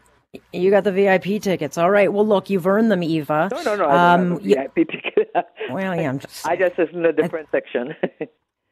You 0.53 0.71
got 0.71 0.85
the 0.85 0.93
VIP 0.93 1.41
tickets. 1.41 1.79
All 1.79 1.91
right. 1.91 2.13
Well, 2.13 2.27
look, 2.27 2.51
you've 2.51 2.67
earned 2.67 2.91
them, 2.91 3.03
Eva. 3.03 3.49
No, 3.51 3.63
no, 3.63 3.77
no. 3.77 3.85
I 3.87 4.13
um, 4.13 4.29
don't 4.29 4.45
have 4.45 4.75
VIP 4.75 4.91
ticket. 4.91 5.31
well, 5.71 5.97
yeah, 5.97 6.11
I'm 6.11 6.19
just. 6.19 6.47
I 6.47 6.57
just 6.57 6.79
is 6.79 6.91
in 6.93 7.07
a 7.07 7.13
different 7.13 7.49
I, 7.55 7.57
section. 7.57 7.95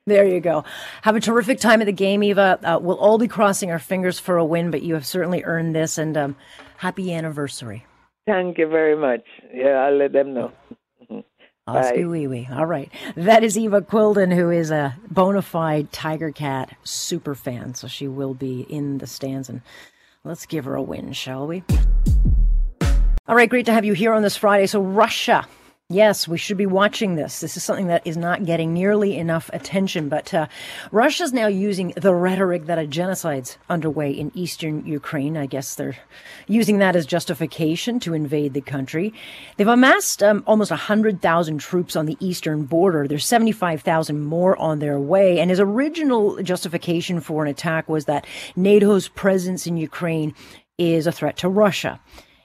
there 0.07 0.27
you 0.27 0.41
go. 0.41 0.65
Have 1.03 1.17
a 1.17 1.21
terrific 1.21 1.61
time 1.61 1.81
at 1.81 1.87
the 1.87 1.93
game, 1.93 2.23
Eva. 2.23 2.59
Uh, 2.63 2.79
we'll 2.81 2.99
all 2.99 3.19
be 3.19 3.29
crossing 3.29 3.71
our 3.71 3.79
fingers 3.79 4.19
for 4.19 4.37
a 4.37 4.45
win, 4.45 4.71
but 4.71 4.83
you 4.83 4.95
have 4.95 5.07
certainly 5.07 5.43
earned 5.45 5.75
this, 5.75 5.99
and 5.99 6.17
um, 6.17 6.37
happy 6.77 7.13
anniversary. 7.13 7.85
Thank 8.27 8.59
you 8.59 8.69
very 8.69 8.97
much. 8.97 9.25
Yeah, 9.53 9.85
I'll 9.85 9.97
let 9.97 10.13
them 10.13 10.35
know. 10.35 10.53
Oskee 11.67 12.05
wee 12.05 12.27
wee. 12.27 12.49
All 12.53 12.67
right. 12.67 12.93
That 13.17 13.43
is 13.43 13.57
Eva 13.57 13.81
Quilden, 13.81 14.35
who 14.35 14.51
is 14.51 14.71
a 14.71 14.97
bona 15.11 15.41
fide 15.41 15.93
Tiger 15.93 16.31
Cat 16.31 16.77
super 16.85 17.35
fan. 17.35 17.75
So 17.75 17.89
she 17.89 18.07
will 18.07 18.35
be 18.35 18.67
in 18.69 18.99
the 18.99 19.07
stands 19.07 19.49
and 19.49 19.63
Let's 20.27 20.47
give 20.47 20.65
her 20.65 20.75
a 20.75 20.81
win, 20.81 21.13
shall 21.13 21.47
we? 21.47 21.63
All 23.29 23.37
right, 23.37 23.49
great 23.49 23.67
to 23.67 23.73
have 23.75 23.85
you 23.85 23.93
here 23.93 24.15
on 24.15 24.23
this 24.23 24.39
Friday. 24.39 24.67
So, 24.67 24.81
Russia. 24.81 25.47
Yes, 25.91 26.27
we 26.27 26.39
should 26.39 26.57
be 26.57 26.65
watching 26.65 27.15
this. 27.15 27.41
This 27.41 27.59
is 27.59 27.63
something 27.63 27.89
that 27.89 28.07
is 28.07 28.17
not 28.17 28.47
getting 28.47 28.73
nearly 28.73 29.19
enough 29.19 29.51
attention, 29.53 30.09
but 30.09 30.33
uh, 30.33 30.47
Russia's 30.93 31.35
now 31.35 31.47
using 31.47 31.93
the 31.95 32.15
rhetoric 32.15 32.65
that 32.65 32.79
a 32.79 32.87
genocide's 32.87 33.59
underway 33.69 34.11
in 34.11 34.33
eastern 34.35 34.87
Ukraine. 34.87 35.37
I 35.37 35.45
guess 35.45 35.75
they're 35.75 35.99
using 36.47 36.79
that 36.79 36.97
as 36.97 37.05
justification 37.05 38.01
to 38.01 38.15
invade 38.15 38.55
the 38.55 38.63
country. 38.63 39.13
They've 39.59 39.69
amassed 39.69 40.23
um, 40.23 40.43
almost 40.47 40.71
100,000 40.71 41.59
troops 41.59 41.97
on 41.97 42.07
the 42.07 42.17
eastern 42.19 42.63
border. 42.63 43.07
There's 43.07 43.27
75,000 43.27 44.25
more 44.25 44.57
on 44.57 44.79
their 44.79 44.99
way. 44.99 45.39
And 45.39 45.51
his 45.51 45.61
original 45.61 46.43
justification 46.43 47.21
for 47.21 47.45
an 47.45 47.51
attack 47.51 47.91
was 47.91 48.07
that 48.07 48.27
NATO's 48.57 49.09
presence 49.09 49.67
in 49.67 49.77
Ukraine 49.77 50.35
is 50.79 51.07
a 51.07 51.13
threat 51.13 51.37
to 51.37 51.49
Russia. 51.51 52.01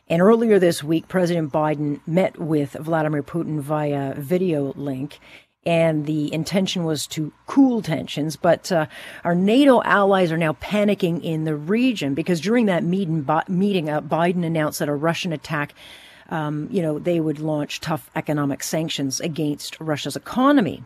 And 0.10 0.22
earlier 0.22 0.58
this 0.58 0.84
week, 0.84 1.08
President 1.08 1.52
Biden 1.52 2.00
met 2.08 2.40
with 2.40 2.74
Vladimir 2.74 3.24
Putin 3.24 3.60
via 3.60 4.14
video 4.16 4.74
link. 4.76 5.20
And 5.66 6.06
the 6.06 6.34
intention 6.34 6.86
was 6.86 7.06
to 7.08 7.34
cool 7.46 7.82
tensions, 7.82 8.38
but 8.38 8.72
uh, 8.72 8.88
our 9.24 9.36
NATO 9.36 9.84
allies 9.84 10.32
are 10.32 10.38
now 10.38 10.54
panicking 10.54 11.22
in 11.22 11.44
the 11.44 11.56
region 11.56 12.14
because 12.14 12.40
during 12.40 12.66
that 12.68 12.84
meeting, 12.84 13.28
meeting 13.50 13.90
uh, 13.90 14.02
Biden 14.02 14.46
announced 14.46 14.80
that 14.80 14.88
a 14.88 14.96
Russian 14.96 15.34
attack 15.34 15.74
um, 16.30 16.68
you 16.72 16.82
know, 16.82 17.00
they 17.00 17.20
would 17.20 17.40
launch 17.40 17.82
tough 17.82 18.10
economic 18.16 18.64
sanctions 18.64 19.20
against 19.20 19.80
Russia's 19.80 20.16
economy. 20.16 20.84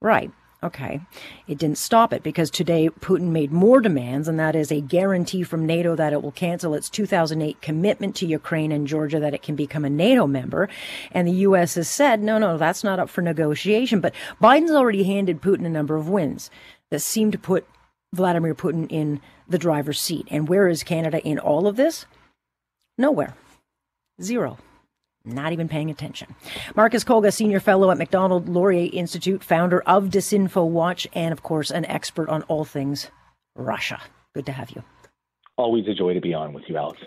Right. 0.00 0.30
Okay. 0.64 1.02
It 1.46 1.58
didn't 1.58 1.76
stop 1.76 2.10
it 2.14 2.22
because 2.22 2.50
today 2.50 2.88
Putin 2.88 3.28
made 3.28 3.52
more 3.52 3.82
demands, 3.82 4.28
and 4.28 4.40
that 4.40 4.56
is 4.56 4.72
a 4.72 4.80
guarantee 4.80 5.42
from 5.42 5.66
NATO 5.66 5.94
that 5.94 6.14
it 6.14 6.22
will 6.22 6.32
cancel 6.32 6.72
its 6.72 6.88
2008 6.88 7.60
commitment 7.60 8.16
to 8.16 8.26
Ukraine 8.26 8.72
and 8.72 8.86
Georgia 8.86 9.20
that 9.20 9.34
it 9.34 9.42
can 9.42 9.56
become 9.56 9.84
a 9.84 9.90
NATO 9.90 10.26
member. 10.26 10.70
And 11.12 11.28
the 11.28 11.32
U.S. 11.32 11.74
has 11.74 11.86
said, 11.86 12.22
no, 12.22 12.38
no, 12.38 12.56
that's 12.56 12.82
not 12.82 12.98
up 12.98 13.10
for 13.10 13.20
negotiation. 13.20 14.00
But 14.00 14.14
Biden's 14.42 14.70
already 14.70 15.04
handed 15.04 15.42
Putin 15.42 15.66
a 15.66 15.70
number 15.70 15.96
of 15.96 16.08
wins 16.08 16.50
that 16.90 17.00
seem 17.00 17.30
to 17.30 17.38
put 17.38 17.68
Vladimir 18.14 18.54
Putin 18.54 18.86
in 18.88 19.20
the 19.46 19.58
driver's 19.58 20.00
seat. 20.00 20.26
And 20.30 20.48
where 20.48 20.66
is 20.66 20.82
Canada 20.82 21.20
in 21.20 21.38
all 21.38 21.66
of 21.66 21.76
this? 21.76 22.06
Nowhere. 22.96 23.34
Zero 24.22 24.56
not 25.24 25.52
even 25.52 25.68
paying 25.68 25.90
attention. 25.90 26.34
Marcus 26.76 27.04
Kolga, 27.04 27.32
Senior 27.32 27.60
Fellow 27.60 27.90
at 27.90 27.98
Macdonald 27.98 28.48
Laurier 28.48 28.90
Institute, 28.92 29.42
founder 29.42 29.80
of 29.82 30.04
Disinfo 30.10 30.68
Watch, 30.68 31.06
and 31.14 31.32
of 31.32 31.42
course, 31.42 31.70
an 31.70 31.84
expert 31.86 32.28
on 32.28 32.42
all 32.42 32.64
things 32.64 33.08
Russia. 33.56 34.00
Good 34.34 34.46
to 34.46 34.52
have 34.52 34.70
you. 34.70 34.82
Always 35.56 35.86
a 35.86 35.94
joy 35.94 36.14
to 36.14 36.20
be 36.20 36.34
on 36.34 36.52
with 36.52 36.64
you, 36.68 36.76
Alex. 36.76 37.00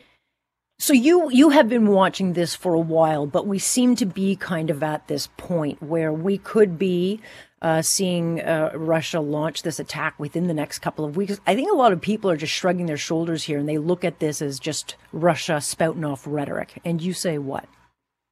So 0.80 0.94
you 0.94 1.32
you 1.32 1.50
have 1.50 1.68
been 1.68 1.88
watching 1.88 2.34
this 2.34 2.54
for 2.54 2.76
a 2.76 2.80
while, 2.80 3.26
but 3.26 3.48
we 3.48 3.58
seem 3.58 3.96
to 3.96 4.06
be 4.06 4.36
kind 4.36 4.70
of 4.70 4.84
at 4.84 5.08
this 5.08 5.28
point 5.36 5.82
where 5.82 6.14
we 6.14 6.38
could 6.38 6.78
be 6.78 7.20
uh, 7.64 7.82
seeing 7.82 8.42
uh, 8.42 8.72
Russia 8.76 9.20
launch 9.20 9.64
this 9.64 9.80
attack 9.80 10.20
within 10.20 10.46
the 10.46 10.54
next 10.54 10.80
couple 10.80 11.04
of 11.04 11.18
weeks. 11.18 11.40
I 11.48 11.56
think 11.56 11.72
a 11.72 11.76
lot 11.76 11.94
of 11.94 12.00
people 12.00 12.30
are 12.30 12.38
just 12.38 12.54
shrugging 12.54 12.86
their 12.86 12.96
shoulders 12.96 13.44
here, 13.44 13.58
and 13.58 13.68
they 13.68 13.80
look 13.80 14.06
at 14.06 14.20
this 14.20 14.40
as 14.40 14.60
just 14.60 14.96
Russia 15.12 15.60
spouting 15.62 16.06
off 16.06 16.28
rhetoric. 16.28 16.80
And 16.86 17.02
you 17.02 17.14
say 17.14 17.40
what? 17.40 17.68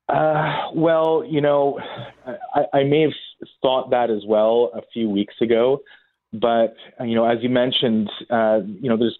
Uh, 0.07 0.69
well, 0.75 1.23
you 1.27 1.41
know, 1.41 1.79
I, 2.53 2.79
I 2.79 2.83
may 2.83 3.01
have 3.01 3.47
thought 3.61 3.89
that 3.89 4.11
as 4.11 4.23
well 4.27 4.71
a 4.75 4.81
few 4.93 5.09
weeks 5.09 5.33
ago, 5.41 5.81
but 6.31 6.75
you 7.01 7.15
know, 7.15 7.25
as 7.25 7.39
you 7.41 7.49
mentioned, 7.49 8.09
uh, 8.29 8.59
you 8.65 8.89
know, 8.89 8.97
there's, 8.97 9.17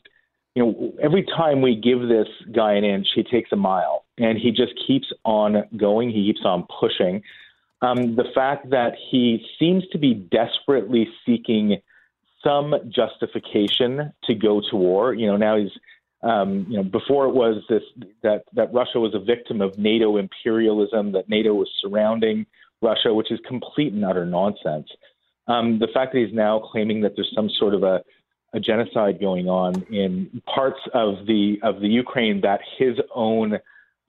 you 0.53 0.63
know, 0.63 0.93
every 1.01 1.25
time 1.35 1.61
we 1.61 1.75
give 1.75 2.07
this 2.07 2.27
guy 2.55 2.73
an 2.73 2.83
inch, 2.83 3.07
he 3.15 3.23
takes 3.23 3.51
a 3.51 3.55
mile, 3.55 4.05
and 4.17 4.37
he 4.37 4.51
just 4.51 4.73
keeps 4.87 5.07
on 5.23 5.63
going. 5.75 6.09
He 6.09 6.31
keeps 6.31 6.45
on 6.45 6.67
pushing. 6.79 7.23
Um, 7.81 8.15
the 8.15 8.25
fact 8.33 8.69
that 8.69 8.93
he 9.11 9.45
seems 9.59 9.83
to 9.91 9.97
be 9.97 10.13
desperately 10.13 11.07
seeking 11.25 11.81
some 12.43 12.73
justification 12.89 14.13
to 14.23 14.35
go 14.35 14.61
to 14.69 14.75
war. 14.75 15.13
You 15.13 15.27
know, 15.27 15.37
now 15.37 15.57
he's 15.57 15.71
um, 16.25 16.65
you 16.67 16.77
know, 16.77 16.83
before 16.83 17.27
it 17.27 17.35
was 17.35 17.63
this 17.69 17.83
that 18.23 18.43
that 18.53 18.73
Russia 18.73 18.99
was 18.99 19.13
a 19.13 19.19
victim 19.19 19.61
of 19.61 19.77
NATO 19.77 20.17
imperialism, 20.17 21.11
that 21.11 21.29
NATO 21.29 21.53
was 21.53 21.69
surrounding 21.81 22.47
Russia, 22.81 23.13
which 23.13 23.31
is 23.31 23.39
complete 23.47 23.93
and 23.93 24.03
utter 24.03 24.25
nonsense. 24.25 24.87
Um, 25.47 25.77
the 25.77 25.87
fact 25.93 26.13
that 26.13 26.19
he's 26.25 26.33
now 26.33 26.59
claiming 26.59 27.01
that 27.01 27.13
there's 27.15 27.31
some 27.35 27.49
sort 27.49 27.75
of 27.75 27.83
a, 27.83 28.03
a 28.53 28.59
genocide 28.59 29.19
going 29.19 29.47
on 29.47 29.83
in 29.91 30.41
parts 30.51 30.79
of 30.95 31.27
the 31.27 31.59
of 31.61 31.79
the 31.79 31.87
Ukraine 31.87 32.41
that 32.41 32.61
his 32.79 32.97
own 33.13 33.59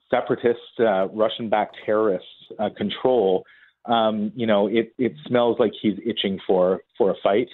separatist 0.09 0.79
uh, 0.79 1.07
Russian-backed 1.09 1.77
terrorists 1.85 2.29
uh, 2.57 2.69
control, 2.75 3.45
um, 3.85 4.31
you 4.35 4.47
know, 4.47 4.67
it, 4.67 4.93
it 4.97 5.13
smells 5.27 5.57
like 5.59 5.73
he's 5.79 5.99
itching 6.03 6.39
for 6.47 6.81
for 6.97 7.11
a 7.11 7.15
fight, 7.21 7.49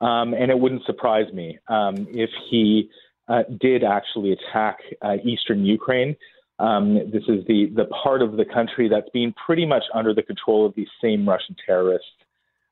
um, 0.00 0.34
and 0.34 0.52
it 0.52 0.58
wouldn't 0.60 0.84
surprise 0.84 1.32
me 1.32 1.58
um, 1.66 2.06
if 2.10 2.30
he 2.48 2.90
uh, 3.28 3.42
did 3.60 3.84
actually 3.84 4.32
attack 4.32 4.78
uh, 5.02 5.16
eastern 5.24 5.64
Ukraine. 5.64 6.16
Um, 6.58 6.94
this 6.94 7.22
is 7.28 7.46
the, 7.46 7.70
the 7.74 7.84
part 8.02 8.20
of 8.22 8.36
the 8.36 8.44
country 8.44 8.88
that's 8.88 9.08
been 9.10 9.32
pretty 9.32 9.64
much 9.64 9.84
under 9.94 10.12
the 10.12 10.22
control 10.22 10.66
of 10.66 10.74
these 10.74 10.88
same 11.00 11.28
Russian 11.28 11.54
terrorists 11.64 12.08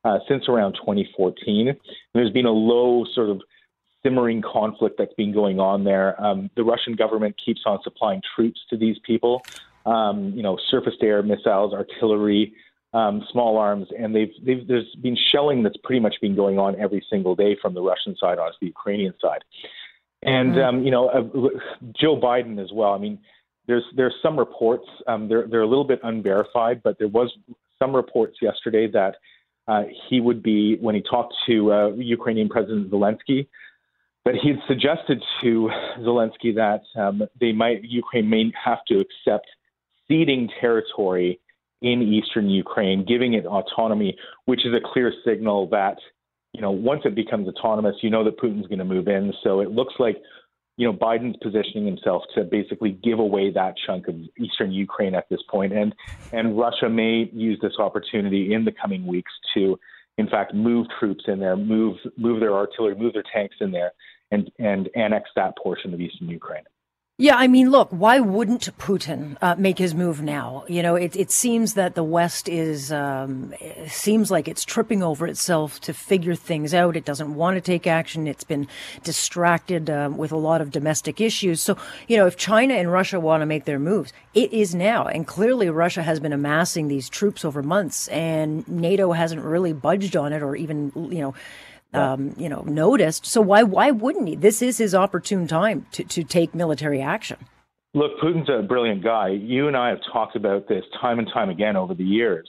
uh, 0.03 0.19
since 0.27 0.49
around 0.49 0.73
2014. 0.73 1.69
And 1.69 1.77
there's 2.13 2.31
been 2.31 2.45
a 2.45 2.51
low 2.51 3.05
sort 3.13 3.29
of 3.29 3.41
simmering 4.03 4.41
conflict 4.41 4.95
that's 4.97 5.13
been 5.13 5.33
going 5.33 5.59
on 5.59 5.83
there. 5.83 6.21
Um, 6.21 6.49
the 6.55 6.63
Russian 6.63 6.95
government 6.95 7.35
keeps 7.43 7.61
on 7.65 7.79
supplying 7.83 8.21
troops 8.35 8.59
to 8.69 8.77
these 8.77 8.97
people, 9.05 9.41
um, 9.85 10.33
you 10.35 10.43
know, 10.43 10.57
surface 10.69 10.95
air 11.01 11.23
missiles, 11.23 11.73
artillery, 11.73 12.53
um, 12.93 13.23
small 13.31 13.57
arms, 13.57 13.87
and 13.97 14.15
they've, 14.15 14.31
they've, 14.43 14.67
there's 14.67 14.95
been 15.01 15.17
shelling 15.31 15.61
that's 15.63 15.77
pretty 15.83 15.99
much 15.99 16.15
been 16.21 16.35
going 16.35 16.57
on 16.57 16.79
every 16.79 17.05
single 17.09 17.35
day 17.35 17.57
from 17.61 17.73
the 17.73 17.81
Russian 17.81 18.15
side 18.17 18.39
onto 18.39 18.55
the 18.61 18.67
Ukrainian 18.67 19.13
side. 19.21 19.43
And 20.23 20.53
mm-hmm. 20.53 20.77
um, 20.77 20.83
you 20.83 20.91
know, 20.91 21.09
uh, 21.09 21.59
Joe 21.99 22.19
Biden 22.19 22.61
as 22.61 22.71
well. 22.73 22.93
I 22.93 22.97
mean, 22.97 23.19
there's 23.67 23.83
there's 23.95 24.15
some 24.21 24.37
reports. 24.37 24.87
Um, 25.07 25.27
they're 25.27 25.47
they're 25.47 25.61
a 25.61 25.67
little 25.67 25.83
bit 25.83 25.99
unverified, 26.03 26.81
but 26.83 26.97
there 26.97 27.07
was 27.07 27.31
some 27.79 27.95
reports 27.95 28.37
yesterday 28.41 28.87
that 28.87 29.15
uh, 29.67 29.83
he 30.09 30.21
would 30.21 30.41
be 30.41 30.77
when 30.77 30.95
he 30.95 31.01
talked 31.01 31.33
to 31.47 31.71
uh, 31.73 31.89
Ukrainian 31.89 32.49
President 32.49 32.89
Zelensky. 32.89 33.47
That 34.25 34.35
he 34.35 34.49
had 34.49 34.59
suggested 34.67 35.23
to 35.41 35.69
Zelensky 35.99 36.53
that 36.55 36.81
um, 36.99 37.21
they 37.39 37.53
might 37.53 37.83
Ukraine 37.83 38.29
may 38.29 38.51
have 38.61 38.79
to 38.89 38.99
accept 38.99 39.47
ceding 40.07 40.49
territory 40.59 41.39
in 41.81 42.01
eastern 42.01 42.49
Ukraine, 42.49 43.05
giving 43.05 43.33
it 43.33 43.45
autonomy, 43.45 44.17
which 44.45 44.65
is 44.65 44.73
a 44.73 44.81
clear 44.83 45.13
signal 45.23 45.67
that 45.69 45.97
you 46.53 46.61
know, 46.61 46.71
once 46.71 47.01
it 47.05 47.15
becomes 47.15 47.47
autonomous, 47.47 47.95
you 48.01 48.09
know 48.09 48.23
that 48.23 48.39
Putin's 48.39 48.67
going 48.67 48.79
to 48.79 48.85
move 48.85 49.07
in. 49.07 49.33
So 49.43 49.59
it 49.59 49.71
looks 49.71 49.93
like, 49.99 50.17
you 50.77 50.87
know, 50.87 50.93
Biden's 50.93 51.37
positioning 51.41 51.85
himself 51.85 52.23
to 52.35 52.43
basically 52.43 52.91
give 52.91 53.19
away 53.19 53.51
that 53.51 53.75
chunk 53.85 54.07
of 54.07 54.15
eastern 54.39 54.71
Ukraine 54.71 55.15
at 55.15 55.27
this 55.29 55.41
point, 55.49 55.73
and 55.73 55.93
and 56.31 56.57
Russia 56.57 56.87
may 56.87 57.29
use 57.33 57.59
this 57.61 57.73
opportunity 57.79 58.53
in 58.53 58.63
the 58.63 58.71
coming 58.71 59.05
weeks 59.07 59.31
to, 59.55 59.79
in 60.17 60.27
fact, 60.27 60.53
move 60.53 60.85
troops 60.99 61.25
in 61.27 61.39
there, 61.39 61.57
move 61.57 61.97
move 62.17 62.39
their 62.39 62.53
artillery, 62.53 62.95
move 62.95 63.13
their 63.13 63.23
tanks 63.33 63.55
in 63.59 63.71
there, 63.71 63.91
and 64.31 64.51
and 64.59 64.89
annex 64.95 65.29
that 65.35 65.57
portion 65.57 65.93
of 65.93 65.99
eastern 65.99 66.29
Ukraine. 66.29 66.63
Yeah, 67.19 67.35
I 67.35 67.47
mean, 67.47 67.71
look, 67.71 67.89
why 67.89 68.19
wouldn't 68.19 68.77
Putin 68.77 69.37
uh, 69.41 69.55
make 69.57 69.79
his 69.79 69.95
move 69.95 70.21
now? 70.21 70.65
You 70.67 70.83
know, 70.83 70.93
it, 70.93 71.15
it 71.15 71.31
seems 71.31 71.73
that 71.73 71.95
the 71.95 72.03
West 72.03 72.47
is 72.47 72.91
um, 72.91 73.55
seems 73.87 74.29
like 74.29 74.47
it's 74.47 74.63
tripping 74.63 75.01
over 75.01 75.25
itself 75.25 75.81
to 75.81 75.95
figure 75.95 76.35
things 76.35 76.75
out. 76.75 76.95
It 76.95 77.05
doesn't 77.05 77.33
want 77.33 77.55
to 77.55 77.61
take 77.61 77.87
action. 77.87 78.27
It's 78.27 78.43
been 78.43 78.67
distracted 79.01 79.89
uh, 79.89 80.11
with 80.15 80.31
a 80.31 80.37
lot 80.37 80.61
of 80.61 80.69
domestic 80.69 81.19
issues. 81.19 81.59
So, 81.59 81.75
you 82.07 82.17
know, 82.17 82.27
if 82.27 82.37
China 82.37 82.75
and 82.75 82.91
Russia 82.91 83.19
want 83.19 83.41
to 83.41 83.47
make 83.47 83.65
their 83.65 83.79
moves, 83.79 84.13
it 84.35 84.53
is 84.53 84.75
now. 84.75 85.07
And 85.07 85.25
clearly, 85.25 85.71
Russia 85.71 86.03
has 86.03 86.19
been 86.19 86.33
amassing 86.33 86.87
these 86.87 87.09
troops 87.09 87.43
over 87.43 87.63
months, 87.63 88.07
and 88.09 88.67
NATO 88.67 89.13
hasn't 89.13 89.41
really 89.41 89.73
budged 89.73 90.15
on 90.15 90.33
it, 90.33 90.43
or 90.43 90.55
even 90.55 90.91
you 90.95 91.21
know 91.21 91.33
um, 91.93 92.33
you 92.37 92.49
know, 92.49 92.61
noticed. 92.61 93.25
So 93.25 93.41
why 93.41 93.63
why 93.63 93.91
wouldn't 93.91 94.27
he? 94.27 94.35
This 94.35 94.61
is 94.61 94.77
his 94.77 94.93
opportune 94.93 95.47
time 95.47 95.85
to, 95.93 96.03
to 96.03 96.23
take 96.23 96.53
military 96.53 97.01
action. 97.01 97.37
Look, 97.93 98.19
Putin's 98.21 98.49
a 98.49 98.61
brilliant 98.61 99.03
guy. 99.03 99.29
You 99.29 99.67
and 99.67 99.75
I 99.75 99.89
have 99.89 99.99
talked 100.11 100.35
about 100.35 100.67
this 100.67 100.83
time 101.01 101.19
and 101.19 101.27
time 101.33 101.49
again 101.49 101.75
over 101.75 101.93
the 101.93 102.03
years. 102.03 102.47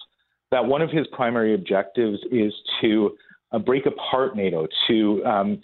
That 0.51 0.65
one 0.65 0.83
of 0.83 0.91
his 0.91 1.07
primary 1.13 1.55
objectives 1.55 2.19
is 2.31 2.53
to 2.81 3.17
uh, 3.53 3.59
break 3.59 3.87
apart 3.87 4.37
NATO, 4.37 4.67
to 4.89 5.25
um, 5.25 5.63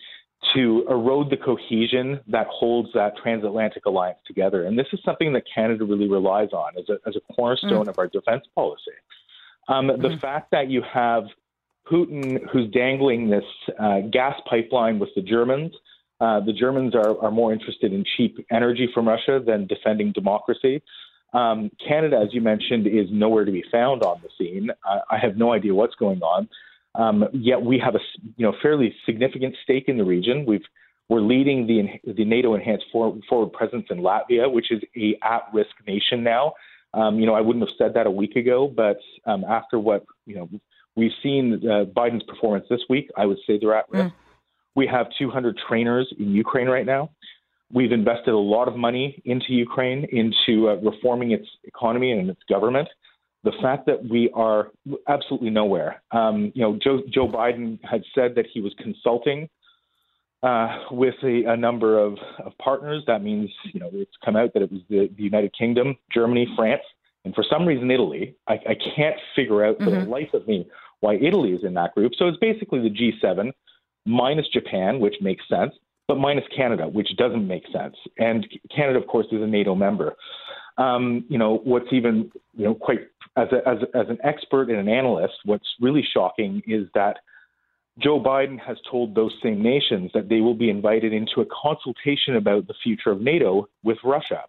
to 0.55 0.87
erode 0.89 1.31
the 1.31 1.37
cohesion 1.37 2.21
that 2.29 2.47
holds 2.49 2.91
that 2.95 3.17
transatlantic 3.23 3.87
alliance 3.87 4.19
together. 4.27 4.65
And 4.65 4.79
this 4.79 4.87
is 4.93 5.01
something 5.05 5.33
that 5.33 5.45
Canada 5.53 5.85
really 5.85 6.09
relies 6.09 6.51
on 6.53 6.73
as 6.79 6.85
a, 6.89 7.09
as 7.09 7.17
a 7.17 7.35
cornerstone 7.35 7.87
mm. 7.87 7.89
of 7.89 7.99
our 7.99 8.09
defense 8.09 8.45
policy. 8.55 8.93
Um, 9.69 9.89
mm. 9.89 10.03
The 10.03 10.19
fact 10.19 10.51
that 10.51 10.69
you 10.69 10.83
have 10.83 11.25
Putin, 11.91 12.39
who's 12.51 12.71
dangling 12.71 13.29
this 13.29 13.45
uh, 13.79 14.01
gas 14.11 14.35
pipeline 14.49 14.99
with 14.99 15.11
the 15.15 15.23
Germans. 15.23 15.73
Uh, 16.21 16.41
the 16.41 16.53
Germans 16.53 16.95
are, 16.95 17.19
are 17.23 17.31
more 17.31 17.53
interested 17.53 17.93
in 17.93 18.05
cheap 18.17 18.39
energy 18.51 18.89
from 18.95 19.09
Russia 19.09 19.41
than 19.45 19.67
defending 19.67 20.13
democracy. 20.13 20.83
Um, 21.35 21.71
Canada, 21.87 22.17
as 22.25 22.33
you 22.33 22.41
mentioned, 22.41 22.87
is 22.87 23.09
nowhere 23.11 23.45
to 23.45 23.53
be 23.53 23.65
found 23.71 24.03
on 24.03 24.23
the 24.23 24.29
scene. 24.39 24.71
I, 24.85 25.17
I 25.17 25.19
have 25.19 25.37
no 25.37 25.53
idea 25.53 25.75
what's 25.75 25.97
going 25.97 26.23
on. 26.23 26.49
Um, 26.95 27.25
yet 27.33 27.61
we 27.61 27.79
have 27.85 27.97
a 27.97 27.99
you 28.37 28.47
know 28.47 28.55
fairly 28.63 28.95
significant 29.05 29.57
stake 29.65 29.85
in 29.89 29.99
the 29.99 30.05
region. 30.05 30.47
We've 30.47 30.63
we're 31.09 31.21
leading 31.21 31.67
the 31.67 32.13
the 32.13 32.25
NATO 32.25 32.55
enhanced 32.55 32.87
forward, 32.93 33.23
forward 33.29 33.53
presence 33.53 33.87
in 33.91 33.99
Latvia, 33.99 34.51
which 34.51 34.71
is 34.71 34.81
a 34.97 35.19
at 35.23 35.43
risk 35.53 35.71
nation 35.87 36.23
now. 36.23 36.55
Um, 36.95 37.19
you 37.19 37.27
know, 37.27 37.35
I 37.35 37.41
wouldn't 37.41 37.69
have 37.69 37.75
said 37.77 37.95
that 37.95 38.07
a 38.07 38.11
week 38.11 38.37
ago, 38.37 38.73
but 38.75 38.99
um, 39.27 39.45
after 39.45 39.79
what 39.79 40.05
you 40.25 40.37
know 40.37 40.49
We've 40.97 41.13
seen 41.23 41.61
uh, 41.65 41.85
Biden's 41.85 42.23
performance 42.25 42.67
this 42.71 42.81
week. 42.89 43.11
I 43.17 43.27
would 43.27 43.39
say 43.47 43.59
they're 43.59 43.75
at 43.75 43.91
risk. 43.91 44.07
Mm. 44.07 44.13
We 44.77 44.87
have 44.87 45.07
200 45.19 45.59
trainers 45.69 46.13
in 46.19 46.31
Ukraine 46.31 46.69
right 46.69 46.87
now. 46.87 47.11
We've 47.73 47.93
invested 47.93 48.35
a 48.35 48.39
lot 48.39 48.69
of 48.69 48.77
money 48.77 49.21
into 49.25 49.53
Ukraine, 49.53 50.07
into 50.11 50.69
uh, 50.69 50.77
reforming 50.77 51.33
its 51.33 51.47
economy 51.65 52.13
and 52.13 52.31
its 52.31 52.43
government. 52.49 52.89
The 53.43 53.53
fact 53.61 53.87
that 53.87 54.09
we 54.09 54.31
are 54.35 54.71
absolutely 55.09 55.51
nowhere. 55.51 56.03
Um, 56.13 56.53
you 56.55 56.63
know, 56.63 56.79
Joe, 56.83 57.01
Joe 57.13 57.29
Biden 57.29 57.79
had 57.83 58.03
said 58.15 58.35
that 58.37 58.47
he 58.53 58.61
was 58.61 58.73
consulting 58.79 59.49
uh, 60.43 60.69
with 60.91 61.15
a, 61.23 61.45
a 61.49 61.57
number 61.57 61.99
of, 61.99 62.17
of, 62.45 62.53
partners. 62.59 63.03
That 63.07 63.23
means, 63.23 63.51
you 63.73 63.81
know, 63.81 63.91
it's 63.93 64.13
come 64.25 64.37
out 64.37 64.53
that 64.55 64.63
it 64.63 64.71
was 64.71 64.83
the, 64.89 65.11
the 65.17 65.23
United 65.23 65.55
Kingdom, 65.57 65.97
Germany, 66.13 66.47
France, 66.57 66.83
and 67.25 67.35
for 67.35 67.45
some 67.51 67.67
reason 67.67 67.91
Italy. 67.91 68.37
I, 68.47 68.55
I 68.55 68.77
can't 68.95 69.17
figure 69.35 69.65
out 69.65 69.79
for 69.79 69.87
mm-hmm. 69.87 70.05
the 70.05 70.11
life 70.11 70.33
of 70.35 70.47
me 70.47 70.67
why 71.01 71.15
Italy 71.17 71.51
is 71.51 71.65
in 71.65 71.75
that 71.75 71.95
group. 71.95 72.13
So 72.19 72.29
it's 72.29 72.39
basically 72.39 72.81
the 72.81 72.91
G7 72.91 73.53
minus 74.07 74.47
Japan, 74.53 75.01
which 75.01 75.15
makes 75.21 75.45
sense, 75.49 75.75
but 76.09 76.17
minus 76.17 76.45
Canada, 76.55 76.89
which 76.89 77.17
doesn't 77.17 77.47
make 77.47 77.65
sense. 77.73 77.97
And 78.19 78.47
Canada, 78.75 78.99
of 78.99 79.07
course, 79.07 79.27
is 79.33 79.43
a 79.43 79.47
NATO 79.47 79.75
member. 79.75 80.15
Um, 80.77 81.25
you 81.29 81.39
know, 81.39 81.61
what's 81.65 81.93
even, 81.93 82.31
you 82.57 82.65
know, 82.65 82.75
quite 82.75 83.01
as, 83.37 83.49
a, 83.53 83.69
as, 83.69 83.79
as 83.95 84.09
an 84.09 84.19
expert 84.25 84.71
and 84.71 84.79
an 84.79 84.89
analyst, 84.89 85.35
what's 85.45 85.67
really 85.81 86.05
shocking 86.13 86.63
is 86.67 86.87
that 86.95 87.19
Joe 87.99 88.21
Biden 88.21 88.59
has 88.61 88.77
told 88.91 89.15
those 89.15 89.33
same 89.43 89.63
nations 89.63 90.11
that 90.15 90.29
they 90.29 90.41
will 90.41 90.55
be 90.55 90.69
invited 90.69 91.13
into 91.13 91.41
a 91.41 91.47
consultation 91.47 92.37
about 92.37 92.67
the 92.67 92.75
future 92.83 93.11
of 93.11 93.21
NATO 93.21 93.69
with 93.85 93.99
Russia. 94.03 94.43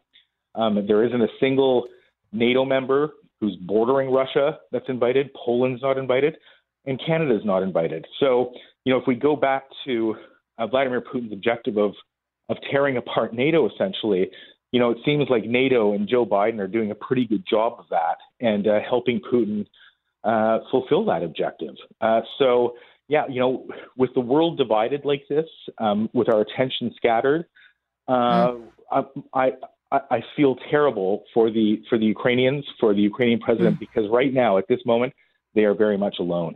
Um, 0.55 0.83
there 0.87 1.03
isn't 1.05 1.21
a 1.21 1.27
single 1.39 1.87
NATO 2.35 2.65
member 2.65 3.11
who's 3.39 3.55
bordering 3.55 4.11
Russia 4.11 4.59
that's 4.71 4.85
invited. 4.87 5.29
Poland's 5.33 5.81
not 5.81 5.97
invited, 5.97 6.37
and 6.85 6.99
Canada's 7.05 7.43
not 7.45 7.63
invited. 7.63 8.05
So, 8.19 8.51
you 8.83 8.93
know, 8.93 8.99
if 8.99 9.07
we 9.07 9.15
go 9.15 9.35
back 9.35 9.63
to 9.85 10.15
uh, 10.57 10.67
Vladimir 10.67 11.01
Putin's 11.01 11.33
objective 11.33 11.77
of 11.77 11.93
of 12.47 12.57
tearing 12.71 12.95
apart 12.97 13.33
NATO, 13.33 13.67
essentially, 13.67 14.29
you 14.71 14.79
know, 14.79 14.91
it 14.91 14.99
seems 15.03 15.25
like 15.29 15.45
NATO 15.45 15.93
and 15.93 16.07
Joe 16.07 16.27
Biden 16.27 16.59
are 16.59 16.67
doing 16.67 16.91
a 16.91 16.95
pretty 16.95 17.25
good 17.25 17.43
job 17.49 17.79
of 17.79 17.85
that 17.89 18.17
and 18.39 18.67
uh, 18.67 18.79
helping 18.87 19.19
Putin 19.19 19.65
uh, 20.23 20.59
fulfill 20.69 21.05
that 21.05 21.23
objective. 21.23 21.75
Uh, 22.01 22.21
so, 22.37 22.75
yeah, 23.07 23.23
you 23.27 23.39
know, 23.39 23.67
with 23.97 24.11
the 24.13 24.19
world 24.19 24.59
divided 24.59 25.05
like 25.05 25.23
this, 25.27 25.45
um, 25.79 26.07
with 26.13 26.29
our 26.29 26.41
attention 26.41 26.93
scattered, 26.95 27.45
mm. 28.07 28.67
I, 28.91 29.03
I 29.33 29.51
I 30.09 30.23
feel 30.35 30.55
terrible 30.69 31.23
for 31.33 31.49
the 31.49 31.81
for 31.89 31.97
the 31.97 32.05
Ukrainians, 32.05 32.65
for 32.79 32.93
the 32.93 33.01
Ukrainian 33.01 33.39
president, 33.39 33.77
mm. 33.77 33.79
because 33.79 34.09
right 34.09 34.33
now 34.33 34.57
at 34.57 34.67
this 34.67 34.79
moment 34.85 35.13
they 35.53 35.65
are 35.65 35.73
very 35.73 35.97
much 35.97 36.17
alone. 36.19 36.55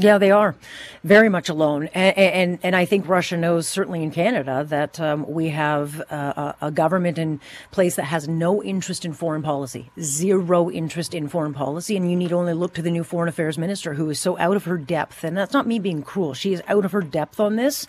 Yeah, 0.00 0.18
they 0.18 0.30
are 0.30 0.54
very 1.02 1.28
much 1.28 1.48
alone, 1.48 1.88
and 1.88 2.16
and, 2.16 2.58
and 2.62 2.76
I 2.76 2.84
think 2.84 3.08
Russia 3.08 3.36
knows, 3.36 3.66
certainly 3.66 4.04
in 4.04 4.12
Canada, 4.12 4.64
that 4.68 5.00
um, 5.00 5.26
we 5.28 5.48
have 5.48 5.98
a, 5.98 6.54
a, 6.60 6.70
government 6.70 7.18
in 7.18 7.40
place 7.72 7.96
that 7.96 8.04
has 8.04 8.28
no 8.28 8.62
interest 8.62 9.04
in 9.04 9.12
foreign 9.12 9.42
policy, 9.42 9.90
zero 10.00 10.70
interest 10.70 11.14
in 11.14 11.26
foreign 11.26 11.52
policy, 11.52 11.96
and 11.96 12.08
you 12.08 12.16
need 12.16 12.32
only 12.32 12.54
look 12.54 12.74
to 12.74 12.82
the 12.82 12.92
new 12.92 13.02
foreign 13.02 13.28
affairs 13.28 13.58
minister, 13.58 13.94
who 13.94 14.08
is 14.08 14.20
so 14.20 14.38
out 14.38 14.54
of 14.54 14.66
her 14.66 14.78
depth, 14.78 15.24
and 15.24 15.36
that's 15.36 15.52
not 15.52 15.66
me 15.66 15.80
being 15.80 16.04
cruel. 16.04 16.32
She 16.32 16.52
is 16.52 16.62
out 16.68 16.84
of 16.84 16.92
her 16.92 17.02
depth 17.02 17.40
on 17.40 17.56
this. 17.56 17.84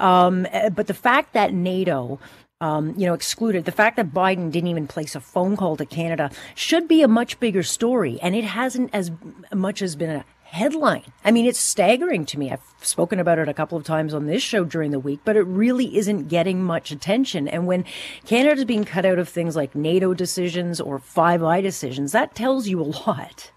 Um, 0.00 0.46
eh, 0.50 0.70
but 0.70 0.88
the 0.88 0.94
fact 0.94 1.34
that 1.34 1.52
NATO 1.52 2.18
um, 2.60 2.94
you 2.96 3.06
know, 3.06 3.14
excluded. 3.14 3.64
The 3.64 3.72
fact 3.72 3.96
that 3.96 4.12
Biden 4.12 4.50
didn't 4.50 4.68
even 4.68 4.86
place 4.86 5.14
a 5.14 5.20
phone 5.20 5.56
call 5.56 5.76
to 5.76 5.86
Canada 5.86 6.30
should 6.54 6.88
be 6.88 7.02
a 7.02 7.08
much 7.08 7.38
bigger 7.40 7.62
story, 7.62 8.18
and 8.20 8.34
it 8.34 8.44
hasn't 8.44 8.90
as 8.92 9.10
much 9.52 9.82
as 9.82 9.96
been 9.96 10.10
a 10.10 10.24
headline. 10.42 11.04
I 11.24 11.30
mean, 11.30 11.46
it's 11.46 11.58
staggering 11.58 12.24
to 12.26 12.38
me. 12.38 12.50
I've 12.50 12.62
spoken 12.80 13.20
about 13.20 13.38
it 13.38 13.48
a 13.48 13.54
couple 13.54 13.76
of 13.76 13.84
times 13.84 14.14
on 14.14 14.26
this 14.26 14.42
show 14.42 14.64
during 14.64 14.90
the 14.90 14.98
week, 14.98 15.20
but 15.24 15.36
it 15.36 15.42
really 15.42 15.96
isn't 15.98 16.28
getting 16.28 16.64
much 16.64 16.90
attention. 16.90 17.48
And 17.48 17.66
when 17.66 17.84
Canada's 18.24 18.64
being 18.64 18.84
cut 18.84 19.04
out 19.04 19.18
of 19.18 19.28
things 19.28 19.56
like 19.56 19.74
NATO 19.74 20.14
decisions 20.14 20.80
or 20.80 20.98
Five 20.98 21.42
Eye 21.42 21.60
decisions, 21.60 22.12
that 22.12 22.34
tells 22.34 22.66
you 22.66 22.80
a 22.80 22.90
lot. 23.06 23.52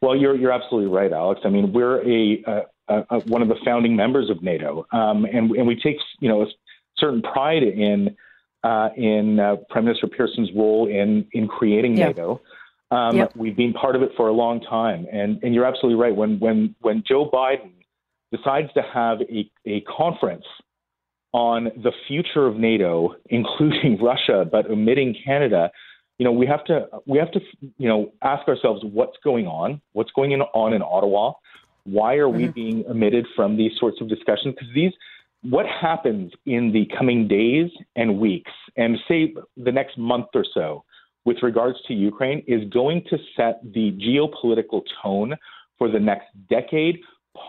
Well, 0.00 0.16
you're 0.16 0.36
you're 0.36 0.52
absolutely 0.52 0.90
right, 0.90 1.12
Alex. 1.12 1.42
I 1.44 1.48
mean, 1.48 1.72
we're 1.72 2.02
a, 2.02 2.42
a, 2.88 2.94
a 3.10 3.20
one 3.20 3.42
of 3.42 3.48
the 3.48 3.56
founding 3.64 3.94
members 3.94 4.30
of 4.30 4.42
NATO, 4.42 4.86
um, 4.92 5.24
and 5.24 5.50
and 5.52 5.66
we 5.66 5.76
take 5.76 5.96
you 6.20 6.28
know 6.28 6.46
certain 7.02 7.22
pride 7.22 7.62
in 7.62 8.16
uh, 8.64 8.90
in 8.96 9.40
uh, 9.40 9.56
Prime 9.70 9.84
Minister 9.84 10.06
Pearson's 10.06 10.50
role 10.54 10.88
in 10.88 11.26
in 11.32 11.48
creating 11.48 11.96
yeah. 11.96 12.08
NATO. 12.08 12.40
Um, 12.90 13.16
yep. 13.16 13.32
We've 13.34 13.56
been 13.56 13.72
part 13.72 13.96
of 13.96 14.02
it 14.02 14.10
for 14.16 14.28
a 14.28 14.32
long 14.32 14.60
time, 14.60 15.06
and 15.10 15.42
and 15.42 15.54
you're 15.54 15.64
absolutely 15.64 16.00
right. 16.00 16.14
When 16.14 16.38
when 16.38 16.74
when 16.80 17.02
Joe 17.06 17.28
Biden 17.32 17.72
decides 18.30 18.72
to 18.74 18.82
have 18.82 19.20
a, 19.22 19.50
a 19.66 19.80
conference 19.82 20.44
on 21.32 21.64
the 21.64 21.92
future 22.06 22.46
of 22.46 22.56
NATO, 22.56 23.14
including 23.26 23.98
Russia, 24.00 24.46
but 24.50 24.70
omitting 24.70 25.16
Canada, 25.24 25.70
you 26.18 26.24
know, 26.24 26.32
we 26.32 26.46
have 26.46 26.64
to 26.66 26.86
we 27.06 27.18
have 27.18 27.32
to 27.32 27.40
you 27.78 27.88
know 27.88 28.12
ask 28.22 28.46
ourselves 28.46 28.82
what's 28.84 29.16
going 29.24 29.46
on, 29.46 29.80
what's 29.92 30.12
going 30.12 30.32
on 30.32 30.72
in 30.74 30.82
Ottawa, 30.82 31.32
why 31.84 32.14
are 32.14 32.26
mm-hmm. 32.26 32.36
we 32.36 32.48
being 32.48 32.84
omitted 32.88 33.26
from 33.34 33.56
these 33.56 33.72
sorts 33.78 34.00
of 34.00 34.08
discussions? 34.08 34.54
Because 34.54 34.74
these 34.74 34.92
what 35.42 35.66
happens 35.66 36.32
in 36.46 36.72
the 36.72 36.86
coming 36.96 37.26
days 37.26 37.70
and 37.96 38.18
weeks, 38.18 38.52
and 38.76 38.96
say 39.08 39.34
the 39.56 39.72
next 39.72 39.98
month 39.98 40.26
or 40.34 40.44
so, 40.54 40.84
with 41.24 41.36
regards 41.42 41.78
to 41.86 41.94
Ukraine 41.94 42.42
is 42.46 42.68
going 42.70 43.02
to 43.10 43.18
set 43.36 43.60
the 43.62 43.92
geopolitical 43.92 44.82
tone 45.02 45.34
for 45.78 45.90
the 45.90 46.00
next 46.00 46.26
decade, 46.48 47.00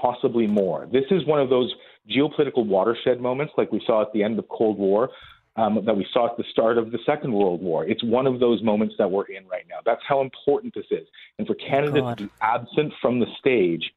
possibly 0.01 0.47
more. 0.47 0.87
This 0.91 1.05
is 1.11 1.25
one 1.25 1.39
of 1.39 1.49
those 1.49 1.73
geopolitical 2.09 2.65
watershed 2.65 3.21
moments 3.21 3.53
like 3.57 3.71
we 3.71 3.81
saw 3.85 4.01
at 4.01 4.11
the 4.13 4.23
end 4.23 4.37
of 4.37 4.47
Cold 4.49 4.77
War, 4.77 5.09
um, 5.55 5.83
that 5.85 5.95
we 5.95 6.05
saw 6.11 6.27
at 6.27 6.37
the 6.37 6.43
start 6.51 6.77
of 6.77 6.91
the 6.91 6.99
Second 7.05 7.31
World 7.31 7.61
War. 7.61 7.85
It's 7.85 8.03
one 8.03 8.25
of 8.25 8.39
those 8.39 8.63
moments 8.63 8.95
that 8.97 9.09
we're 9.09 9.25
in 9.25 9.47
right 9.47 9.65
now. 9.69 9.77
That's 9.85 10.01
how 10.07 10.21
important 10.21 10.73
this 10.73 10.85
is. 10.89 11.07
And 11.37 11.47
for 11.47 11.53
Canada 11.55 12.01
God. 12.01 12.17
to 12.17 12.23
be 12.25 12.31
absent 12.41 12.93
from 13.01 13.19
the 13.19 13.27
stage 13.39 13.91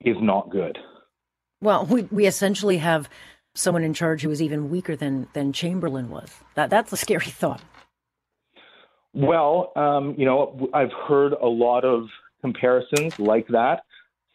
is 0.00 0.16
not 0.20 0.50
good. 0.50 0.76
Well, 1.62 1.86
we, 1.86 2.02
we 2.04 2.26
essentially 2.26 2.78
have 2.78 3.08
someone 3.54 3.84
in 3.84 3.94
charge 3.94 4.22
who 4.22 4.30
is 4.30 4.40
even 4.40 4.70
weaker 4.70 4.96
than, 4.96 5.28
than 5.34 5.52
Chamberlain 5.52 6.08
was. 6.08 6.30
That, 6.54 6.70
that's 6.70 6.92
a 6.92 6.96
scary 6.96 7.26
thought. 7.26 7.60
Well, 9.12 9.72
um, 9.76 10.14
you 10.16 10.24
know, 10.24 10.68
I've 10.72 10.92
heard 11.08 11.32
a 11.32 11.46
lot 11.46 11.84
of 11.84 12.06
comparisons 12.40 13.18
like 13.18 13.48
that 13.48 13.82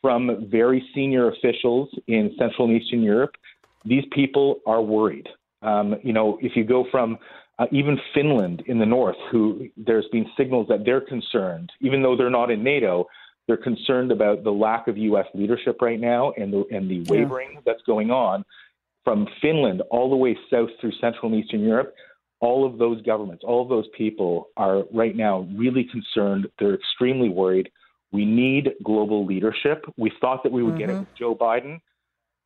from 0.01 0.47
very 0.49 0.87
senior 0.93 1.29
officials 1.29 1.89
in 2.07 2.35
Central 2.37 2.67
and 2.67 2.79
Eastern 2.79 3.01
Europe. 3.01 3.31
These 3.85 4.03
people 4.11 4.59
are 4.67 4.81
worried. 4.81 5.27
Um, 5.61 5.95
you 6.03 6.13
know, 6.13 6.37
if 6.41 6.55
you 6.55 6.63
go 6.63 6.85
from 6.91 7.17
uh, 7.57 7.65
even 7.71 7.97
Finland 8.13 8.63
in 8.67 8.77
the 8.77 8.85
north, 8.85 9.15
who 9.31 9.67
there's 9.77 10.07
been 10.11 10.25
signals 10.37 10.67
that 10.67 10.83
they're 10.85 11.01
concerned, 11.01 11.71
even 11.81 12.03
though 12.03 12.15
they're 12.15 12.29
not 12.29 12.51
in 12.51 12.63
NATO, 12.63 13.07
they're 13.47 13.57
concerned 13.57 14.11
about 14.11 14.43
the 14.43 14.51
lack 14.51 14.87
of 14.87 14.97
U.S. 14.97 15.25
leadership 15.33 15.81
right 15.81 15.99
now 15.99 16.33
and 16.37 16.51
the 16.51 16.65
and 16.71 16.89
the 16.89 17.03
wavering 17.11 17.51
yeah. 17.53 17.59
that's 17.65 17.81
going 17.83 18.11
on 18.11 18.43
from 19.03 19.27
Finland 19.41 19.83
all 19.91 20.09
the 20.09 20.15
way 20.15 20.37
south 20.51 20.69
through 20.81 20.91
Central 20.99 21.31
and 21.31 21.43
Eastern 21.43 21.61
Europe 21.61 21.93
all 22.45 22.65
of 22.65 22.77
those 22.77 23.01
governments, 23.01 23.43
all 23.45 23.61
of 23.61 23.69
those 23.69 23.87
people 23.97 24.49
are 24.57 24.83
right 24.93 25.15
now 25.15 25.47
really 25.55 25.83
concerned. 25.85 26.47
They're 26.59 26.75
extremely 26.75 27.29
worried. 27.29 27.71
We 28.11 28.25
need 28.25 28.71
global 28.83 29.25
leadership. 29.25 29.85
We 29.97 30.11
thought 30.21 30.43
that 30.43 30.51
we 30.51 30.61
would 30.61 30.73
mm-hmm. 30.73 30.79
get 30.79 30.89
it 30.89 30.93
mm-hmm. 30.93 30.99
with 31.01 31.17
Joe 31.17 31.35
Biden. 31.35 31.79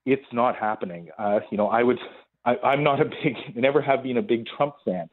It's 0.06 0.26
not 0.32 0.56
happening. 0.56 1.10
Uh, 1.18 1.40
you 1.52 1.58
know, 1.58 1.68
I 1.68 1.84
would. 1.84 2.00
I, 2.46 2.56
I'm 2.64 2.84
not 2.84 3.02
a 3.02 3.06
big, 3.06 3.36
never 3.56 3.82
have 3.82 4.04
been 4.04 4.18
a 4.18 4.22
big 4.22 4.46
Trump 4.56 4.76
fan, 4.86 5.10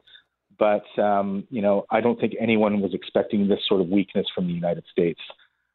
but 0.57 0.85
um, 1.01 1.45
you 1.49 1.61
know, 1.61 1.85
I 1.89 1.99
don't 1.99 2.19
think 2.19 2.33
anyone 2.39 2.79
was 2.79 2.93
expecting 2.93 3.47
this 3.47 3.59
sort 3.67 3.81
of 3.81 3.89
weakness 3.89 4.25
from 4.33 4.47
the 4.47 4.53
United 4.53 4.85
States 4.91 5.19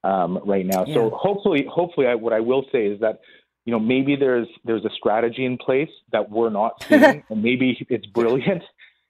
um, 0.04 0.40
right 0.44 0.66
now. 0.66 0.84
Yeah. 0.86 0.94
So 0.94 1.10
hopefully, 1.10 1.66
hopefully, 1.68 2.06
I, 2.06 2.14
what 2.14 2.32
I 2.32 2.40
will 2.40 2.64
say 2.72 2.86
is 2.86 3.00
that 3.00 3.20
you 3.64 3.72
know 3.72 3.78
maybe 3.78 4.16
there's 4.16 4.48
there's 4.64 4.84
a 4.84 4.90
strategy 4.90 5.44
in 5.44 5.58
place 5.58 5.90
that 6.12 6.30
we're 6.30 6.50
not 6.50 6.84
seeing, 6.88 7.22
and 7.28 7.42
maybe 7.42 7.86
it's 7.88 8.06
brilliant, 8.06 8.62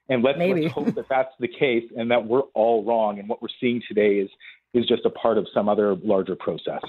and 0.09 0.23
let's, 0.23 0.37
let's 0.37 0.71
hope 0.73 0.93
that 0.95 1.09
that's 1.09 1.33
the 1.39 1.47
case 1.47 1.89
and 1.95 2.11
that 2.11 2.25
we're 2.25 2.41
all 2.53 2.83
wrong. 2.83 3.19
And 3.19 3.27
what 3.27 3.41
we're 3.41 3.47
seeing 3.59 3.81
today 3.87 4.15
is 4.15 4.29
is 4.73 4.87
just 4.87 5.05
a 5.05 5.09
part 5.09 5.37
of 5.37 5.47
some 5.53 5.69
other 5.69 5.95
larger 5.95 6.35
process. 6.35 6.81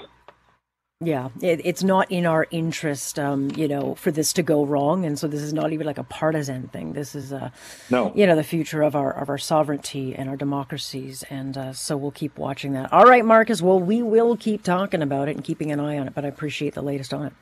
Yeah, 1.01 1.27
it, 1.41 1.59
it's 1.65 1.83
not 1.83 2.09
in 2.09 2.25
our 2.25 2.47
interest, 2.51 3.19
um, 3.19 3.51
you 3.57 3.67
know, 3.67 3.95
for 3.95 4.11
this 4.11 4.31
to 4.33 4.43
go 4.43 4.65
wrong, 4.65 5.05
and 5.05 5.19
so 5.19 5.27
this 5.27 5.41
is 5.41 5.51
not 5.51 5.73
even 5.73 5.85
like 5.85 5.97
a 5.97 6.05
partisan 6.05 6.69
thing. 6.69 6.93
This 6.93 7.15
is, 7.15 7.33
a, 7.33 7.51
no, 7.89 8.13
you 8.15 8.25
know, 8.25 8.35
the 8.37 8.45
future 8.45 8.81
of 8.81 8.95
our 8.95 9.11
of 9.11 9.27
our 9.27 9.37
sovereignty 9.37 10.15
and 10.15 10.29
our 10.29 10.37
democracies, 10.37 11.23
and 11.29 11.57
uh, 11.57 11.73
so 11.73 11.97
we'll 11.97 12.11
keep 12.11 12.37
watching 12.37 12.73
that. 12.73 12.93
All 12.93 13.03
right, 13.03 13.25
Marcus. 13.25 13.61
Well, 13.61 13.79
we 13.79 14.01
will 14.03 14.37
keep 14.37 14.63
talking 14.63 15.01
about 15.01 15.27
it 15.27 15.35
and 15.35 15.43
keeping 15.43 15.69
an 15.69 15.81
eye 15.81 15.97
on 15.97 16.07
it, 16.07 16.13
but 16.15 16.23
I 16.23 16.29
appreciate 16.29 16.75
the 16.75 16.81
latest 16.81 17.13
on 17.13 17.25
it. 17.25 17.33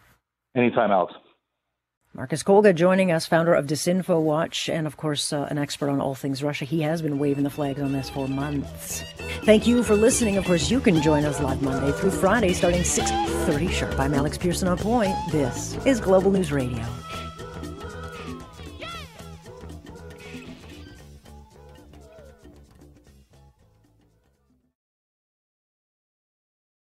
Anytime, 0.56 0.90
Alex. 0.90 1.14
Marcus 2.16 2.44
Kolga 2.44 2.76
joining 2.76 3.12
us, 3.12 3.26
founder 3.26 3.56
of 3.56 3.66
Disinfo 3.66 4.22
Watch, 4.22 4.70
and 4.70 4.86
of 4.86 4.98
course, 4.98 5.34
uh, 5.34 5.48
an 5.50 5.58
expert 5.58 5.90
on 5.90 6.00
all 6.00 6.14
things 6.14 6.44
Russia. 6.44 6.64
He 6.64 6.82
has 6.82 7.02
been 7.02 7.18
waving 7.18 7.44
the 7.44 7.50
flags 7.50 7.82
on 7.82 7.92
this 7.92 8.08
for 8.08 8.28
months. 8.28 9.02
Thank 9.46 9.66
you 9.66 9.82
for 9.82 9.96
listening. 9.96 10.38
Of 10.38 10.46
course, 10.46 10.70
you 10.70 10.80
can 10.80 11.02
join 11.02 11.26
us 11.26 11.42
live 11.42 11.64
Monday 11.64 11.92
through 11.94 12.12
Friday 12.12 12.54
starting 12.54 12.82
6.30 12.82 13.70
sharp. 13.72 14.00
I'm 14.00 14.14
Alex 14.14 14.38
Pearson 14.38 14.68
on 14.68 14.78
point. 14.78 15.16
This 15.32 15.76
is 15.88 16.00
Global 16.00 16.30
News 16.30 16.52
Radio. 16.52 16.86